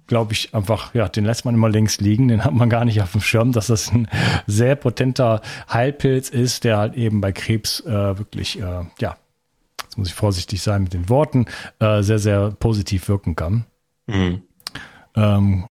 glaube 0.08 0.34
ich, 0.34 0.54
einfach, 0.54 0.94
ja, 0.94 1.08
den 1.08 1.26
lässt 1.26 1.46
man 1.46 1.56
immer 1.56 1.70
links 1.70 2.00
liegen, 2.00 2.28
den 2.28 2.44
hat 2.44 2.54
man 2.54 2.70
gar 2.70 2.86
nicht 2.86 3.02
auf 3.02 3.12
dem 3.12 3.22
Schirm, 3.22 3.52
dass 3.52 3.68
das 3.68 3.92
ein 3.92 4.08
sehr 4.48 4.76
potenter 4.76 5.42
Heilpilz 5.72 6.30
ist, 6.30 6.64
der 6.64 6.78
halt 6.78 6.96
eben 6.96 7.22
bei 7.22 7.32
Krebs 7.32 7.82
äh, 7.82 8.18
wirklich, 8.18 8.60
äh, 8.60 8.84
ja, 9.00 9.18
jetzt 9.84 9.98
muss 9.98 10.08
ich 10.08 10.14
vorsichtig 10.14 10.62
sein 10.62 10.84
mit 10.84 10.94
den 10.94 11.10
Worten, 11.10 11.46
äh, 11.80 12.02
sehr, 12.02 12.20
sehr 12.20 12.52
positiv 12.52 13.08
wirken 13.08 13.36
kann. 13.36 13.66
Mhm. 14.08 14.44
Ähm, 15.16 15.66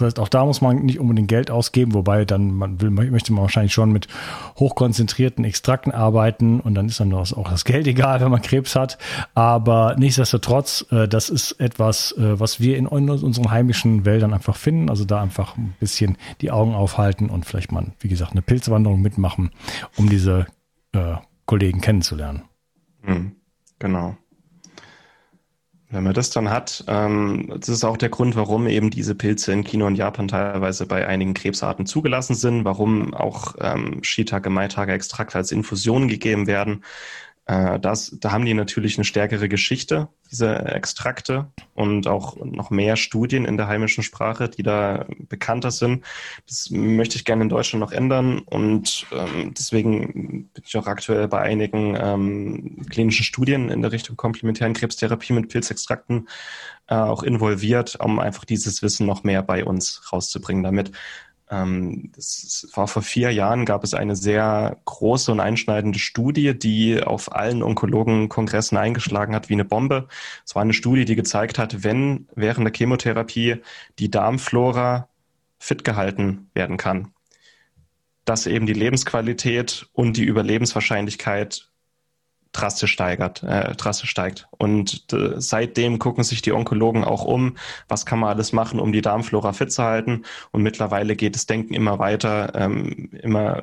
das 0.00 0.06
heißt, 0.06 0.18
auch 0.18 0.28
da 0.28 0.44
muss 0.44 0.60
man 0.60 0.84
nicht 0.84 0.98
unbedingt 0.98 1.28
Geld 1.28 1.50
ausgeben, 1.50 1.94
wobei 1.94 2.24
dann 2.24 2.52
man 2.54 2.80
will, 2.80 2.90
möchte 2.90 3.32
man 3.32 3.42
wahrscheinlich 3.42 3.72
schon 3.72 3.92
mit 3.92 4.08
hochkonzentrierten 4.58 5.44
Extrakten 5.44 5.92
arbeiten 5.92 6.60
und 6.60 6.74
dann 6.74 6.86
ist 6.86 7.00
dann 7.00 7.12
auch 7.12 7.48
das 7.48 7.64
Geld 7.64 7.86
egal, 7.86 8.20
wenn 8.20 8.30
man 8.30 8.42
Krebs 8.42 8.74
hat. 8.76 8.98
Aber 9.34 9.96
nichtsdestotrotz, 9.98 10.86
äh, 10.90 11.06
das 11.06 11.28
ist 11.30 11.52
etwas, 11.52 12.12
äh, 12.12 12.40
was 12.40 12.60
wir 12.60 12.76
in 12.76 12.86
unseren 12.86 13.50
heimischen 13.50 14.04
Wäldern 14.04 14.32
einfach 14.32 14.56
finden. 14.56 14.90
Also 14.90 15.04
da 15.04 15.20
einfach 15.20 15.56
ein 15.56 15.74
bisschen 15.78 16.16
die 16.40 16.50
Augen 16.50 16.74
aufhalten 16.74 17.30
und 17.30 17.46
vielleicht 17.46 17.72
mal, 17.72 17.86
wie 18.00 18.08
gesagt, 18.08 18.32
eine 18.32 18.42
Pilzwanderung 18.42 19.00
mitmachen, 19.00 19.50
um 19.96 20.08
diese 20.08 20.46
äh, 20.92 21.16
Kollegen 21.46 21.80
kennenzulernen. 21.80 22.42
Mhm, 23.02 23.32
genau. 23.78 24.16
Wenn 25.92 26.04
man 26.04 26.14
das 26.14 26.30
dann 26.30 26.50
hat, 26.50 26.84
ähm, 26.86 27.52
das 27.58 27.68
ist 27.68 27.82
auch 27.82 27.96
der 27.96 28.10
Grund, 28.10 28.36
warum 28.36 28.68
eben 28.68 28.90
diese 28.90 29.16
Pilze 29.16 29.52
in 29.52 29.64
China 29.64 29.86
und 29.86 29.96
Japan 29.96 30.28
teilweise 30.28 30.86
bei 30.86 31.04
einigen 31.08 31.34
Krebsarten 31.34 31.84
zugelassen 31.84 32.36
sind, 32.36 32.64
warum 32.64 33.12
auch 33.12 33.56
ähm, 33.60 33.98
Shiitake, 34.04 34.50
Maitake 34.50 34.92
Extrakte 34.92 35.38
als 35.38 35.50
Infusion 35.50 36.06
gegeben 36.06 36.46
werden. 36.46 36.84
Äh, 37.50 37.80
das, 37.80 38.16
da 38.20 38.30
haben 38.30 38.44
die 38.44 38.54
natürlich 38.54 38.96
eine 38.96 39.04
stärkere 39.04 39.48
Geschichte, 39.48 40.08
diese 40.30 40.54
Extrakte 40.66 41.50
und 41.74 42.06
auch 42.06 42.36
noch 42.36 42.70
mehr 42.70 42.94
Studien 42.94 43.44
in 43.44 43.56
der 43.56 43.66
heimischen 43.66 44.04
Sprache, 44.04 44.48
die 44.48 44.62
da 44.62 45.04
bekannter 45.28 45.72
sind. 45.72 46.04
Das 46.46 46.70
möchte 46.70 47.16
ich 47.16 47.24
gerne 47.24 47.42
in 47.42 47.48
Deutschland 47.48 47.80
noch 47.80 47.90
ändern 47.90 48.38
und 48.38 49.06
ähm, 49.10 49.52
deswegen 49.58 50.48
bin 50.54 50.64
ich 50.64 50.76
auch 50.76 50.86
aktuell 50.86 51.26
bei 51.26 51.40
einigen 51.40 51.96
ähm, 52.00 52.86
klinischen 52.88 53.24
Studien 53.24 53.68
in 53.68 53.82
der 53.82 53.90
Richtung 53.90 54.16
komplementären 54.16 54.74
Krebstherapie 54.74 55.32
mit 55.32 55.48
Pilzextrakten 55.48 56.28
äh, 56.86 56.94
auch 56.94 57.24
involviert, 57.24 57.98
um 58.00 58.20
einfach 58.20 58.44
dieses 58.44 58.80
Wissen 58.82 59.06
noch 59.06 59.24
mehr 59.24 59.42
bei 59.42 59.64
uns 59.64 60.12
rauszubringen, 60.12 60.62
damit 60.62 60.92
das 61.50 62.68
war 62.74 62.86
vor 62.86 63.02
vier 63.02 63.32
Jahren, 63.32 63.64
gab 63.64 63.82
es 63.82 63.92
eine 63.92 64.14
sehr 64.14 64.76
große 64.84 65.32
und 65.32 65.40
einschneidende 65.40 65.98
Studie, 65.98 66.56
die 66.56 67.02
auf 67.02 67.34
allen 67.34 67.64
Onkologenkongressen 67.64 68.78
eingeschlagen 68.78 69.34
hat 69.34 69.48
wie 69.48 69.54
eine 69.54 69.64
Bombe. 69.64 70.06
Es 70.46 70.54
war 70.54 70.62
eine 70.62 70.74
Studie, 70.74 71.04
die 71.04 71.16
gezeigt 71.16 71.58
hat, 71.58 71.82
wenn 71.82 72.28
während 72.36 72.66
der 72.66 72.72
Chemotherapie 72.72 73.56
die 73.98 74.10
Darmflora 74.10 75.08
fit 75.58 75.82
gehalten 75.82 76.50
werden 76.54 76.76
kann, 76.76 77.12
dass 78.24 78.46
eben 78.46 78.66
die 78.66 78.72
Lebensqualität 78.72 79.88
und 79.92 80.16
die 80.16 80.24
Überlebenswahrscheinlichkeit 80.24 81.69
drastisch 82.52 82.92
steigert, 82.92 83.42
äh, 83.42 83.74
drastisch 83.74 84.10
steigt. 84.10 84.48
Und 84.50 85.12
äh, 85.12 85.34
seitdem 85.40 85.98
gucken 85.98 86.24
sich 86.24 86.42
die 86.42 86.52
Onkologen 86.52 87.04
auch 87.04 87.24
um, 87.24 87.56
was 87.88 88.06
kann 88.06 88.18
man 88.18 88.30
alles 88.30 88.52
machen, 88.52 88.80
um 88.80 88.92
die 88.92 89.02
Darmflora 89.02 89.52
fit 89.52 89.72
zu 89.72 89.82
halten. 89.82 90.22
Und 90.50 90.62
mittlerweile 90.62 91.16
geht 91.16 91.34
das 91.34 91.46
Denken 91.46 91.74
immer 91.74 91.98
weiter, 91.98 92.52
ähm, 92.54 93.10
immer 93.12 93.62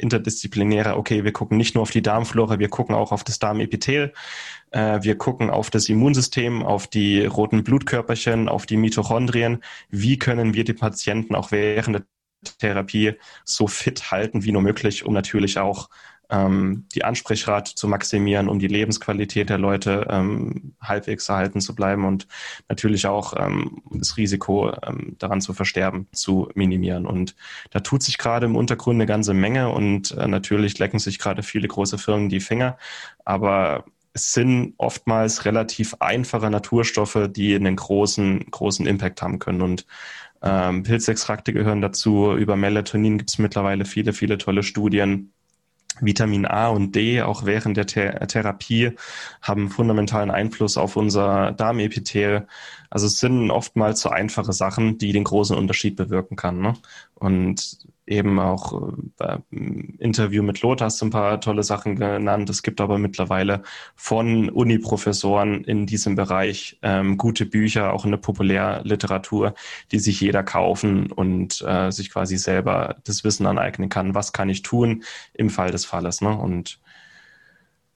interdisziplinärer. 0.00 0.96
Okay, 0.96 1.24
wir 1.24 1.32
gucken 1.32 1.56
nicht 1.56 1.74
nur 1.74 1.82
auf 1.82 1.90
die 1.90 2.02
Darmflora, 2.02 2.58
wir 2.58 2.68
gucken 2.68 2.94
auch 2.94 3.12
auf 3.12 3.24
das 3.24 3.38
Darmepithel. 3.38 4.12
Äh, 4.70 5.02
wir 5.02 5.16
gucken 5.16 5.50
auf 5.50 5.70
das 5.70 5.88
Immunsystem, 5.88 6.62
auf 6.64 6.86
die 6.86 7.24
roten 7.24 7.64
Blutkörperchen, 7.64 8.48
auf 8.48 8.66
die 8.66 8.76
Mitochondrien. 8.76 9.62
Wie 9.88 10.18
können 10.18 10.54
wir 10.54 10.64
die 10.64 10.74
Patienten 10.74 11.34
auch 11.34 11.52
während 11.52 11.96
der 11.96 12.04
Therapie 12.58 13.14
so 13.44 13.66
fit 13.66 14.10
halten 14.10 14.44
wie 14.44 14.52
nur 14.52 14.62
möglich, 14.62 15.04
um 15.04 15.12
natürlich 15.12 15.58
auch 15.58 15.90
ähm, 16.30 16.86
die 16.94 17.04
Ansprechrate 17.04 17.74
zu 17.74 17.88
maximieren, 17.88 18.48
um 18.48 18.58
die 18.58 18.68
Lebensqualität 18.68 19.50
der 19.50 19.58
Leute 19.58 20.06
ähm, 20.10 20.74
halbwegs 20.80 21.28
erhalten 21.28 21.60
zu 21.60 21.74
bleiben 21.74 22.04
und 22.04 22.26
natürlich 22.68 23.06
auch 23.06 23.34
ähm, 23.36 23.82
das 23.90 24.16
Risiko 24.16 24.72
ähm, 24.82 25.16
daran 25.18 25.40
zu 25.40 25.52
versterben 25.52 26.06
zu 26.12 26.48
minimieren. 26.54 27.06
Und 27.06 27.34
da 27.70 27.80
tut 27.80 28.02
sich 28.02 28.18
gerade 28.18 28.46
im 28.46 28.56
Untergrund 28.56 28.96
eine 28.96 29.06
ganze 29.06 29.34
Menge 29.34 29.70
und 29.70 30.12
äh, 30.12 30.28
natürlich 30.28 30.78
lecken 30.78 30.98
sich 30.98 31.18
gerade 31.18 31.42
viele 31.42 31.68
große 31.68 31.98
Firmen 31.98 32.28
die 32.28 32.40
Finger, 32.40 32.78
aber 33.24 33.84
es 34.12 34.32
sind 34.32 34.74
oftmals 34.76 35.44
relativ 35.44 35.94
einfache 36.00 36.50
Naturstoffe, 36.50 37.28
die 37.30 37.54
einen 37.54 37.76
großen, 37.76 38.50
großen 38.50 38.86
Impact 38.86 39.22
haben 39.22 39.38
können. 39.38 39.62
Und 39.62 39.86
ähm, 40.42 40.82
Pilzextrakte 40.82 41.52
gehören 41.52 41.80
dazu. 41.80 42.34
Über 42.34 42.56
Melatonin 42.56 43.18
gibt 43.18 43.30
es 43.30 43.38
mittlerweile 43.38 43.84
viele, 43.84 44.12
viele 44.12 44.38
tolle 44.38 44.62
Studien. 44.62 45.32
Vitamin 46.00 46.46
A 46.46 46.68
und 46.68 46.94
D 46.94 47.22
auch 47.22 47.44
während 47.44 47.76
der 47.76 47.86
Th 47.86 48.28
Therapie 48.28 48.92
haben 49.42 49.70
fundamentalen 49.70 50.30
Einfluss 50.30 50.76
auf 50.76 50.96
unser 50.96 51.52
Darmepithel. 51.52 52.46
Also 52.88 53.06
es 53.06 53.18
sind 53.18 53.50
oftmals 53.50 54.00
so 54.00 54.08
einfache 54.08 54.52
Sachen, 54.52 54.98
die 54.98 55.12
den 55.12 55.24
großen 55.24 55.56
Unterschied 55.56 55.96
bewirken 55.96 56.36
kann. 56.36 56.60
Ne? 56.60 56.74
Und 57.14 57.78
eben 58.10 58.40
auch 58.40 58.92
äh, 59.20 59.38
Interview 59.98 60.42
mit 60.42 60.60
Lothar 60.62 60.86
hast 60.86 61.00
ein 61.02 61.10
paar 61.10 61.40
tolle 61.40 61.62
Sachen 61.62 61.96
genannt. 61.96 62.50
Es 62.50 62.62
gibt 62.62 62.80
aber 62.80 62.98
mittlerweile 62.98 63.62
von 63.94 64.50
Uni-Professoren 64.50 65.62
in 65.64 65.86
diesem 65.86 66.16
Bereich 66.16 66.78
ähm, 66.82 67.16
gute 67.16 67.46
Bücher, 67.46 67.92
auch 67.92 68.04
in 68.04 68.10
der 68.10 68.18
Populärliteratur, 68.18 69.54
die 69.92 70.00
sich 70.00 70.20
jeder 70.20 70.42
kaufen 70.42 71.12
und 71.12 71.62
äh, 71.66 71.90
sich 71.92 72.10
quasi 72.10 72.36
selber 72.36 72.96
das 73.04 73.22
Wissen 73.22 73.46
aneignen 73.46 73.88
kann. 73.88 74.14
Was 74.14 74.32
kann 74.32 74.48
ich 74.48 74.62
tun 74.62 75.04
im 75.32 75.48
Fall 75.48 75.70
des 75.70 75.84
Falles? 75.84 76.20
Ne? 76.20 76.36
Und 76.36 76.80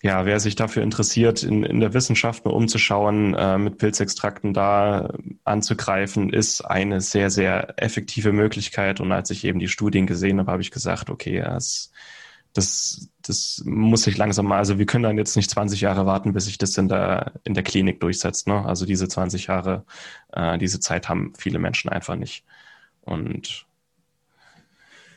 ja, 0.05 0.27
wer 0.27 0.39
sich 0.39 0.55
dafür 0.55 0.83
interessiert, 0.83 1.43
in, 1.43 1.63
in 1.63 1.81
der 1.81 1.95
Wissenschaft 1.95 2.45
nur 2.45 2.53
umzuschauen, 2.53 3.33
äh, 3.33 3.57
mit 3.57 3.79
Pilzextrakten 3.79 4.53
da 4.53 5.15
anzugreifen, 5.45 6.31
ist 6.31 6.61
eine 6.61 7.01
sehr, 7.01 7.31
sehr 7.31 7.73
effektive 7.83 8.33
Möglichkeit. 8.33 9.01
Und 9.01 9.13
als 9.13 9.31
ich 9.31 9.45
eben 9.45 9.59
die 9.59 9.67
Studien 9.67 10.07
gesehen 10.07 10.39
habe, 10.39 10.53
habe 10.53 10.61
ich 10.61 10.71
gesagt, 10.71 11.09
okay, 11.09 11.41
das, 11.41 11.91
das, 12.53 13.09
das 13.23 13.63
muss 13.65 14.03
sich 14.03 14.19
langsam 14.19 14.45
mal, 14.45 14.59
also 14.59 14.79
wir 14.79 14.85
können 14.85 15.05
dann 15.05 15.17
jetzt 15.17 15.37
nicht 15.37 15.49
20 15.51 15.81
Jahre 15.81 16.05
warten, 16.05 16.35
bis 16.35 16.45
sich 16.45 16.59
das 16.59 16.77
in 16.77 16.89
der, 16.89 17.33
in 17.45 17.55
der 17.55 17.63
Klinik 17.63 18.01
durchsetzt. 18.01 18.47
Ne? 18.47 18.63
Also 18.63 18.85
diese 18.85 19.09
20 19.09 19.47
Jahre, 19.47 19.87
äh, 20.33 20.59
diese 20.59 20.81
Zeit 20.81 21.09
haben 21.09 21.33
viele 21.39 21.59
Menschen 21.59 21.89
einfach 21.89 22.17
nicht. 22.17 22.45
Und 23.01 23.65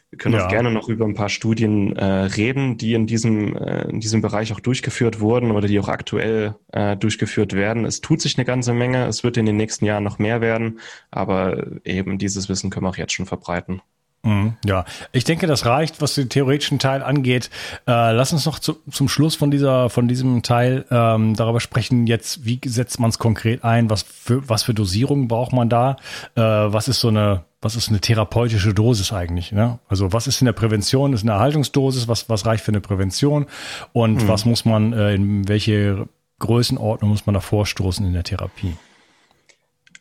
wir 0.09 0.17
können 0.17 0.35
ja. 0.35 0.45
auch 0.45 0.49
gerne 0.49 0.71
noch 0.71 0.87
über 0.87 1.05
ein 1.05 1.15
paar 1.15 1.27
Studien 1.27 1.95
äh, 1.97 2.05
reden, 2.05 2.77
die 2.77 2.93
in 2.93 3.07
diesem, 3.07 3.57
äh, 3.57 3.89
in 3.89 3.99
diesem 3.99 4.21
Bereich 4.21 4.53
auch 4.53 4.61
durchgeführt 4.61 5.19
wurden 5.19 5.51
oder 5.51 5.67
die 5.67 5.79
auch 5.79 5.89
aktuell 5.89 6.55
äh, 6.71 6.95
durchgeführt 6.95 7.53
werden. 7.53 7.83
Es 7.83 7.99
tut 7.99 8.21
sich 8.21 8.37
eine 8.37 8.45
ganze 8.45 8.73
Menge. 8.73 9.05
Es 9.05 9.25
wird 9.25 9.35
in 9.35 9.45
den 9.45 9.57
nächsten 9.57 9.85
Jahren 9.85 10.05
noch 10.05 10.17
mehr 10.17 10.39
werden. 10.39 10.79
Aber 11.11 11.81
eben 11.83 12.17
dieses 12.17 12.47
Wissen 12.47 12.69
können 12.69 12.85
wir 12.85 12.89
auch 12.89 12.97
jetzt 12.97 13.13
schon 13.13 13.25
verbreiten. 13.25 13.81
Mhm, 14.27 14.57
ja, 14.65 14.83
ich 15.13 15.23
denke, 15.23 15.47
das 15.47 15.65
reicht, 15.65 16.01
was 16.01 16.15
den 16.15 16.27
theoretischen 16.27 16.79
Teil 16.79 17.01
angeht. 17.01 17.49
Äh, 17.87 18.11
lass 18.11 18.33
uns 18.33 18.45
noch 18.45 18.59
zu, 18.59 18.75
zum 18.91 19.07
Schluss 19.07 19.35
von 19.35 19.51
dieser, 19.51 19.89
von 19.89 20.09
diesem 20.09 20.43
Teil 20.43 20.83
ähm, 20.91 21.33
darüber 21.33 21.61
sprechen. 21.61 22.07
Jetzt, 22.07 22.43
wie 22.45 22.59
setzt 22.65 22.99
man 22.99 23.09
es 23.09 23.19
konkret 23.19 23.63
ein? 23.63 23.89
Was 23.89 24.01
für, 24.01 24.47
was 24.49 24.63
für 24.63 24.73
Dosierungen 24.73 25.29
braucht 25.29 25.53
man 25.53 25.69
da? 25.69 25.95
Äh, 26.35 26.41
was 26.41 26.89
ist 26.89 26.99
so 26.99 27.07
eine 27.07 27.45
was 27.59 27.75
ist 27.75 27.89
eine 27.89 27.99
therapeutische 27.99 28.73
Dosis 28.73 29.11
eigentlich? 29.11 29.51
Ne? 29.51 29.79
Also 29.87 30.13
was 30.13 30.27
ist 30.27 30.41
in 30.41 30.45
der 30.45 30.53
Prävention? 30.53 31.13
Ist 31.13 31.23
eine 31.23 31.31
Erhaltungsdosis? 31.31 32.07
Was, 32.07 32.29
was 32.29 32.45
reicht 32.45 32.63
für 32.63 32.71
eine 32.71 32.81
Prävention? 32.81 33.47
Und 33.93 34.23
mhm. 34.23 34.27
was 34.27 34.45
muss 34.45 34.63
man, 34.63 34.93
äh, 34.93 35.15
in 35.15 35.47
welche 35.47 36.07
Größenordnung 36.39 37.09
muss 37.09 37.25
man 37.25 37.33
da 37.33 37.39
vorstoßen 37.39 38.05
in 38.05 38.13
der 38.13 38.23
Therapie? 38.23 38.75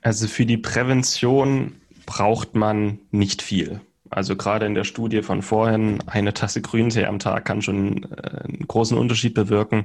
Also 0.03 0.27
für 0.29 0.45
die 0.45 0.59
Prävention 0.59 1.77
braucht 2.05 2.55
man 2.55 3.01
nicht 3.11 3.41
viel. 3.41 3.81
Also 4.11 4.37
gerade 4.37 4.67
in 4.67 4.75
der 4.75 4.85
Studie 4.85 5.23
von 5.23 5.43
vorhin, 5.43 6.03
eine 6.07 6.35
Tasse 6.35 6.63
Grüntee 6.63 7.07
am 7.07 7.19
Tag 7.19 7.45
kann 7.45 7.63
schon 7.63 8.05
äh, 8.13 8.45
einen 8.45 8.67
großen 8.67 8.97
Unterschied 8.97 9.35
bewirken, 9.35 9.85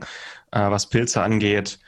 äh, 0.51 0.69
was 0.69 0.89
Pilze 0.89 1.21
angeht. 1.21 1.79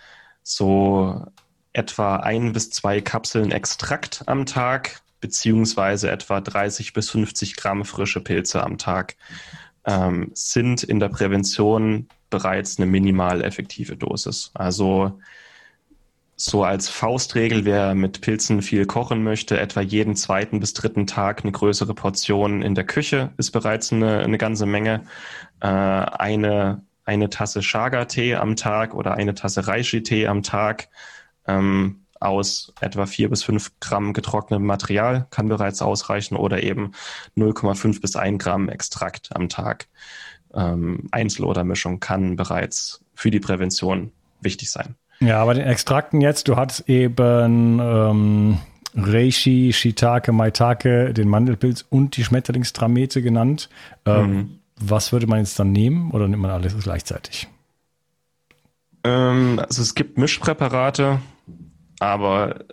So 0.44 1.26
etwa 1.74 2.18
ein 2.18 2.54
bis 2.54 2.70
zwei 2.70 3.02
Kapseln 3.02 3.52
Extrakt 3.52 4.24
am 4.28 4.46
Tag 4.46 5.02
beziehungsweise 5.22 6.12
etwa 6.12 6.42
30 6.42 6.94
bis 6.94 7.10
50 7.10 7.56
Gramm 7.56 7.86
frische 7.86 8.20
Pilze 8.20 8.62
am 8.62 8.78
Tag 8.78 9.16
ähm, 9.86 10.32
sind 10.34 10.84
in 10.84 11.00
der 11.00 11.10
Prävention 11.10 12.08
bereits 12.30 12.78
eine 12.78 12.88
minimal 12.88 13.42
effektive 13.42 13.96
Dosis. 13.96 14.52
Also 14.54 15.20
so 16.36 16.64
als 16.64 16.90
Faustregel, 16.90 17.66
wer 17.66 17.94
mit 17.96 18.22
Pilzen 18.22 18.62
viel 18.62 18.86
kochen 18.86 19.24
möchte, 19.24 19.60
etwa 19.60 19.82
jeden 19.82 20.16
zweiten 20.16 20.60
bis 20.60 20.74
dritten 20.74 21.06
Tag 21.08 21.44
eine 21.44 21.52
größere 21.52 21.94
Portion 21.94 22.62
in 22.62 22.76
der 22.76 22.86
Küche 22.86 23.32
ist 23.38 23.52
bereits 23.52 23.94
eine, 23.94 24.20
eine 24.20 24.38
ganze 24.38 24.66
Menge. 24.66 25.06
Äh, 25.60 25.68
eine, 25.68 26.84
eine 27.06 27.30
Tasse 27.30 27.62
Chaga-Tee 27.62 28.36
am 28.36 28.56
Tag 28.56 28.94
oder 28.94 29.14
eine 29.14 29.36
Tasse 29.36 29.68
Reishi-Tee 29.68 30.28
am 30.28 30.44
Tag 30.44 30.90
ähm, 31.48 32.04
aus 32.20 32.74
etwa 32.80 33.06
vier 33.06 33.30
bis 33.30 33.44
fünf 33.44 33.72
Gramm 33.80 34.14
getrocknetem 34.14 34.66
Material 34.66 35.28
kann 35.30 35.50
bereits 35.50 35.82
ausreichen 35.82 36.36
oder 36.36 36.64
eben 36.64 36.94
0,5 37.38 38.02
bis 38.02 38.16
1 38.16 38.42
Gramm 38.42 38.70
Extrakt 38.70 39.36
am 39.36 39.50
Tag. 39.50 39.88
Ähm, 40.54 41.08
Einzel- 41.12 41.46
oder 41.46 41.64
Mischung 41.64 42.00
kann 42.00 42.36
bereits 42.36 43.04
für 43.14 43.30
die 43.30 43.40
Prävention 43.40 44.14
wichtig 44.42 44.72
sein. 44.72 44.96
Ja, 45.20 45.42
aber 45.42 45.54
den 45.54 45.66
Extrakten 45.66 46.22
jetzt, 46.22 46.48
du 46.48 46.56
hattest 46.56 46.90
eben 46.90 47.80
ähm, 47.82 48.58
Reishi, 48.96 49.72
Shiitake, 49.74 50.32
Maitake, 50.32 51.14
den 51.14 51.30
Mandelpilz 51.30 51.86
und 51.90 52.18
die 52.18 52.24
Schmetterlingstramete 52.24 53.22
genannt. 53.22 53.70
Ähm, 54.06 54.32
mhm. 54.32 54.60
Was 54.78 55.12
würde 55.12 55.28
man 55.28 55.40
jetzt 55.40 55.58
dann 55.60 55.72
nehmen 55.72 56.12
oder 56.12 56.28
nimmt 56.28 56.42
man 56.42 56.52
alles 56.52 56.78
gleichzeitig? 56.78 57.48
Ähm, 59.04 59.60
also 59.60 59.82
es 59.82 59.96
gibt 59.96 60.18
Mischpräparate, 60.18 61.20
aber 62.00 62.66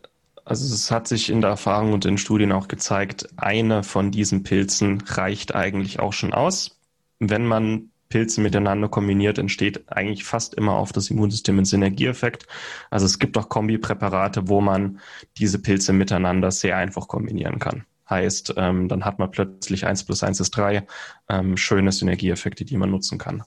also 0.44 0.74
es 0.74 0.90
hat 0.90 1.06
sich 1.06 1.30
in 1.30 1.40
der 1.40 1.50
Erfahrung 1.50 1.92
und 1.92 2.04
in 2.04 2.18
Studien 2.18 2.52
auch 2.52 2.68
gezeigt, 2.68 3.28
eine 3.36 3.82
von 3.82 4.10
diesen 4.10 4.42
Pilzen 4.42 5.02
reicht 5.06 5.54
eigentlich 5.54 6.00
auch 6.00 6.12
schon 6.12 6.32
aus. 6.32 6.76
Wenn 7.18 7.46
man 7.46 7.90
Pilze 8.10 8.42
miteinander 8.42 8.88
kombiniert, 8.88 9.38
entsteht 9.38 9.90
eigentlich 9.90 10.24
fast 10.24 10.54
immer 10.54 10.74
auf 10.74 10.92
das 10.92 11.08
Immunsystem 11.10 11.58
ein 11.58 11.64
Synergieeffekt. 11.64 12.46
Also 12.90 13.06
es 13.06 13.18
gibt 13.18 13.38
auch 13.38 13.48
Kombipräparate, 13.48 14.48
wo 14.48 14.60
man 14.60 15.00
diese 15.38 15.58
Pilze 15.58 15.94
miteinander 15.94 16.50
sehr 16.50 16.76
einfach 16.76 17.08
kombinieren 17.08 17.58
kann. 17.58 17.84
Heißt, 18.10 18.54
ähm, 18.56 18.88
dann 18.88 19.04
hat 19.04 19.18
man 19.20 19.30
plötzlich 19.30 19.86
eins 19.86 20.04
plus 20.04 20.22
eins 20.22 20.40
ist 20.40 20.50
drei 20.50 20.86
ähm, 21.28 21.56
schöne 21.56 21.92
Synergieeffekte, 21.92 22.64
die 22.64 22.76
man 22.76 22.90
nutzen 22.90 23.16
kann 23.16 23.44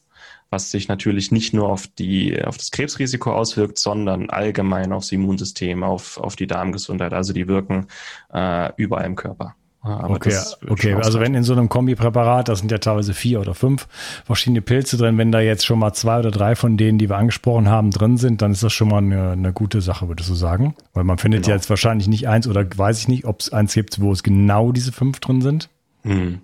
was 0.49 0.69
sich 0.69 0.87
natürlich 0.87 1.31
nicht 1.31 1.53
nur 1.53 1.69
auf, 1.69 1.87
die, 1.87 2.41
auf 2.43 2.57
das 2.57 2.69
Krebsrisiko 2.71 3.33
auswirkt, 3.33 3.79
sondern 3.79 4.29
allgemein 4.29 4.93
aufs 4.93 5.11
Immunsystem, 5.11 5.83
auf, 5.83 6.17
auf 6.17 6.35
die 6.35 6.47
Darmgesundheit. 6.47 7.11
Also 7.11 7.33
die 7.33 7.47
wirken 7.47 7.87
äh, 8.31 8.71
überall 8.77 9.05
im 9.05 9.15
Körper. 9.15 9.55
Aber 9.85 10.11
okay, 10.11 10.33
okay. 10.69 10.93
also 10.93 11.19
wenn 11.19 11.35
in 11.35 11.43
so 11.43 11.51
einem 11.51 11.67
Kombipräparat, 11.67 12.47
da 12.47 12.55
sind 12.55 12.71
ja 12.71 12.77
teilweise 12.77 13.13
vier 13.13 13.41
oder 13.41 13.53
fünf 13.53 13.85
verschiedene 14.23 14.61
Pilze 14.61 14.95
drin, 14.95 15.17
wenn 15.17 15.33
da 15.33 15.41
jetzt 15.41 15.65
schon 15.65 15.77
mal 15.77 15.91
zwei 15.91 16.19
oder 16.19 16.31
drei 16.31 16.55
von 16.55 16.77
denen, 16.77 16.97
die 16.97 17.09
wir 17.09 17.17
angesprochen 17.17 17.67
haben, 17.67 17.91
drin 17.91 18.15
sind, 18.17 18.41
dann 18.41 18.53
ist 18.53 18.63
das 18.63 18.71
schon 18.71 18.87
mal 18.87 18.99
eine, 18.99 19.31
eine 19.31 19.51
gute 19.51 19.81
Sache, 19.81 20.07
würdest 20.07 20.29
du 20.29 20.35
sagen? 20.35 20.73
Weil 20.93 21.03
man 21.03 21.17
findet 21.17 21.41
genau. 21.41 21.49
ja 21.49 21.55
jetzt 21.57 21.69
wahrscheinlich 21.69 22.07
nicht 22.07 22.29
eins 22.29 22.47
oder 22.47 22.65
weiß 22.65 22.97
ich 22.99 23.09
nicht, 23.09 23.25
ob 23.25 23.41
es 23.41 23.51
eins 23.51 23.73
gibt, 23.73 23.99
wo 23.99 24.13
es 24.13 24.23
genau 24.23 24.71
diese 24.71 24.93
fünf 24.93 25.19
drin 25.19 25.41
sind. 25.41 25.69
Hm. 26.03 26.39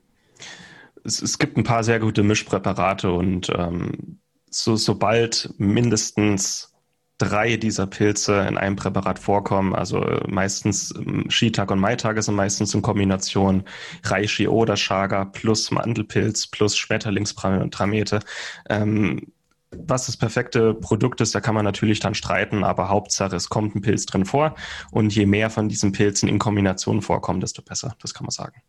Es, 1.05 1.21
es, 1.21 1.39
gibt 1.39 1.55
ein 1.55 1.63
paar 1.63 1.85
sehr 1.85 2.01
gute 2.01 2.23
Mischpräparate 2.23 3.09
und 3.09 3.49
ähm, 3.57 4.19
so, 4.49 4.75
sobald 4.75 5.53
mindestens 5.57 6.73
drei 7.19 7.57
dieser 7.57 7.85
Pilze 7.85 8.39
in 8.47 8.57
einem 8.57 8.75
Präparat 8.75 9.19
vorkommen, 9.19 9.75
also 9.75 10.03
meistens 10.27 10.93
ähm, 10.95 11.29
Shiitake 11.29 11.73
und 11.73 11.79
Maitake 11.79 12.23
sind 12.23 12.35
meistens 12.35 12.73
in 12.73 12.81
Kombination. 12.81 13.63
Reishi 14.03 14.47
oder 14.47 14.75
Chaga 14.75 15.25
plus 15.25 15.69
Mandelpilz 15.69 16.47
plus 16.47 16.75
Schmetterlingstramete. 16.75 18.21
Ähm, 18.69 19.27
was 19.71 20.07
das 20.07 20.17
perfekte 20.17 20.73
Produkt 20.73 21.21
ist, 21.21 21.35
da 21.35 21.41
kann 21.41 21.53
man 21.53 21.65
natürlich 21.65 21.99
dann 21.99 22.15
streiten, 22.15 22.63
aber 22.63 22.89
Hauptsache, 22.89 23.35
es 23.35 23.49
kommt 23.49 23.75
ein 23.75 23.81
Pilz 23.81 24.07
drin 24.07 24.25
vor. 24.25 24.55
Und 24.89 25.13
je 25.13 25.27
mehr 25.27 25.51
von 25.51 25.69
diesen 25.69 25.91
Pilzen 25.91 26.27
in 26.27 26.39
Kombination 26.39 27.03
vorkommen, 27.03 27.39
desto 27.39 27.61
besser, 27.61 27.95
das 28.01 28.15
kann 28.15 28.25
man 28.25 28.31
sagen. 28.31 28.63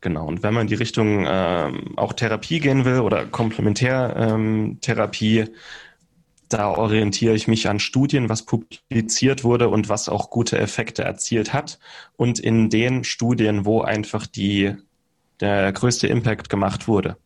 Genau, 0.00 0.26
und 0.26 0.42
wenn 0.42 0.54
man 0.54 0.62
in 0.62 0.68
die 0.68 0.74
Richtung 0.74 1.24
ähm, 1.26 1.94
auch 1.96 2.12
Therapie 2.12 2.60
gehen 2.60 2.84
will 2.84 3.00
oder 3.00 3.26
Komplementärtherapie, 3.26 5.38
ähm, 5.40 5.54
da 6.48 6.70
orientiere 6.70 7.34
ich 7.34 7.48
mich 7.48 7.68
an 7.68 7.78
Studien, 7.80 8.28
was 8.28 8.44
publiziert 8.44 9.44
wurde 9.44 9.68
und 9.68 9.88
was 9.88 10.08
auch 10.08 10.30
gute 10.30 10.58
Effekte 10.58 11.04
erzielt 11.04 11.52
hat. 11.52 11.78
Und 12.16 12.38
in 12.38 12.70
den 12.70 13.04
Studien, 13.04 13.64
wo 13.64 13.82
einfach 13.82 14.26
die, 14.26 14.74
der 15.40 15.72
größte 15.72 16.06
Impact 16.06 16.48
gemacht 16.48 16.88
wurde, 16.88 17.16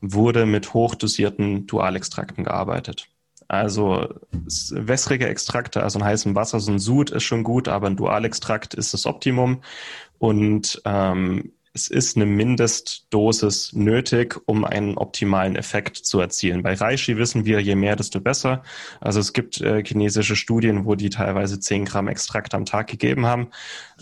wurde 0.00 0.46
mit 0.46 0.72
hochdosierten 0.72 1.66
Dualextrakten 1.66 2.44
gearbeitet. 2.44 3.08
Also 3.48 4.08
wässrige 4.30 5.26
Extrakte, 5.26 5.82
also 5.82 5.98
in 5.98 6.04
heißem 6.04 6.36
Wasser, 6.36 6.60
so 6.60 6.70
ein 6.70 6.78
Sud 6.78 7.10
ist 7.10 7.24
schon 7.24 7.42
gut, 7.42 7.66
aber 7.66 7.88
ein 7.88 7.96
Dualextrakt 7.96 8.74
ist 8.74 8.94
das 8.94 9.06
Optimum. 9.06 9.62
Und 10.18 10.80
ähm, 10.84 11.52
es 11.72 11.88
ist 11.88 12.16
eine 12.16 12.26
Mindestdosis 12.26 13.72
nötig, 13.72 14.36
um 14.46 14.64
einen 14.64 14.98
optimalen 14.98 15.54
Effekt 15.54 15.96
zu 15.96 16.18
erzielen. 16.18 16.62
Bei 16.62 16.74
Reishi 16.74 17.16
wissen 17.16 17.44
wir, 17.44 17.60
je 17.60 17.76
mehr, 17.76 17.94
desto 17.94 18.20
besser. 18.20 18.62
Also 19.00 19.20
es 19.20 19.32
gibt 19.32 19.60
äh, 19.60 19.82
chinesische 19.84 20.34
Studien, 20.34 20.84
wo 20.84 20.96
die 20.96 21.10
teilweise 21.10 21.60
10 21.60 21.84
Gramm 21.84 22.08
Extrakt 22.08 22.54
am 22.54 22.64
Tag 22.64 22.88
gegeben 22.88 23.26
haben. 23.26 23.48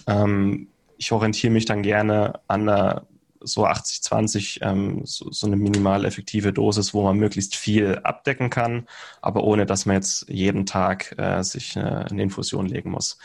Ähm, 0.07 0.69
ich 0.97 1.13
orientiere 1.13 1.53
mich 1.53 1.67
dann 1.67 1.83
gerne 1.83 2.41
an 2.49 2.69
einer 2.69 3.07
so 3.41 3.67
80, 3.67 4.03
20, 4.03 4.61
ähm, 4.63 5.03
so, 5.05 5.31
so 5.31 5.47
eine 5.47 5.57
minimal 5.57 6.05
effektive 6.05 6.53
Dosis, 6.53 6.95
wo 6.95 7.03
man 7.03 7.19
möglichst 7.19 7.55
viel 7.55 8.01
abdecken 8.03 8.51
kann, 8.51 8.87
aber 9.21 9.45
ohne 9.45 9.67
dass 9.67 9.87
man 9.87 9.97
jetzt 9.97 10.29
jeden 10.29 10.67
Tag 10.67 11.15
äh, 11.19 11.43
sich 11.43 11.77
äh, 11.77 11.81
eine 11.81 12.23
Infusion 12.23 12.67
legen 12.67 12.91
muss. 12.91 13.19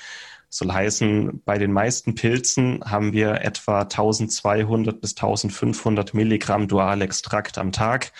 Soll 0.53 0.71
heißen, 0.71 1.41
bei 1.45 1.57
den 1.57 1.71
meisten 1.71 2.13
Pilzen 2.13 2.83
haben 2.85 3.11
wir 3.11 3.41
etwa 3.41 3.81
1200 3.81 5.01
bis 5.01 5.15
1500 5.15 6.13
Milligramm 6.13 6.67
Dualextrakt 6.67 7.57
am 7.57 7.71
Tag, 7.71 8.11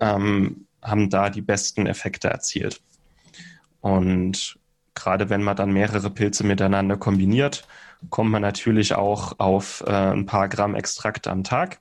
ähm, 0.00 0.66
haben 0.82 1.10
da 1.10 1.28
die 1.28 1.42
besten 1.42 1.86
Effekte 1.86 2.28
erzielt. 2.28 2.80
Und 3.82 4.58
gerade 4.94 5.28
wenn 5.28 5.42
man 5.42 5.56
dann 5.56 5.74
mehrere 5.74 6.08
Pilze 6.08 6.42
miteinander 6.42 6.96
kombiniert, 6.96 7.68
kommt 8.08 8.30
man 8.30 8.40
natürlich 8.40 8.94
auch 8.94 9.38
auf 9.38 9.84
äh, 9.86 9.90
ein 9.90 10.24
paar 10.24 10.48
Gramm 10.48 10.74
Extrakt 10.74 11.28
am 11.28 11.44
Tag. 11.44 11.80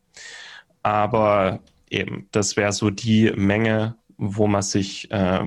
Aber 0.82 1.60
eben, 1.90 2.28
das 2.32 2.58
wäre 2.58 2.74
so 2.74 2.90
die 2.90 3.32
Menge, 3.38 3.96
wo 4.18 4.48
man 4.48 4.62
sich, 4.62 5.12
äh, 5.12 5.42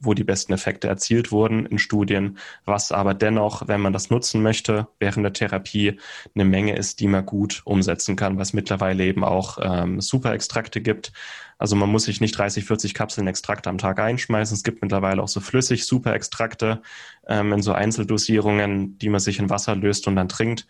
wo 0.00 0.14
die 0.14 0.24
besten 0.24 0.52
Effekte 0.52 0.88
erzielt 0.88 1.32
wurden 1.32 1.66
in 1.66 1.78
Studien, 1.78 2.38
was 2.64 2.92
aber 2.92 3.14
dennoch, 3.14 3.68
wenn 3.68 3.80
man 3.80 3.92
das 3.92 4.10
nutzen 4.10 4.42
möchte, 4.42 4.88
während 4.98 5.24
der 5.24 5.32
Therapie 5.32 5.98
eine 6.34 6.44
Menge 6.44 6.76
ist, 6.76 7.00
die 7.00 7.08
man 7.08 7.26
gut 7.26 7.62
umsetzen 7.64 8.16
kann, 8.16 8.38
was 8.38 8.52
mittlerweile 8.52 9.04
eben 9.04 9.24
auch 9.24 9.58
ähm, 9.62 10.00
Superextrakte 10.00 10.80
gibt. 10.80 11.12
Also 11.58 11.76
man 11.76 11.90
muss 11.90 12.04
sich 12.04 12.20
nicht 12.20 12.36
30, 12.36 12.64
40 12.64 12.94
Kapseln 12.94 13.28
Extrakt 13.28 13.66
am 13.66 13.78
Tag 13.78 14.00
einschmeißen. 14.00 14.56
Es 14.56 14.64
gibt 14.64 14.82
mittlerweile 14.82 15.22
auch 15.22 15.28
so 15.28 15.40
flüssig 15.40 15.86
Superextrakte 15.86 16.82
ähm, 17.28 17.52
in 17.52 17.62
so 17.62 17.72
Einzeldosierungen, 17.72 18.98
die 18.98 19.08
man 19.08 19.20
sich 19.20 19.38
in 19.38 19.50
Wasser 19.50 19.76
löst 19.76 20.08
und 20.08 20.16
dann 20.16 20.28
trinkt. 20.28 20.66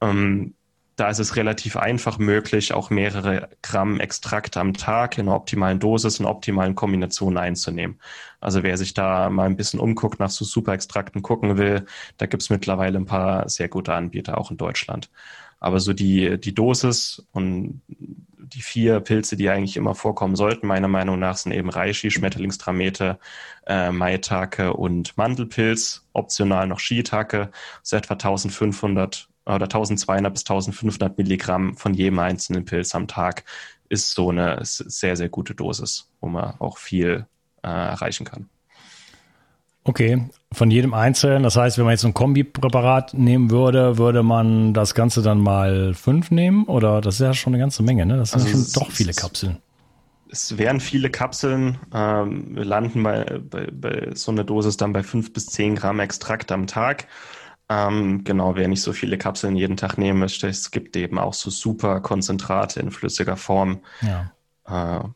Ähm, 0.00 0.54
da 0.96 1.08
ist 1.08 1.18
es 1.18 1.36
relativ 1.36 1.76
einfach 1.76 2.18
möglich, 2.18 2.72
auch 2.72 2.90
mehrere 2.90 3.48
Gramm 3.62 3.98
Extrakt 4.00 4.56
am 4.56 4.74
Tag 4.74 5.18
in 5.18 5.26
einer 5.26 5.36
optimalen 5.36 5.80
Dosis, 5.80 6.20
in 6.20 6.26
optimalen 6.26 6.74
Kombinationen 6.74 7.38
einzunehmen. 7.38 8.00
Also 8.40 8.62
wer 8.62 8.76
sich 8.76 8.94
da 8.94 9.28
mal 9.30 9.46
ein 9.46 9.56
bisschen 9.56 9.80
umguckt, 9.80 10.20
nach 10.20 10.30
so 10.30 10.44
Superextrakten 10.44 11.22
gucken 11.22 11.58
will, 11.58 11.86
da 12.18 12.26
gibt 12.26 12.42
es 12.42 12.50
mittlerweile 12.50 12.98
ein 12.98 13.06
paar 13.06 13.48
sehr 13.48 13.68
gute 13.68 13.92
Anbieter, 13.94 14.38
auch 14.38 14.50
in 14.50 14.56
Deutschland. 14.56 15.10
Aber 15.58 15.80
so 15.80 15.92
die, 15.92 16.38
die 16.38 16.54
Dosis 16.54 17.26
und 17.32 17.82
die 17.88 18.62
vier 18.62 19.00
Pilze, 19.00 19.36
die 19.36 19.48
eigentlich 19.48 19.76
immer 19.76 19.94
vorkommen 19.94 20.36
sollten, 20.36 20.66
meiner 20.66 20.88
Meinung 20.88 21.18
nach, 21.18 21.36
sind 21.36 21.52
eben 21.52 21.70
Reishi, 21.70 22.10
Schmetterlingstramete, 22.10 23.18
äh, 23.66 23.90
Maitake 23.90 24.74
und 24.74 25.16
Mandelpilz, 25.16 26.06
optional 26.12 26.66
noch 26.66 26.78
Shiitake, 26.78 27.50
so 27.82 27.96
etwa 27.96 28.14
1500 28.14 29.28
oder 29.46 29.64
1200 29.64 30.32
bis 30.32 30.42
1500 30.42 31.18
Milligramm 31.18 31.76
von 31.76 31.94
jedem 31.94 32.18
einzelnen 32.18 32.64
Pilz 32.64 32.94
am 32.94 33.08
Tag 33.08 33.44
ist 33.88 34.12
so 34.12 34.30
eine 34.30 34.58
sehr, 34.62 35.16
sehr 35.16 35.28
gute 35.28 35.54
Dosis, 35.54 36.08
wo 36.20 36.28
man 36.28 36.54
auch 36.58 36.78
viel 36.78 37.26
äh, 37.62 37.68
erreichen 37.68 38.24
kann. 38.24 38.48
Okay, 39.86 40.30
von 40.50 40.70
jedem 40.70 40.94
einzelnen. 40.94 41.42
Das 41.42 41.56
heißt, 41.56 41.76
wenn 41.76 41.84
man 41.84 41.92
jetzt 41.92 42.06
ein 42.06 42.14
Kombipräparat 42.14 43.12
nehmen 43.12 43.50
würde, 43.50 43.98
würde 43.98 44.22
man 44.22 44.72
das 44.72 44.94
Ganze 44.94 45.20
dann 45.20 45.40
mal 45.40 45.92
fünf 45.92 46.30
nehmen? 46.30 46.64
Oder 46.64 47.02
das 47.02 47.16
ist 47.16 47.20
ja 47.20 47.34
schon 47.34 47.52
eine 47.52 47.60
ganze 47.60 47.82
Menge, 47.82 48.06
ne? 48.06 48.16
Das 48.16 48.30
sind 48.30 48.42
also 48.42 48.52
schon 48.52 48.82
doch 48.82 48.90
viele 48.90 49.12
Kapseln. 49.12 49.58
Es 50.30 50.56
wären 50.56 50.80
viele 50.80 51.10
Kapseln. 51.10 51.78
Ähm, 51.92 52.56
wir 52.56 52.64
landen 52.64 53.02
bei, 53.02 53.40
bei, 53.50 53.68
bei 53.70 54.10
so 54.14 54.32
einer 54.32 54.42
Dosis 54.42 54.78
dann 54.78 54.94
bei 54.94 55.02
fünf 55.02 55.34
bis 55.34 55.46
zehn 55.46 55.76
Gramm 55.76 56.00
Extrakt 56.00 56.50
am 56.50 56.66
Tag. 56.66 57.06
Ähm, 57.68 58.24
genau, 58.24 58.56
wer 58.56 58.68
nicht 58.68 58.82
so 58.82 58.92
viele 58.92 59.16
Kapseln 59.16 59.56
jeden 59.56 59.76
Tag 59.76 59.96
nehmen 59.96 60.18
möchte, 60.18 60.48
es 60.48 60.70
gibt 60.70 60.96
eben 60.96 61.18
auch 61.18 61.34
so 61.34 61.50
super 61.50 62.00
Konzentrate 62.00 62.80
in 62.80 62.90
flüssiger 62.90 63.36
Form. 63.36 63.80
Ja. 64.02 64.32
Äh, 65.00 65.08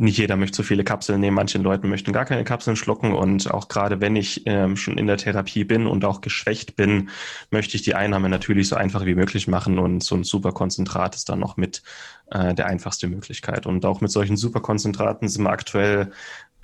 nicht 0.00 0.16
jeder 0.16 0.36
möchte 0.36 0.56
so 0.56 0.62
viele 0.62 0.82
Kapseln 0.82 1.20
nehmen, 1.20 1.36
manche 1.36 1.58
Leute 1.58 1.86
möchten 1.86 2.12
gar 2.12 2.24
keine 2.24 2.44
Kapseln 2.44 2.74
schlucken 2.74 3.12
und 3.12 3.50
auch 3.50 3.68
gerade 3.68 4.00
wenn 4.00 4.16
ich 4.16 4.46
ähm, 4.46 4.76
schon 4.76 4.96
in 4.96 5.06
der 5.06 5.18
Therapie 5.18 5.64
bin 5.64 5.86
und 5.86 6.06
auch 6.06 6.22
geschwächt 6.22 6.74
bin, 6.74 7.10
möchte 7.50 7.76
ich 7.76 7.82
die 7.82 7.94
Einnahme 7.94 8.30
natürlich 8.30 8.68
so 8.68 8.76
einfach 8.76 9.04
wie 9.04 9.14
möglich 9.14 9.46
machen 9.46 9.78
und 9.78 10.02
so 10.02 10.14
ein 10.14 10.24
Superkonzentrat 10.24 11.14
ist 11.16 11.28
dann 11.28 11.38
noch 11.38 11.58
mit 11.58 11.82
äh, 12.30 12.54
der 12.54 12.66
einfachste 12.66 13.08
Möglichkeit. 13.08 13.66
Und 13.66 13.84
auch 13.84 14.00
mit 14.00 14.10
solchen 14.10 14.38
Superkonzentraten 14.38 15.28
sind 15.28 15.42
wir 15.42 15.50
aktuell 15.50 16.12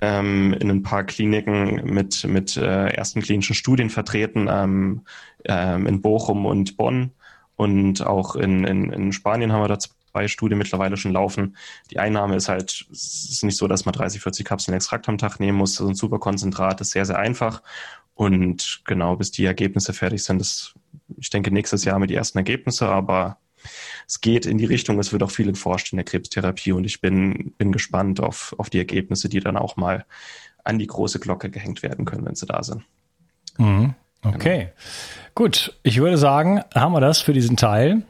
ähm, 0.01 0.53
in 0.53 0.69
ein 0.69 0.83
paar 0.83 1.03
Kliniken 1.03 1.93
mit, 1.93 2.23
mit 2.25 2.57
äh, 2.57 2.89
ersten 2.89 3.21
klinischen 3.21 3.55
Studien 3.55 3.89
vertreten, 3.89 4.47
ähm, 4.49 5.01
ähm, 5.45 5.87
in 5.87 6.01
Bochum 6.01 6.45
und 6.45 6.77
Bonn. 6.77 7.11
Und 7.55 8.05
auch 8.05 8.35
in, 8.35 8.63
in, 8.65 8.91
in 8.91 9.11
Spanien 9.11 9.51
haben 9.51 9.63
wir 9.63 9.67
da 9.67 9.79
zwei 9.79 10.27
Studien 10.27 10.57
mittlerweile 10.57 10.97
schon 10.97 11.13
laufen. 11.13 11.55
Die 11.91 11.99
Einnahme 11.99 12.35
ist 12.35 12.49
halt, 12.49 12.85
es 12.91 13.29
ist 13.29 13.43
nicht 13.43 13.57
so, 13.57 13.67
dass 13.67 13.85
man 13.85 13.93
30, 13.93 14.21
40 14.21 14.45
Kapseln 14.45 14.75
Extrakt 14.75 15.09
am 15.09 15.17
Tag 15.17 15.39
nehmen 15.39 15.57
muss. 15.57 15.75
So 15.75 15.87
ein 15.87 15.95
Superkonzentrat 15.95 16.81
ist 16.81 16.91
sehr, 16.91 17.05
sehr 17.05 17.17
einfach. 17.17 17.63
Und 18.13 18.81
genau, 18.85 19.15
bis 19.15 19.31
die 19.31 19.45
Ergebnisse 19.45 19.93
fertig 19.93 20.23
sind, 20.23 20.41
ist, 20.41 20.73
ich 21.17 21.29
denke, 21.29 21.51
nächstes 21.51 21.83
Jahr 21.83 21.95
haben 21.95 22.03
wir 22.03 22.07
die 22.07 22.15
ersten 22.15 22.37
Ergebnisse, 22.37 22.87
aber 22.87 23.37
es 24.07 24.21
geht 24.21 24.45
in 24.45 24.57
die 24.57 24.65
Richtung, 24.65 24.99
es 24.99 25.11
wird 25.11 25.21
auch 25.21 25.31
viel 25.31 25.49
erforscht 25.49 25.91
in 25.91 25.97
der 25.97 26.05
Krebstherapie 26.05 26.71
und 26.71 26.85
ich 26.85 27.01
bin, 27.01 27.53
bin 27.57 27.71
gespannt 27.71 28.21
auf, 28.21 28.55
auf 28.57 28.69
die 28.69 28.77
Ergebnisse, 28.77 29.27
die 29.27 29.41
dann 29.41 29.57
auch 29.57 29.75
mal 29.75 30.05
an 30.63 30.79
die 30.79 30.87
große 30.87 31.19
Glocke 31.19 31.49
gehängt 31.49 31.83
werden 31.83 32.05
können, 32.05 32.25
wenn 32.25 32.35
sie 32.35 32.45
da 32.45 32.63
sind. 32.63 32.83
Mhm. 33.57 33.95
Okay. 34.23 34.59
Genau. 34.59 34.71
Gut, 35.35 35.77
ich 35.83 35.99
würde 35.99 36.17
sagen, 36.17 36.61
haben 36.73 36.93
wir 36.93 37.01
das 37.01 37.19
für 37.19 37.33
diesen 37.33 37.57
Teil. 37.57 38.03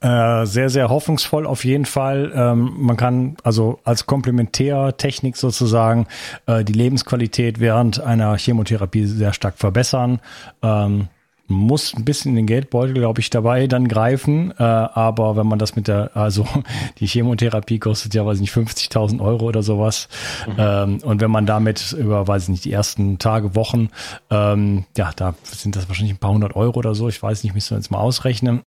Äh, 0.00 0.46
sehr, 0.46 0.70
sehr 0.70 0.88
hoffnungsvoll 0.88 1.46
auf 1.46 1.64
jeden 1.64 1.84
Fall. 1.84 2.32
Ähm, 2.34 2.72
man 2.78 2.96
kann 2.96 3.36
also 3.42 3.80
als 3.84 4.06
Komplementärtechnik 4.06 5.36
sozusagen 5.36 6.06
äh, 6.46 6.64
die 6.64 6.72
Lebensqualität 6.72 7.60
während 7.60 8.00
einer 8.00 8.38
Chemotherapie 8.38 9.04
sehr 9.04 9.34
stark 9.34 9.58
verbessern. 9.58 10.20
Ähm, 10.62 11.08
muss 11.50 11.94
ein 11.94 12.04
bisschen 12.04 12.30
in 12.30 12.36
den 12.36 12.46
Geldbeutel, 12.46 12.94
glaube 12.94 13.20
ich, 13.20 13.28
dabei 13.28 13.66
dann 13.66 13.88
greifen. 13.88 14.52
Äh, 14.58 14.62
aber 14.62 15.36
wenn 15.36 15.46
man 15.46 15.58
das 15.58 15.76
mit 15.76 15.88
der, 15.88 16.16
also 16.16 16.46
die 16.98 17.06
Chemotherapie 17.06 17.78
kostet 17.78 18.14
ja, 18.14 18.24
weiß 18.24 18.36
ich 18.36 18.42
nicht, 18.42 18.54
50.000 18.54 19.20
Euro 19.20 19.46
oder 19.46 19.62
sowas. 19.62 20.08
Mhm. 20.46 20.54
Ähm, 20.58 20.98
und 21.02 21.20
wenn 21.20 21.30
man 21.30 21.46
damit 21.46 21.92
über, 21.92 22.26
weiß 22.26 22.44
ich 22.44 22.48
nicht, 22.48 22.64
die 22.64 22.72
ersten 22.72 23.18
Tage, 23.18 23.50
Wochen, 23.54 23.88
ähm, 24.30 24.84
ja, 24.96 25.10
da 25.16 25.34
sind 25.44 25.76
das 25.76 25.88
wahrscheinlich 25.88 26.14
ein 26.14 26.18
paar 26.18 26.32
hundert 26.32 26.56
Euro 26.56 26.78
oder 26.78 26.94
so. 26.94 27.08
Ich 27.08 27.22
weiß 27.22 27.42
nicht, 27.42 27.54
müssen 27.54 27.70
wir 27.70 27.78
jetzt 27.78 27.90
mal 27.90 27.98
ausrechnen. 27.98 28.62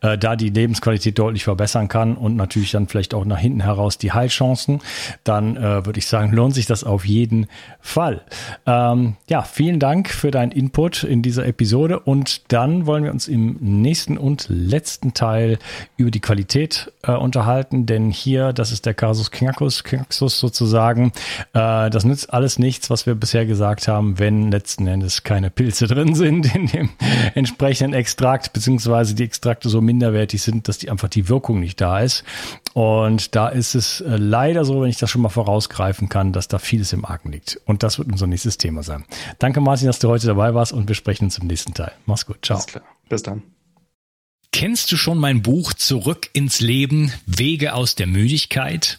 Äh, 0.00 0.18
da 0.18 0.36
die 0.36 0.50
Lebensqualität 0.50 1.18
deutlich 1.18 1.44
verbessern 1.44 1.88
kann 1.88 2.16
und 2.16 2.36
natürlich 2.36 2.70
dann 2.70 2.88
vielleicht 2.88 3.14
auch 3.14 3.24
nach 3.24 3.38
hinten 3.38 3.60
heraus 3.60 3.98
die 3.98 4.12
Heilchancen, 4.12 4.80
dann 5.24 5.56
äh, 5.56 5.86
würde 5.86 5.98
ich 5.98 6.06
sagen, 6.06 6.32
lohnt 6.36 6.54
sich 6.54 6.66
das 6.66 6.84
auf 6.84 7.04
jeden 7.04 7.46
Fall. 7.80 8.22
Ähm, 8.66 9.16
ja, 9.28 9.42
vielen 9.42 9.80
Dank 9.80 10.08
für 10.08 10.30
deinen 10.30 10.52
Input 10.52 11.04
in 11.04 11.22
dieser 11.22 11.46
Episode 11.46 12.00
und 12.00 12.52
dann 12.52 12.86
wollen 12.86 13.04
wir 13.04 13.12
uns 13.12 13.28
im 13.28 13.56
nächsten 13.60 14.18
und 14.18 14.46
letzten 14.48 15.14
Teil 15.14 15.58
über 15.96 16.10
die 16.10 16.20
Qualität 16.20 16.92
äh, 17.02 17.12
unterhalten, 17.12 17.86
denn 17.86 18.10
hier, 18.10 18.52
das 18.52 18.72
ist 18.72 18.86
der 18.86 18.94
Casus 18.94 19.30
Knaxus, 19.30 19.84
Knaxus 19.84 20.38
sozusagen, 20.38 21.12
äh, 21.52 21.90
das 21.90 22.04
nützt 22.04 22.32
alles 22.32 22.58
nichts, 22.58 22.90
was 22.90 23.06
wir 23.06 23.14
bisher 23.14 23.46
gesagt 23.46 23.88
haben, 23.88 24.18
wenn 24.18 24.50
letzten 24.50 24.86
Endes 24.86 25.22
keine 25.22 25.50
Pilze 25.50 25.86
drin 25.86 26.14
sind 26.14 26.54
in 26.54 26.66
dem 26.66 26.90
entsprechenden 27.34 27.94
Extrakt, 27.94 28.52
beziehungsweise 28.52 29.14
die 29.14 29.24
Extrakte 29.56 29.68
so 29.70 29.80
minderwertig 29.80 30.42
sind, 30.42 30.68
dass 30.68 30.78
die 30.78 30.90
einfach 30.90 31.08
die 31.08 31.28
Wirkung 31.28 31.60
nicht 31.60 31.80
da 31.80 32.00
ist. 32.00 32.24
Und 32.74 33.34
da 33.34 33.48
ist 33.48 33.74
es 33.74 34.02
äh, 34.02 34.16
leider 34.16 34.64
so, 34.64 34.82
wenn 34.82 34.90
ich 34.90 34.98
das 34.98 35.10
schon 35.10 35.22
mal 35.22 35.30
vorausgreifen 35.30 36.08
kann, 36.10 36.32
dass 36.32 36.48
da 36.48 36.58
vieles 36.58 36.92
im 36.92 37.06
Argen 37.06 37.32
liegt. 37.32 37.58
Und 37.64 37.82
das 37.82 37.98
wird 37.98 38.12
unser 38.12 38.26
nächstes 38.26 38.58
Thema 38.58 38.82
sein. 38.82 39.04
Danke, 39.38 39.60
Martin, 39.60 39.86
dass 39.86 39.98
du 39.98 40.08
heute 40.08 40.26
dabei 40.26 40.52
warst 40.52 40.72
und 40.72 40.88
wir 40.88 40.94
sprechen 40.94 41.24
uns 41.24 41.38
im 41.38 41.46
nächsten 41.46 41.72
Teil. 41.72 41.92
Mach's 42.04 42.26
gut. 42.26 42.44
Ciao. 42.44 42.62
Bis 43.08 43.22
dann. 43.22 43.42
Kennst 44.52 44.92
du 44.92 44.96
schon 44.96 45.18
mein 45.18 45.42
Buch 45.42 45.72
Zurück 45.72 46.28
ins 46.32 46.60
Leben, 46.60 47.12
Wege 47.26 47.74
aus 47.74 47.94
der 47.94 48.06
Müdigkeit? 48.06 48.98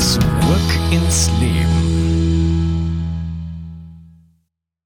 Zurück 0.00 0.22
ins 0.90 1.30
Leben. 1.40 1.99